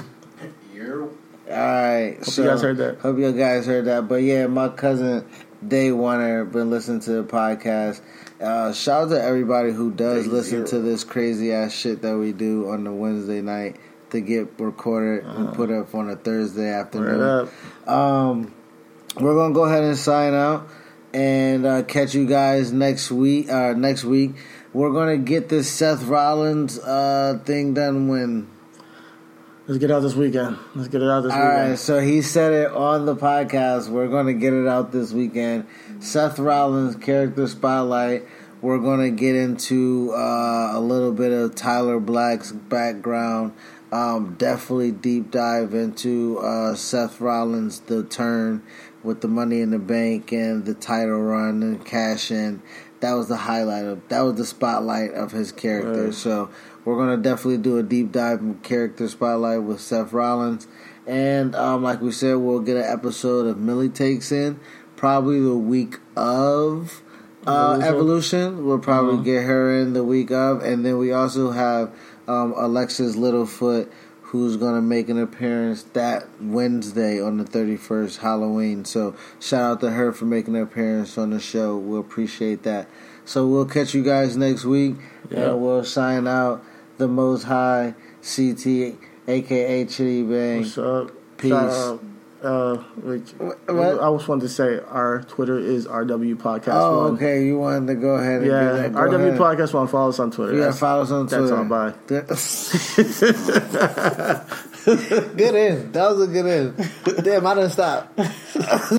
All 1.50 1.56
right, 1.56 2.18
hope 2.24 2.38
you 2.38 2.44
guys 2.44 2.62
heard 2.62 2.78
that. 2.78 3.00
Hope 3.00 3.18
you 3.18 3.32
guys 3.32 3.66
heard 3.66 3.86
that. 3.86 4.08
But 4.08 4.22
yeah, 4.22 4.46
my 4.46 4.70
cousin 4.70 5.28
Day 5.68 5.92
Warner 5.92 6.46
been 6.46 6.70
listening 6.70 7.00
to 7.02 7.12
the 7.14 7.24
podcast. 7.24 8.02
Uh, 8.40 8.72
shout 8.72 9.04
out 9.04 9.10
to 9.10 9.22
everybody 9.22 9.72
who 9.72 9.92
does 9.92 10.26
Day 10.26 10.30
listen 10.30 10.68
zero. 10.68 10.68
to 10.68 10.80
this 10.88 11.04
crazy 11.04 11.52
ass 11.52 11.74
shit 11.74 12.04
that 12.04 12.16
we 12.16 12.34
do 12.34 12.70
on 12.70 12.84
the 12.84 12.92
Wednesday 12.92 13.42
night 13.42 13.78
to 14.12 14.22
get 14.22 14.60
recorded 14.60 15.26
and 15.26 15.54
put 15.56 15.72
up 15.72 15.96
on 15.96 16.10
a 16.10 16.16
Thursday 16.16 16.70
afternoon. 16.70 17.50
Um, 17.88 18.54
we're 19.20 19.36
gonna 19.36 19.54
go 19.54 19.64
ahead 19.64 19.84
and 19.84 19.98
sign 19.98 20.36
out 20.36 20.68
and 21.14 21.66
uh, 21.66 21.82
catch 21.84 22.14
you 22.14 22.28
guys 22.28 22.72
next 22.72 23.12
week. 23.12 23.50
Uh, 23.50 23.74
next 23.74 24.04
week, 24.04 24.36
we're 24.72 24.94
gonna 24.94 25.18
get 25.18 25.50
this 25.50 25.68
Seth 25.70 26.04
Rollins 26.04 26.78
uh, 26.78 27.40
thing 27.44 27.74
done 27.74 28.08
when. 28.08 28.48
Let's 29.70 29.78
get 29.78 29.92
out 29.92 30.00
this 30.00 30.16
weekend. 30.16 30.58
Let's 30.74 30.88
get 30.88 31.04
it 31.04 31.08
out 31.08 31.22
this 31.22 31.32
All 31.32 31.38
weekend. 31.38 31.70
right, 31.70 31.78
so 31.78 32.00
he 32.00 32.24
said 32.24 32.54
it 32.54 32.72
on 32.72 33.06
the 33.06 33.16
podcast. 33.16 33.88
We're 33.88 34.08
going 34.08 34.26
to 34.26 34.34
get 34.34 34.52
it 34.52 34.68
out 34.68 34.92
this 34.92 35.12
weekend. 35.12 35.68
Seth 36.00 36.40
Rollins 36.40 36.96
character 36.96 37.48
spotlight. 37.48 38.26
We're 38.64 38.80
going 38.80 39.02
to 39.02 39.12
get 39.12 39.36
into 39.36 40.12
uh, 40.16 40.72
a 40.74 40.80
little 40.80 41.12
bit 41.12 41.32
of 41.32 41.54
Tyler 41.54 42.00
Black's 42.00 42.52
background. 42.52 43.54
Um, 43.92 44.34
definitely 44.40 44.92
deep 44.92 45.30
dive 45.30 45.76
into 45.76 46.40
uh, 46.40 46.74
Seth 46.74 47.22
Rollins, 47.22 47.82
the 47.82 48.04
turn 48.04 48.64
with 49.04 49.22
the 49.22 49.28
Money 49.28 49.62
in 49.62 49.70
the 49.70 49.78
Bank 49.78 50.32
and 50.32 50.66
the 50.66 50.74
title 50.74 51.22
run 51.22 51.62
and 51.62 51.86
cash 51.86 52.32
in. 52.32 52.64
That 53.02 53.14
was 53.14 53.28
the 53.28 53.38
highlight 53.38 53.86
of 53.86 54.10
that 54.10 54.22
was 54.22 54.36
the 54.36 54.46
spotlight 54.46 55.14
of 55.14 55.32
his 55.32 55.52
character. 55.52 56.06
Right. 56.06 56.14
So 56.14 56.50
we're 56.86 56.98
gonna 56.98 57.18
definitely 57.18 57.58
do 57.58 57.78
a 57.78 57.84
deep 57.84 58.12
dive 58.12 58.40
in 58.40 58.56
character 58.60 59.08
spotlight 59.08 59.64
with 59.64 59.80
Seth 59.82 60.14
Rollins, 60.14 60.68
and 61.08 61.56
um, 61.56 61.84
like 61.84 62.02
we 62.02 62.12
said, 62.12 62.36
we'll 62.38 62.60
get 62.60 62.78
an 62.78 62.84
episode 62.86 63.48
of 63.48 63.58
Millie 63.58 63.90
takes 63.90 64.32
in 64.32 64.60
probably 64.96 65.40
the 65.40 65.56
week 65.56 65.98
of 66.16 67.02
uh, 67.48 67.80
Evolution. 67.82 67.96
Evolution. 67.96 68.66
We'll 68.66 68.80
probably 68.80 69.18
Mhm. 69.18 69.24
get 69.24 69.44
her 69.44 69.72
in 69.80 69.94
the 69.94 70.04
week 70.04 70.30
of, 70.32 70.62
and 70.62 70.86
then 70.86 70.98
we 70.98 71.12
also 71.14 71.52
have 71.52 71.92
um, 72.28 72.54
Alexis 72.58 73.16
Littlefoot. 73.16 73.88
Who's 74.24 74.58
gonna 74.58 74.82
make 74.82 75.10
an 75.10 75.18
appearance 75.20 75.82
that 75.94 76.28
Wednesday 76.40 77.20
on 77.20 77.38
the 77.38 77.46
thirty 77.46 77.76
first 77.78 78.20
Halloween? 78.20 78.86
So 78.86 79.16
shout 79.40 79.62
out 79.72 79.80
to 79.82 79.90
her 79.90 80.12
for 80.14 80.26
making 80.26 80.56
an 80.56 80.62
appearance 80.62 81.18
on 81.18 81.32
the 81.32 81.40
show. 81.40 81.76
We'll 81.78 82.00
appreciate 82.02 82.62
that. 82.62 82.88
So 83.26 83.48
we'll 83.48 83.66
catch 83.66 83.96
you 83.96 84.04
guys 84.04 84.38
next 84.38 84.66
week, 84.66 84.98
Yeah. 85.32 85.50
and 85.52 85.62
we'll 85.62 85.84
sign 85.84 86.28
out 86.28 86.64
the 87.00 87.08
Most 87.08 87.44
High 87.44 87.96
CT, 88.22 88.96
aka 89.28 89.86
Chidi 89.86 90.30
Bang. 90.30 90.60
What's 90.62 90.78
up? 90.78 91.12
Peace. 91.38 91.50
Shout 91.52 91.70
out, 91.72 92.04
uh, 92.44 92.76
which, 93.02 93.30
What? 93.32 93.58
I 94.02 94.12
just 94.16 94.28
wanted 94.28 94.42
to 94.42 94.50
say 94.50 94.80
our 94.90 95.22
Twitter 95.24 95.58
is 95.58 95.88
RW 95.88 96.36
Podcast 96.36 96.74
Oh, 96.74 97.04
One. 97.06 97.14
okay. 97.16 97.46
You 97.46 97.58
wanted 97.60 97.88
to 97.88 97.96
go 97.96 98.10
ahead 98.16 98.42
and 98.42 98.52
Yeah, 98.52 98.72
that. 98.74 98.94
Go 98.94 99.00
RW 99.00 99.28
ahead. 99.30 99.40
Podcast 99.40 99.74
One. 99.74 99.88
Follow 99.88 100.10
us 100.10 100.20
on 100.20 100.32
Twitter. 100.32 100.54
Yeah, 100.54 100.60
That's- 100.60 100.80
follow 100.80 101.02
us 101.02 101.12
on 101.12 101.28
Twitter. 101.28 101.48
that's 101.48 101.52
all, 101.52 101.66
bye. 101.66 101.94
good 105.36 105.56
in. 105.56 105.92
That 105.94 106.10
was 106.12 106.22
a 106.22 106.28
good 106.28 106.46
in. 106.46 107.24
Damn, 107.24 107.48
I 107.48 107.56
didn't 107.56 107.70
stop. 107.72 108.18